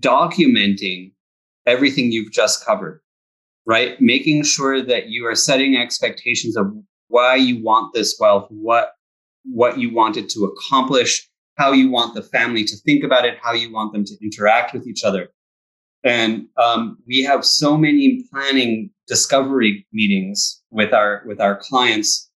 documenting 0.00 1.12
everything 1.66 2.12
you've 2.12 2.32
just 2.32 2.64
covered 2.64 3.00
right? 3.66 4.00
Making 4.00 4.44
sure 4.44 4.80
that 4.80 5.08
you 5.08 5.26
are 5.26 5.34
setting 5.34 5.76
expectations 5.76 6.56
of 6.56 6.72
why 7.08 7.34
you 7.36 7.62
want 7.62 7.92
this 7.92 8.16
wealth 8.18 8.46
what 8.48 8.92
what 9.44 9.78
you 9.78 9.94
want 9.94 10.16
it 10.16 10.28
to 10.30 10.44
accomplish 10.44 11.28
how 11.56 11.72
you 11.72 11.90
want 11.90 12.14
the 12.14 12.22
family 12.22 12.64
to 12.64 12.76
think 12.76 13.02
about 13.02 13.24
it, 13.24 13.38
how 13.42 13.52
you 13.52 13.72
want 13.72 13.92
them 13.92 14.04
to 14.04 14.14
interact 14.22 14.72
with 14.72 14.86
each 14.86 15.04
other. 15.04 15.28
And 16.04 16.46
um, 16.62 16.98
we 17.06 17.22
have 17.22 17.44
so 17.44 17.76
many 17.76 18.24
planning 18.30 18.90
discovery 19.08 19.86
meetings 19.92 20.62
with 20.70 20.92
our 20.92 21.22
with 21.26 21.40
our 21.40 21.56
clients 21.56 22.30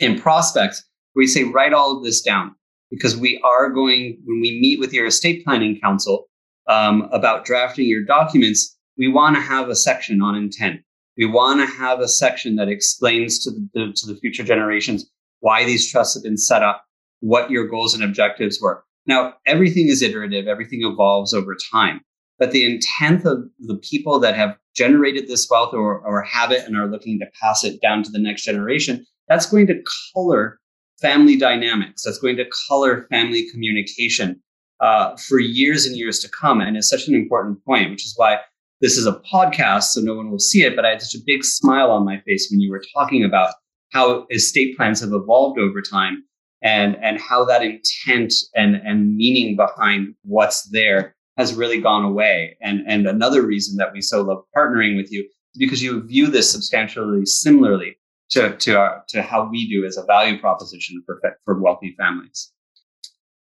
and 0.00 0.20
prospects. 0.20 0.84
We 1.16 1.26
say 1.26 1.44
write 1.44 1.72
all 1.72 1.96
of 1.96 2.04
this 2.04 2.20
down 2.20 2.54
because 2.90 3.16
we 3.16 3.40
are 3.44 3.68
going 3.70 4.18
when 4.24 4.40
we 4.40 4.60
meet 4.60 4.78
with 4.78 4.92
your 4.92 5.06
estate 5.06 5.44
planning 5.44 5.80
counsel 5.80 6.28
um, 6.68 7.08
about 7.12 7.44
drafting 7.44 7.86
your 7.86 8.04
documents. 8.04 8.76
We 8.96 9.08
want 9.08 9.34
to 9.36 9.42
have 9.42 9.68
a 9.68 9.74
section 9.74 10.20
on 10.20 10.36
intent. 10.36 10.80
We 11.16 11.26
want 11.26 11.60
to 11.60 11.66
have 11.66 12.00
a 12.00 12.08
section 12.08 12.56
that 12.56 12.68
explains 12.68 13.38
to 13.44 13.50
the 13.74 13.92
to 13.94 14.06
the 14.06 14.18
future 14.20 14.44
generations 14.44 15.10
why 15.40 15.64
these 15.64 15.90
trusts 15.90 16.14
have 16.14 16.22
been 16.22 16.36
set 16.36 16.62
up, 16.62 16.84
what 17.20 17.50
your 17.50 17.66
goals 17.66 17.94
and 17.94 18.02
objectives 18.04 18.60
were. 18.60 18.84
Now, 19.06 19.34
everything 19.46 19.88
is 19.88 20.02
iterative, 20.02 20.46
everything 20.46 20.82
evolves 20.84 21.32
over 21.32 21.56
time. 21.72 22.00
But 22.38 22.52
the 22.52 22.64
intent 22.64 23.24
of 23.26 23.44
the 23.58 23.76
people 23.76 24.18
that 24.20 24.34
have 24.34 24.56
generated 24.74 25.28
this 25.28 25.48
wealth 25.50 25.74
or, 25.74 26.00
or 26.00 26.22
have 26.22 26.50
it 26.52 26.66
and 26.66 26.76
are 26.76 26.86
looking 26.90 27.18
to 27.18 27.26
pass 27.42 27.64
it 27.64 27.80
down 27.82 28.02
to 28.04 28.10
the 28.10 28.18
next 28.18 28.44
generation, 28.44 29.04
that's 29.28 29.46
going 29.46 29.66
to 29.68 29.82
color 30.14 30.58
family 31.00 31.36
dynamics. 31.36 32.02
That's 32.04 32.18
going 32.18 32.36
to 32.36 32.46
color 32.68 33.06
family 33.10 33.48
communication. 33.50 34.40
uh, 34.80 35.16
for 35.16 35.38
years 35.38 35.86
and 35.86 35.96
years 35.96 36.18
to 36.20 36.28
come. 36.28 36.60
And 36.60 36.76
it's 36.76 36.88
such 36.88 37.06
an 37.06 37.14
important 37.14 37.62
point, 37.64 37.90
which 37.90 38.04
is 38.04 38.14
why 38.16 38.38
this 38.80 38.96
is 38.96 39.06
a 39.06 39.20
podcast, 39.30 39.84
so 39.84 40.00
no 40.00 40.14
one 40.14 40.30
will 40.30 40.38
see 40.38 40.62
it. 40.62 40.74
But 40.74 40.86
I 40.86 40.90
had 40.90 41.02
such 41.02 41.20
a 41.20 41.24
big 41.26 41.44
smile 41.44 41.90
on 41.90 42.04
my 42.04 42.20
face 42.20 42.48
when 42.50 42.60
you 42.60 42.70
were 42.70 42.82
talking 42.94 43.22
about 43.24 43.54
how 43.92 44.26
estate 44.30 44.76
plans 44.76 45.00
have 45.00 45.12
evolved 45.12 45.58
over 45.58 45.82
time 45.82 46.24
and, 46.62 46.96
and 47.02 47.18
how 47.18 47.44
that 47.44 47.62
intent 47.62 48.32
and, 48.54 48.76
and 48.76 49.16
meaning 49.16 49.56
behind 49.56 50.14
what's 50.22 50.68
there 50.70 51.14
has 51.36 51.54
really 51.54 51.80
gone 51.80 52.04
away. 52.04 52.56
And, 52.60 52.82
and 52.86 53.06
another 53.06 53.46
reason 53.46 53.76
that 53.78 53.92
we 53.92 54.02
so 54.02 54.22
love 54.22 54.44
partnering 54.56 54.96
with 54.96 55.10
you 55.10 55.22
is 55.22 55.58
because 55.58 55.82
you 55.82 56.02
view 56.02 56.26
this 56.26 56.50
substantially 56.50 57.24
similarly 57.24 57.96
to, 58.30 58.56
to, 58.56 58.78
our, 58.78 59.04
to 59.08 59.22
how 59.22 59.48
we 59.48 59.68
do 59.68 59.84
as 59.84 59.96
a 59.96 60.04
value 60.04 60.38
proposition 60.38 61.02
for, 61.06 61.20
for 61.44 61.58
wealthy 61.58 61.94
families. 61.98 62.52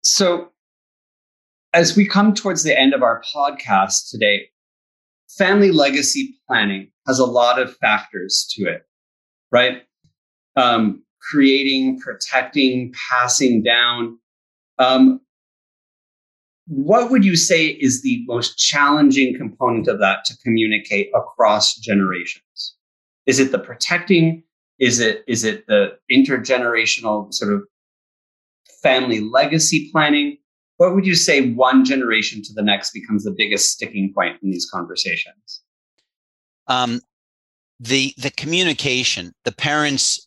So 0.01 0.49
as 1.73 1.95
we 1.95 2.07
come 2.07 2.33
towards 2.33 2.63
the 2.63 2.77
end 2.77 2.93
of 2.93 3.01
our 3.01 3.21
podcast 3.33 4.09
today, 4.11 4.49
family 5.37 5.71
legacy 5.71 6.35
planning 6.47 6.91
has 7.07 7.19
a 7.19 7.25
lot 7.25 7.59
of 7.59 7.75
factors 7.77 8.47
to 8.55 8.63
it, 8.69 8.83
right? 9.51 9.83
Um, 10.55 11.04
creating, 11.31 11.99
protecting, 11.99 12.93
passing 13.09 13.63
down. 13.63 14.17
Um, 14.79 15.21
what 16.67 17.11
would 17.11 17.23
you 17.23 17.35
say 17.35 17.67
is 17.67 18.01
the 18.01 18.23
most 18.27 18.57
challenging 18.57 19.37
component 19.37 19.87
of 19.87 19.99
that 19.99 20.25
to 20.25 20.37
communicate 20.43 21.09
across 21.15 21.75
generations? 21.75 22.75
Is 23.25 23.39
it 23.39 23.51
the 23.51 23.59
protecting? 23.59 24.43
Is 24.79 24.99
it 24.99 25.23
is 25.27 25.43
it 25.43 25.67
the 25.67 25.97
intergenerational 26.11 27.33
sort 27.33 27.53
of 27.53 27.63
family 28.81 29.21
legacy 29.21 29.89
planning? 29.91 30.37
what 30.77 30.93
would 30.93 31.05
you 31.05 31.15
say 31.15 31.51
one 31.51 31.85
generation 31.85 32.41
to 32.43 32.53
the 32.53 32.61
next 32.61 32.91
becomes 32.91 33.23
the 33.23 33.31
biggest 33.31 33.71
sticking 33.71 34.13
point 34.13 34.37
in 34.43 34.51
these 34.51 34.69
conversations? 34.69 35.61
Um, 36.67 37.01
the 37.79 38.13
the 38.17 38.31
communication. 38.31 39.33
The 39.43 39.51
parents 39.51 40.25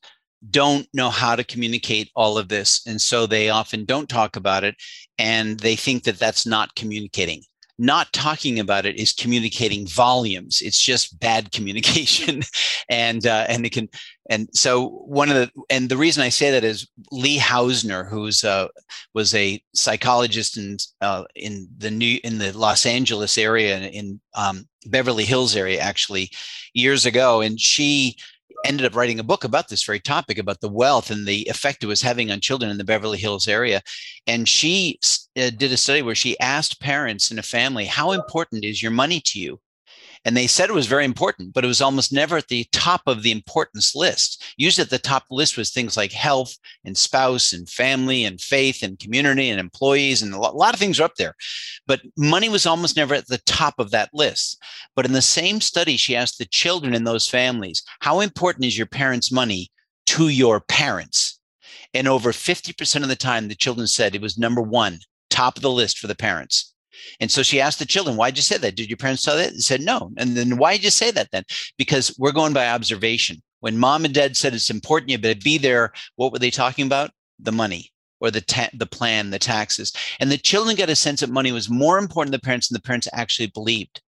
don't 0.51 0.87
know 0.93 1.11
how 1.11 1.37
to 1.37 1.45
communicate 1.45 2.11
all 2.15 2.39
of 2.39 2.49
this, 2.49 2.83
and 2.87 3.01
so 3.01 3.27
they 3.27 3.51
often 3.51 3.85
don't 3.85 4.09
talk 4.09 4.37
about 4.37 4.65
it, 4.65 4.77
and 5.19 5.59
they 5.61 5.77
think 5.77 6.05
that 6.05 6.19
that's 6.19 6.47
not 6.47 6.75
communicating 6.75 7.43
not 7.79 8.13
talking 8.13 8.59
about 8.59 8.85
it 8.85 8.97
is 8.97 9.13
communicating 9.13 9.87
volumes. 9.87 10.61
It's 10.61 10.81
just 10.81 11.19
bad 11.21 11.53
communication, 11.53 12.43
and 12.89 13.27
uh, 13.27 13.47
and 13.49 13.65
it 13.65 13.71
can 13.71 13.89
and 14.29 14.49
so 14.53 14.89
one 14.89 15.31
of 15.31 15.37
the 15.37 15.51
and 15.71 15.89
the 15.89 15.97
reason 15.97 16.23
I 16.23 16.29
say 16.29 16.51
that 16.51 16.65
is 16.65 16.89
Lee 17.13 17.39
Hausner, 17.39 18.09
who's 18.09 18.45
uh, 18.45 18.69
was 19.15 19.35
a 19.35 19.63
psychologist 19.75 20.57
in 20.57 20.77
uh, 21.01 21.25
in 21.37 21.69
the 21.79 21.91
new 21.91 22.19
in 22.25 22.39
the 22.39 22.57
Los 22.57 22.85
Angeles 22.85 23.39
area 23.39 23.79
in 23.79 24.21
um, 24.35 24.69
Beverly 24.87 25.25
Hills 25.25 25.57
area 25.57 25.81
actually 25.81 26.31
years 26.75 27.07
ago, 27.07 27.41
and 27.41 27.61
she 27.61 28.17
ended 28.65 28.87
up 28.87 28.97
writing 28.97 29.19
a 29.19 29.25
book 29.25 29.45
about 29.45 29.69
this 29.69 29.85
very 29.85 30.01
topic 30.01 30.39
about 30.39 30.61
the 30.61 30.69
wealth 30.69 31.11
and 31.11 31.27
the 31.27 31.43
effect 31.49 31.83
it 31.83 31.87
was 31.87 32.03
having 32.03 32.31
on 32.31 32.41
children 32.41 32.71
in 32.71 32.79
the 32.79 32.85
Beverly 32.85 33.19
Hills 33.19 33.49
area. 33.49 33.83
And 34.27 34.49
she 34.49 34.99
uh, 35.37 35.51
did 35.57 35.73
a 35.73 35.77
study 35.77 36.03
where 36.03 36.15
she 36.15 36.39
asked 36.41 36.81
parents 36.81 37.31
in 37.31 37.39
a 37.39 37.43
family, 37.43 37.85
How 37.85 38.13
important 38.13 38.65
is 38.65 38.83
your 38.83 38.93
money 38.93 39.21
to 39.27 39.39
you? 39.39 39.61
And 40.29 40.37
they 40.37 40.47
said 40.47 40.69
it 40.69 40.75
was 40.75 40.87
very 40.87 41.07
important, 41.07 41.55
but 41.55 41.65
it 41.65 41.69
was 41.69 41.81
almost 41.81 42.13
never 42.13 42.37
at 42.37 42.49
the 42.49 42.67
top 42.71 43.01
of 43.07 43.23
the 43.23 43.33
importance 43.33 43.95
list. 43.95 44.45
Usually 44.59 44.83
at 44.83 44.91
the 44.91 44.99
top 44.99 45.25
list 45.31 45.57
was 45.57 45.71
things 45.71 45.97
like 45.97 46.13
health 46.13 46.55
and 46.85 46.99
spouse 46.99 47.55
and 47.55 47.67
family 47.67 48.27
and 48.27 48.39
faith 48.39 48.83
and 48.83 48.99
community 48.99 49.49
and 49.49 49.59
employees 49.59 50.21
and 50.21 50.35
a 50.35 50.39
lot 50.39 50.75
of 50.75 50.79
things 50.79 51.01
are 51.01 51.05
up 51.05 51.15
there. 51.15 51.35
But 51.87 52.03
money 52.19 52.51
was 52.51 52.67
almost 52.67 52.95
never 52.95 53.15
at 53.15 53.27
the 53.27 53.41
top 53.47 53.79
of 53.79 53.91
that 53.93 54.11
list. 54.13 54.63
But 54.95 55.07
in 55.07 55.15
the 55.15 55.23
same 55.23 55.63
study, 55.63 55.97
she 55.97 56.15
asked 56.15 56.37
the 56.37 56.45
children 56.45 56.93
in 56.93 57.05
those 57.05 57.27
families, 57.27 57.83
how 58.01 58.21
important 58.21 58.67
is 58.67 58.77
your 58.77 58.87
parents' 58.87 59.33
money 59.33 59.71
to 60.09 60.29
your 60.29 60.61
parents? 60.61 61.41
And 61.95 62.07
over 62.07 62.33
50% 62.33 63.03
of 63.03 63.09
the 63.09 63.17
time, 63.17 63.49
the 63.49 63.55
children 63.55 63.87
said 63.87 64.15
it 64.15 64.21
was 64.21 64.37
number 64.37 64.61
one, 64.61 64.99
top 65.31 65.57
of 65.57 65.63
the 65.63 65.71
list 65.71 65.99
for 65.99 66.07
the 66.07 66.15
parents. 66.15 66.75
And 67.21 67.31
so 67.31 67.43
she 67.43 67.61
asked 67.61 67.79
the 67.79 67.87
children, 67.87 68.17
why'd 68.17 68.37
you 68.37 68.43
say 68.43 68.59
that? 68.59 68.77
Did 68.77 68.89
your 68.89 68.97
parents 68.97 69.23
tell 69.23 69.37
that? 69.37 69.53
They 69.53 69.59
said, 69.59 69.81
no. 69.81 70.11
And 70.17 70.37
then 70.37 70.57
why'd 70.57 70.85
you 70.85 70.91
say 70.91 71.11
that 71.11 71.31
then? 71.33 71.45
Because 71.77 72.15
we're 72.19 72.33
going 72.33 72.53
by 72.53 72.69
observation. 72.69 73.43
When 73.61 73.79
mom 73.79 74.05
and 74.05 74.15
dad 74.15 74.37
said 74.37 74.55
it's 74.55 74.71
important, 74.71 75.11
you 75.11 75.19
better 75.19 75.41
be 75.43 75.59
there. 75.59 75.93
What 76.17 76.33
were 76.33 76.39
they 76.39 76.51
talking 76.51 76.87
about? 76.87 77.11
The 77.41 77.53
money 77.53 77.93
or 78.21 78.31
the 78.31 78.41
ta- 78.41 78.71
the 78.75 78.87
plan, 78.87 79.31
the 79.31 79.39
taxes. 79.39 79.93
And 80.21 80.31
the 80.31 80.39
children 80.39 80.77
got 80.77 80.91
a 80.91 80.97
sense 80.97 81.21
that 81.21 81.31
money 81.31 81.53
was 81.53 81.69
more 81.69 81.99
important 81.99 82.33
to 82.33 82.39
the 82.39 82.45
parents 82.45 82.69
than 82.69 82.75
the 82.75 82.83
parents 82.83 83.09
actually 83.13 83.49
believed. 83.49 84.01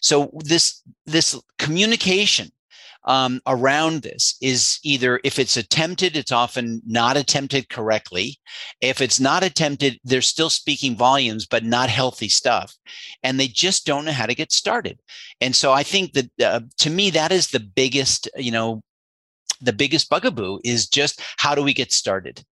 So 0.00 0.30
this 0.44 0.82
this 1.06 1.40
communication 1.58 2.50
um, 3.04 3.40
around 3.46 4.02
this 4.02 4.36
is 4.40 4.78
either 4.84 5.20
if 5.24 5.38
it's 5.38 5.56
attempted, 5.56 6.16
it's 6.16 6.32
often 6.32 6.80
not 6.86 7.16
attempted 7.16 7.68
correctly. 7.68 8.38
If 8.80 9.00
it's 9.00 9.18
not 9.18 9.42
attempted, 9.42 9.98
they're 10.04 10.22
still 10.22 10.50
speaking 10.50 10.96
volumes, 10.96 11.46
but 11.46 11.64
not 11.64 11.88
healthy 11.88 12.28
stuff. 12.28 12.74
And 13.22 13.38
they 13.38 13.48
just 13.48 13.86
don't 13.86 14.04
know 14.04 14.12
how 14.12 14.26
to 14.26 14.34
get 14.34 14.52
started. 14.52 15.00
And 15.40 15.56
so 15.56 15.72
I 15.72 15.82
think 15.82 16.12
that 16.12 16.30
uh, 16.42 16.60
to 16.78 16.90
me, 16.90 17.10
that 17.10 17.32
is 17.32 17.48
the 17.48 17.60
biggest, 17.60 18.28
you 18.36 18.52
know, 18.52 18.82
the 19.60 19.72
biggest 19.72 20.08
bugaboo 20.08 20.58
is 20.64 20.88
just 20.88 21.20
how 21.38 21.54
do 21.54 21.62
we 21.62 21.74
get 21.74 21.92
started? 21.92 22.44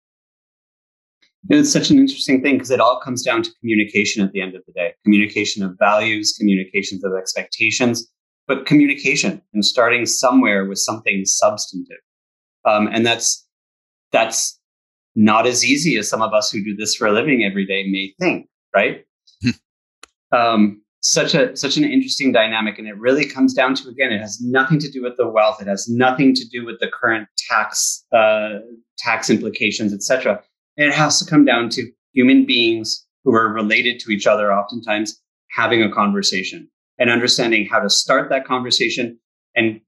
it's 1.50 1.72
such 1.72 1.89
an 1.89 1.97
interesting 1.97 2.41
thing 2.41 2.56
because 2.56 2.70
it 2.70 2.82
all 2.82 3.00
comes 3.00 3.24
down 3.24 3.41
to 3.41 3.50
communication 3.62 4.22
at 4.22 4.32
the 4.34 4.41
end 4.41 4.56
of 4.56 4.62
the 4.68 4.74
day 4.74 4.93
communication 5.06 5.64
of 5.64 5.74
values, 5.80 6.36
communications 6.38 7.02
of 7.06 7.14
expectations 7.18 8.12
but 8.50 8.66
communication 8.66 9.41
and 9.54 9.64
starting 9.64 10.08
somewhere 10.08 10.66
with 10.66 10.80
something 10.80 11.24
substantive. 11.24 12.00
Um, 12.66 12.89
and 12.91 13.06
that's 13.06 13.47
that's 14.12 14.60
not 15.16 15.45
as 15.45 15.64
easy 15.64 15.97
as 15.97 16.10
some 16.10 16.24
of 16.24 16.34
us 16.34 16.52
who 16.52 16.64
do 16.64 16.76
this 16.76 16.95
for 16.95 17.06
a 17.08 17.12
living 17.12 17.43
every 17.43 17.66
day 17.66 17.86
may 17.88 18.14
think, 18.20 18.50
right? 18.76 19.06
Hmm. 19.43 19.50
um, 20.36 20.82
such 21.02 21.34
a 21.34 21.56
such 21.56 21.78
an 21.78 21.86
interesting 21.86 22.32
dynamic, 22.34 22.78
and 22.80 22.88
it 22.88 22.97
really 22.97 23.24
comes 23.24 23.54
down 23.54 23.76
to 23.76 23.88
again, 23.88 24.12
it 24.12 24.20
has 24.20 24.41
nothing 24.41 24.80
to 24.80 24.89
do 24.89 25.02
with 25.04 25.16
the 25.16 25.30
wealth, 25.30 25.62
it 25.62 25.68
has 25.68 25.88
nothing 25.88 26.34
to 26.34 26.45
do 26.50 26.66
with 26.66 26.80
the 26.80 26.89
current 26.91 27.28
tax 27.38 28.04
uh, 28.12 28.60
tax 28.97 29.30
implications, 29.30 29.93
etc. 29.93 30.41
It 30.76 30.91
has 30.91 31.20
to 31.20 31.30
come 31.30 31.45
down 31.45 31.70
to 31.70 31.89
human 32.14 32.45
beings 32.45 33.06
who 33.24 33.34
are 33.36 33.54
related 33.54 34.00
to 34.02 34.12
each 34.12 34.26
other, 34.26 34.52
oftentimes 34.52 35.22
having 35.52 35.84
a 35.84 35.91
conversation 35.91 36.70
and 37.00 37.10
understanding 37.10 37.68
how 37.68 37.80
to 37.80 37.89
start 37.89 38.30
that 38.30 38.45
conversation 38.45 39.18
and 39.56 39.82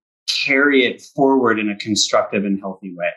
carry 0.46 0.86
it 0.86 1.02
forward 1.16 1.60
in 1.60 1.70
a 1.70 1.76
constructive 1.78 2.46
and 2.46 2.60
healthy 2.60 2.94
way. 2.96 3.10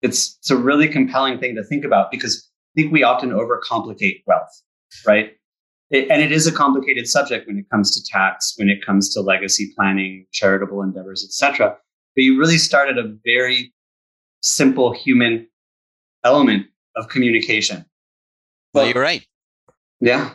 It's, 0.00 0.36
it's 0.38 0.50
a 0.50 0.56
really 0.56 0.88
compelling 0.88 1.38
thing 1.38 1.54
to 1.56 1.64
think 1.64 1.84
about 1.84 2.10
because 2.10 2.48
I 2.74 2.80
think 2.80 2.92
we 2.92 3.02
often 3.02 3.30
overcomplicate 3.30 4.22
wealth, 4.26 4.62
right? 5.06 5.32
It, 5.90 6.10
and 6.10 6.22
it 6.22 6.32
is 6.32 6.46
a 6.46 6.52
complicated 6.52 7.06
subject 7.06 7.46
when 7.46 7.58
it 7.58 7.68
comes 7.70 7.94
to 7.94 8.10
tax, 8.10 8.54
when 8.56 8.68
it 8.68 8.84
comes 8.84 9.12
to 9.14 9.20
legacy 9.20 9.72
planning, 9.76 10.26
charitable 10.32 10.82
endeavors, 10.82 11.22
etc. 11.24 11.76
But 12.16 12.24
you 12.24 12.38
really 12.38 12.58
start 12.58 12.88
at 12.88 12.98
a 12.98 13.14
very 13.24 13.72
simple 14.40 14.92
human 14.92 15.46
element 16.24 16.66
of 16.96 17.08
communication. 17.08 17.84
Well, 18.72 18.84
well 18.84 18.94
you're 18.94 19.02
right. 19.02 19.26
Yeah. 20.00 20.32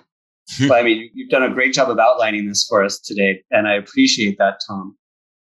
But 0.68 0.72
I 0.72 0.84
mean, 0.84 1.10
you've 1.14 1.30
done 1.30 1.44
a 1.44 1.54
great 1.54 1.74
job 1.74 1.90
of 1.90 2.00
outlining 2.00 2.48
this 2.48 2.66
for 2.68 2.84
us 2.84 3.00
today, 3.00 3.44
and 3.52 3.68
I 3.68 3.76
appreciate 3.76 4.38
that, 4.38 4.60
Tom. 4.68 4.98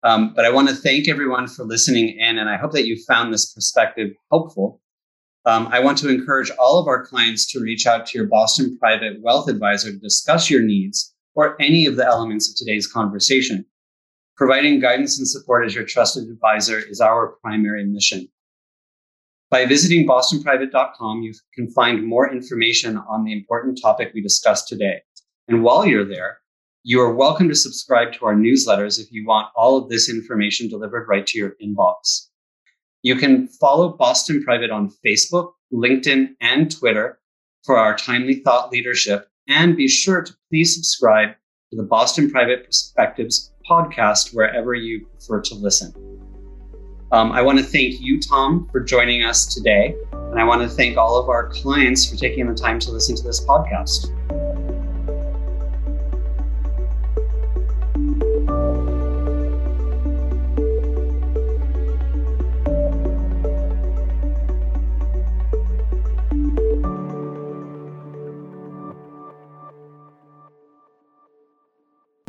Um, 0.03 0.33
but 0.35 0.45
I 0.45 0.49
want 0.49 0.67
to 0.69 0.75
thank 0.75 1.07
everyone 1.07 1.47
for 1.47 1.63
listening 1.63 2.17
in, 2.19 2.37
and 2.39 2.49
I 2.49 2.57
hope 2.57 2.71
that 2.71 2.87
you 2.87 2.97
found 3.07 3.33
this 3.33 3.53
perspective 3.53 4.11
helpful. 4.31 4.81
Um, 5.45 5.67
I 5.71 5.79
want 5.79 5.97
to 5.99 6.09
encourage 6.09 6.51
all 6.59 6.79
of 6.79 6.87
our 6.87 7.05
clients 7.05 7.51
to 7.51 7.59
reach 7.59 7.87
out 7.87 8.05
to 8.07 8.17
your 8.17 8.27
Boston 8.27 8.77
Private 8.79 9.21
Wealth 9.21 9.49
Advisor 9.49 9.91
to 9.91 9.97
discuss 9.97 10.49
your 10.49 10.61
needs 10.61 11.13
or 11.33 11.59
any 11.61 11.85
of 11.85 11.95
the 11.95 12.05
elements 12.05 12.49
of 12.49 12.55
today's 12.55 12.85
conversation. 12.85 13.65
Providing 14.35 14.79
guidance 14.79 15.17
and 15.17 15.27
support 15.27 15.65
as 15.65 15.75
your 15.75 15.83
trusted 15.83 16.29
advisor 16.29 16.79
is 16.79 17.01
our 17.01 17.37
primary 17.43 17.85
mission. 17.85 18.27
By 19.51 19.65
visiting 19.65 20.07
bostonprivate.com, 20.07 21.23
you 21.23 21.33
can 21.53 21.69
find 21.71 22.07
more 22.07 22.31
information 22.31 22.95
on 22.95 23.25
the 23.25 23.33
important 23.33 23.77
topic 23.81 24.13
we 24.13 24.21
discussed 24.21 24.69
today. 24.69 25.01
And 25.49 25.61
while 25.61 25.85
you're 25.85 26.07
there, 26.07 26.37
you 26.83 27.01
are 27.01 27.13
welcome 27.13 27.49
to 27.49 27.55
subscribe 27.55 28.13
to 28.13 28.25
our 28.25 28.33
newsletters 28.33 28.97
if 28.97 29.11
you 29.11 29.27
want 29.27 29.49
all 29.57 29.77
of 29.77 29.89
this 29.89 30.09
information 30.09 30.69
delivered 30.69 31.05
right 31.09 31.27
to 31.27 31.37
your 31.37 31.55
inbox. 31.61 32.29
You 33.03 33.17
can 33.17 33.49
follow 33.49 33.89
Boston 33.89 34.41
Private 34.41 34.71
on 34.71 34.89
Facebook, 35.05 35.51
LinkedIn, 35.73 36.29
and 36.39 36.71
Twitter 36.71 37.19
for 37.65 37.77
our 37.77 37.97
timely 37.97 38.35
thought 38.35 38.71
leadership. 38.71 39.27
And 39.49 39.75
be 39.75 39.89
sure 39.89 40.21
to 40.21 40.33
please 40.49 40.73
subscribe 40.73 41.31
to 41.71 41.77
the 41.77 41.83
Boston 41.83 42.31
Private 42.31 42.67
Perspectives 42.67 43.51
podcast 43.69 44.33
wherever 44.33 44.73
you 44.73 45.07
prefer 45.07 45.41
to 45.41 45.55
listen. 45.55 46.10
Um, 47.11 47.33
I 47.33 47.41
want 47.41 47.59
to 47.59 47.63
thank 47.63 47.99
you, 47.99 48.21
Tom, 48.21 48.69
for 48.71 48.79
joining 48.79 49.23
us 49.23 49.53
today. 49.53 49.95
And 50.13 50.39
I 50.39 50.45
want 50.45 50.61
to 50.61 50.69
thank 50.69 50.95
all 50.95 51.19
of 51.19 51.27
our 51.27 51.49
clients 51.49 52.09
for 52.09 52.15
taking 52.15 52.47
the 52.47 52.55
time 52.55 52.79
to 52.79 52.91
listen 52.91 53.17
to 53.17 53.23
this 53.23 53.43
podcast. 53.43 54.07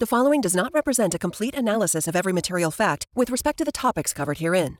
The 0.00 0.06
following 0.06 0.40
does 0.40 0.54
not 0.54 0.72
represent 0.72 1.12
a 1.14 1.18
complete 1.18 1.56
analysis 1.56 2.06
of 2.06 2.14
every 2.14 2.32
material 2.32 2.70
fact 2.70 3.08
with 3.16 3.30
respect 3.30 3.58
to 3.58 3.64
the 3.64 3.72
topics 3.72 4.12
covered 4.12 4.38
herein. 4.38 4.78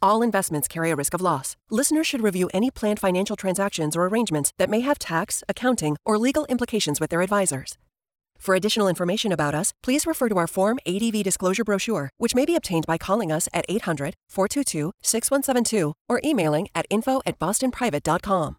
All 0.00 0.22
investments 0.22 0.68
carry 0.68 0.92
a 0.92 0.96
risk 0.96 1.12
of 1.12 1.20
loss. 1.20 1.56
Listeners 1.70 2.06
should 2.06 2.20
review 2.20 2.48
any 2.54 2.70
planned 2.70 3.00
financial 3.00 3.34
transactions 3.34 3.96
or 3.96 4.06
arrangements 4.06 4.52
that 4.58 4.70
may 4.70 4.78
have 4.78 5.00
tax, 5.00 5.42
accounting, 5.48 5.96
or 6.04 6.18
legal 6.18 6.44
implications 6.44 7.00
with 7.00 7.10
their 7.10 7.20
advisors. 7.22 7.78
For 8.38 8.54
additional 8.54 8.86
information 8.86 9.32
about 9.32 9.56
us, 9.56 9.72
please 9.82 10.06
refer 10.06 10.28
to 10.28 10.38
our 10.38 10.46
Form 10.46 10.78
ADV 10.86 11.24
disclosure 11.24 11.64
brochure, 11.64 12.10
which 12.18 12.36
may 12.36 12.44
be 12.44 12.54
obtained 12.54 12.86
by 12.86 12.96
calling 12.96 13.32
us 13.32 13.48
at 13.52 13.66
800 13.68 14.14
422 14.28 14.92
6172 15.02 15.94
or 16.08 16.20
emailing 16.22 16.68
at 16.76 16.86
info 16.90 17.22
at 17.26 17.40
bostonprivate.com. 17.40 18.56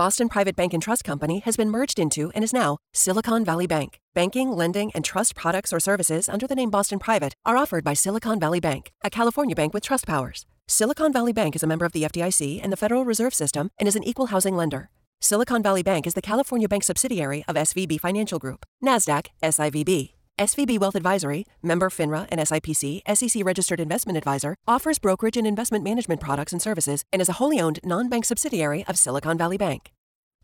Boston 0.00 0.30
Private 0.30 0.56
Bank 0.56 0.72
and 0.72 0.82
Trust 0.82 1.04
Company 1.04 1.40
has 1.40 1.58
been 1.58 1.68
merged 1.68 1.98
into 1.98 2.30
and 2.34 2.42
is 2.42 2.54
now 2.54 2.78
Silicon 2.94 3.44
Valley 3.44 3.66
Bank. 3.66 3.98
Banking, 4.14 4.50
lending, 4.50 4.90
and 4.92 5.04
trust 5.04 5.34
products 5.34 5.74
or 5.74 5.78
services 5.78 6.26
under 6.26 6.46
the 6.46 6.54
name 6.54 6.70
Boston 6.70 6.98
Private 6.98 7.34
are 7.44 7.58
offered 7.58 7.84
by 7.84 7.92
Silicon 7.92 8.40
Valley 8.40 8.60
Bank, 8.60 8.92
a 9.04 9.10
California 9.10 9.54
bank 9.54 9.74
with 9.74 9.82
trust 9.82 10.06
powers. 10.06 10.46
Silicon 10.66 11.12
Valley 11.12 11.34
Bank 11.34 11.54
is 11.54 11.62
a 11.62 11.66
member 11.66 11.84
of 11.84 11.92
the 11.92 12.04
FDIC 12.04 12.60
and 12.62 12.72
the 12.72 12.78
Federal 12.78 13.04
Reserve 13.04 13.34
System 13.34 13.68
and 13.78 13.86
is 13.86 13.94
an 13.94 14.02
equal 14.02 14.28
housing 14.28 14.56
lender. 14.56 14.88
Silicon 15.20 15.62
Valley 15.62 15.82
Bank 15.82 16.06
is 16.06 16.14
the 16.14 16.22
California 16.22 16.66
bank 16.66 16.82
subsidiary 16.82 17.44
of 17.46 17.56
SVB 17.56 18.00
Financial 18.00 18.38
Group, 18.38 18.64
NASDAQ, 18.82 19.26
SIVB. 19.42 20.19
SVB 20.40 20.80
Wealth 20.80 20.94
Advisory, 20.94 21.44
member 21.62 21.90
FINRA 21.90 22.26
and 22.30 22.40
SIPC, 22.40 23.02
SEC 23.14 23.44
registered 23.44 23.78
investment 23.78 24.16
advisor, 24.16 24.56
offers 24.66 24.98
brokerage 24.98 25.36
and 25.36 25.46
investment 25.46 25.84
management 25.84 26.18
products 26.18 26.50
and 26.50 26.62
services 26.62 27.04
and 27.12 27.20
is 27.20 27.28
a 27.28 27.34
wholly 27.34 27.60
owned 27.60 27.78
non 27.84 28.08
bank 28.08 28.24
subsidiary 28.24 28.82
of 28.88 28.96
Silicon 28.96 29.36
Valley 29.36 29.58
Bank. 29.58 29.92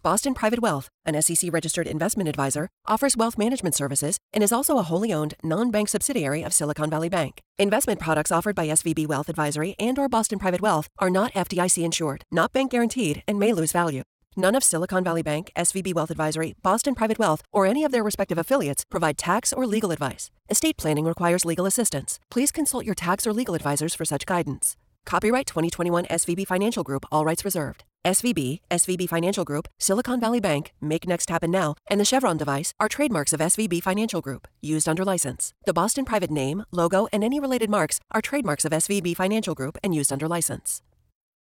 Boston 0.02 0.34
Private 0.34 0.60
Wealth, 0.60 0.90
an 1.06 1.20
SEC 1.22 1.50
registered 1.50 1.86
investment 1.86 2.28
advisor, 2.28 2.68
offers 2.84 3.16
wealth 3.16 3.38
management 3.38 3.74
services 3.74 4.18
and 4.34 4.44
is 4.44 4.52
also 4.52 4.76
a 4.76 4.82
wholly 4.82 5.14
owned 5.14 5.34
non-bank 5.42 5.88
subsidiary 5.88 6.42
of 6.42 6.52
Silicon 6.52 6.90
Valley 6.90 7.08
Bank. 7.08 7.40
Investment 7.58 7.98
products 7.98 8.30
offered 8.30 8.54
by 8.54 8.68
SVB 8.68 9.08
Wealth 9.08 9.30
Advisory 9.30 9.74
and 9.78 9.98
or 9.98 10.10
Boston 10.10 10.38
Private 10.38 10.60
Wealth 10.60 10.88
are 10.98 11.10
not 11.10 11.32
FDIC 11.32 11.82
insured, 11.82 12.22
not 12.30 12.52
bank 12.52 12.70
guaranteed, 12.70 13.22
and 13.26 13.38
may 13.38 13.54
lose 13.54 13.72
value. 13.72 14.02
None 14.38 14.54
of 14.54 14.62
Silicon 14.62 15.02
Valley 15.02 15.22
Bank, 15.22 15.50
SVB 15.56 15.94
Wealth 15.94 16.10
Advisory, 16.10 16.54
Boston 16.62 16.94
Private 16.94 17.18
Wealth, 17.18 17.42
or 17.52 17.64
any 17.64 17.84
of 17.84 17.90
their 17.90 18.04
respective 18.04 18.36
affiliates 18.36 18.84
provide 18.84 19.16
tax 19.16 19.50
or 19.50 19.66
legal 19.66 19.92
advice. 19.92 20.30
Estate 20.50 20.76
planning 20.76 21.06
requires 21.06 21.46
legal 21.46 21.64
assistance. 21.64 22.20
Please 22.30 22.52
consult 22.52 22.84
your 22.84 22.94
tax 22.94 23.26
or 23.26 23.32
legal 23.32 23.54
advisors 23.54 23.94
for 23.94 24.04
such 24.04 24.26
guidance. 24.26 24.76
Copyright 25.06 25.46
2021 25.46 26.04
SVB 26.06 26.46
Financial 26.46 26.84
Group, 26.84 27.06
all 27.10 27.24
rights 27.24 27.46
reserved. 27.46 27.84
SVB, 28.04 28.60
SVB 28.70 29.08
Financial 29.08 29.44
Group, 29.44 29.68
Silicon 29.78 30.20
Valley 30.20 30.38
Bank, 30.38 30.72
Make 30.80 31.08
Next 31.08 31.30
Happen 31.30 31.50
Now, 31.50 31.74
and 31.88 31.98
the 31.98 32.04
Chevron 32.04 32.36
device 32.36 32.72
are 32.78 32.88
trademarks 32.88 33.32
of 33.32 33.40
SVB 33.40 33.82
Financial 33.82 34.20
Group, 34.20 34.46
used 34.60 34.88
under 34.88 35.04
license. 35.04 35.54
The 35.64 35.72
Boston 35.72 36.04
Private 36.04 36.30
name, 36.30 36.64
logo, 36.70 37.08
and 37.12 37.24
any 37.24 37.40
related 37.40 37.70
marks 37.70 38.00
are 38.12 38.20
trademarks 38.20 38.64
of 38.64 38.72
SVB 38.72 39.16
Financial 39.16 39.54
Group 39.54 39.78
and 39.82 39.94
used 39.94 40.12
under 40.12 40.28
license. 40.28 40.82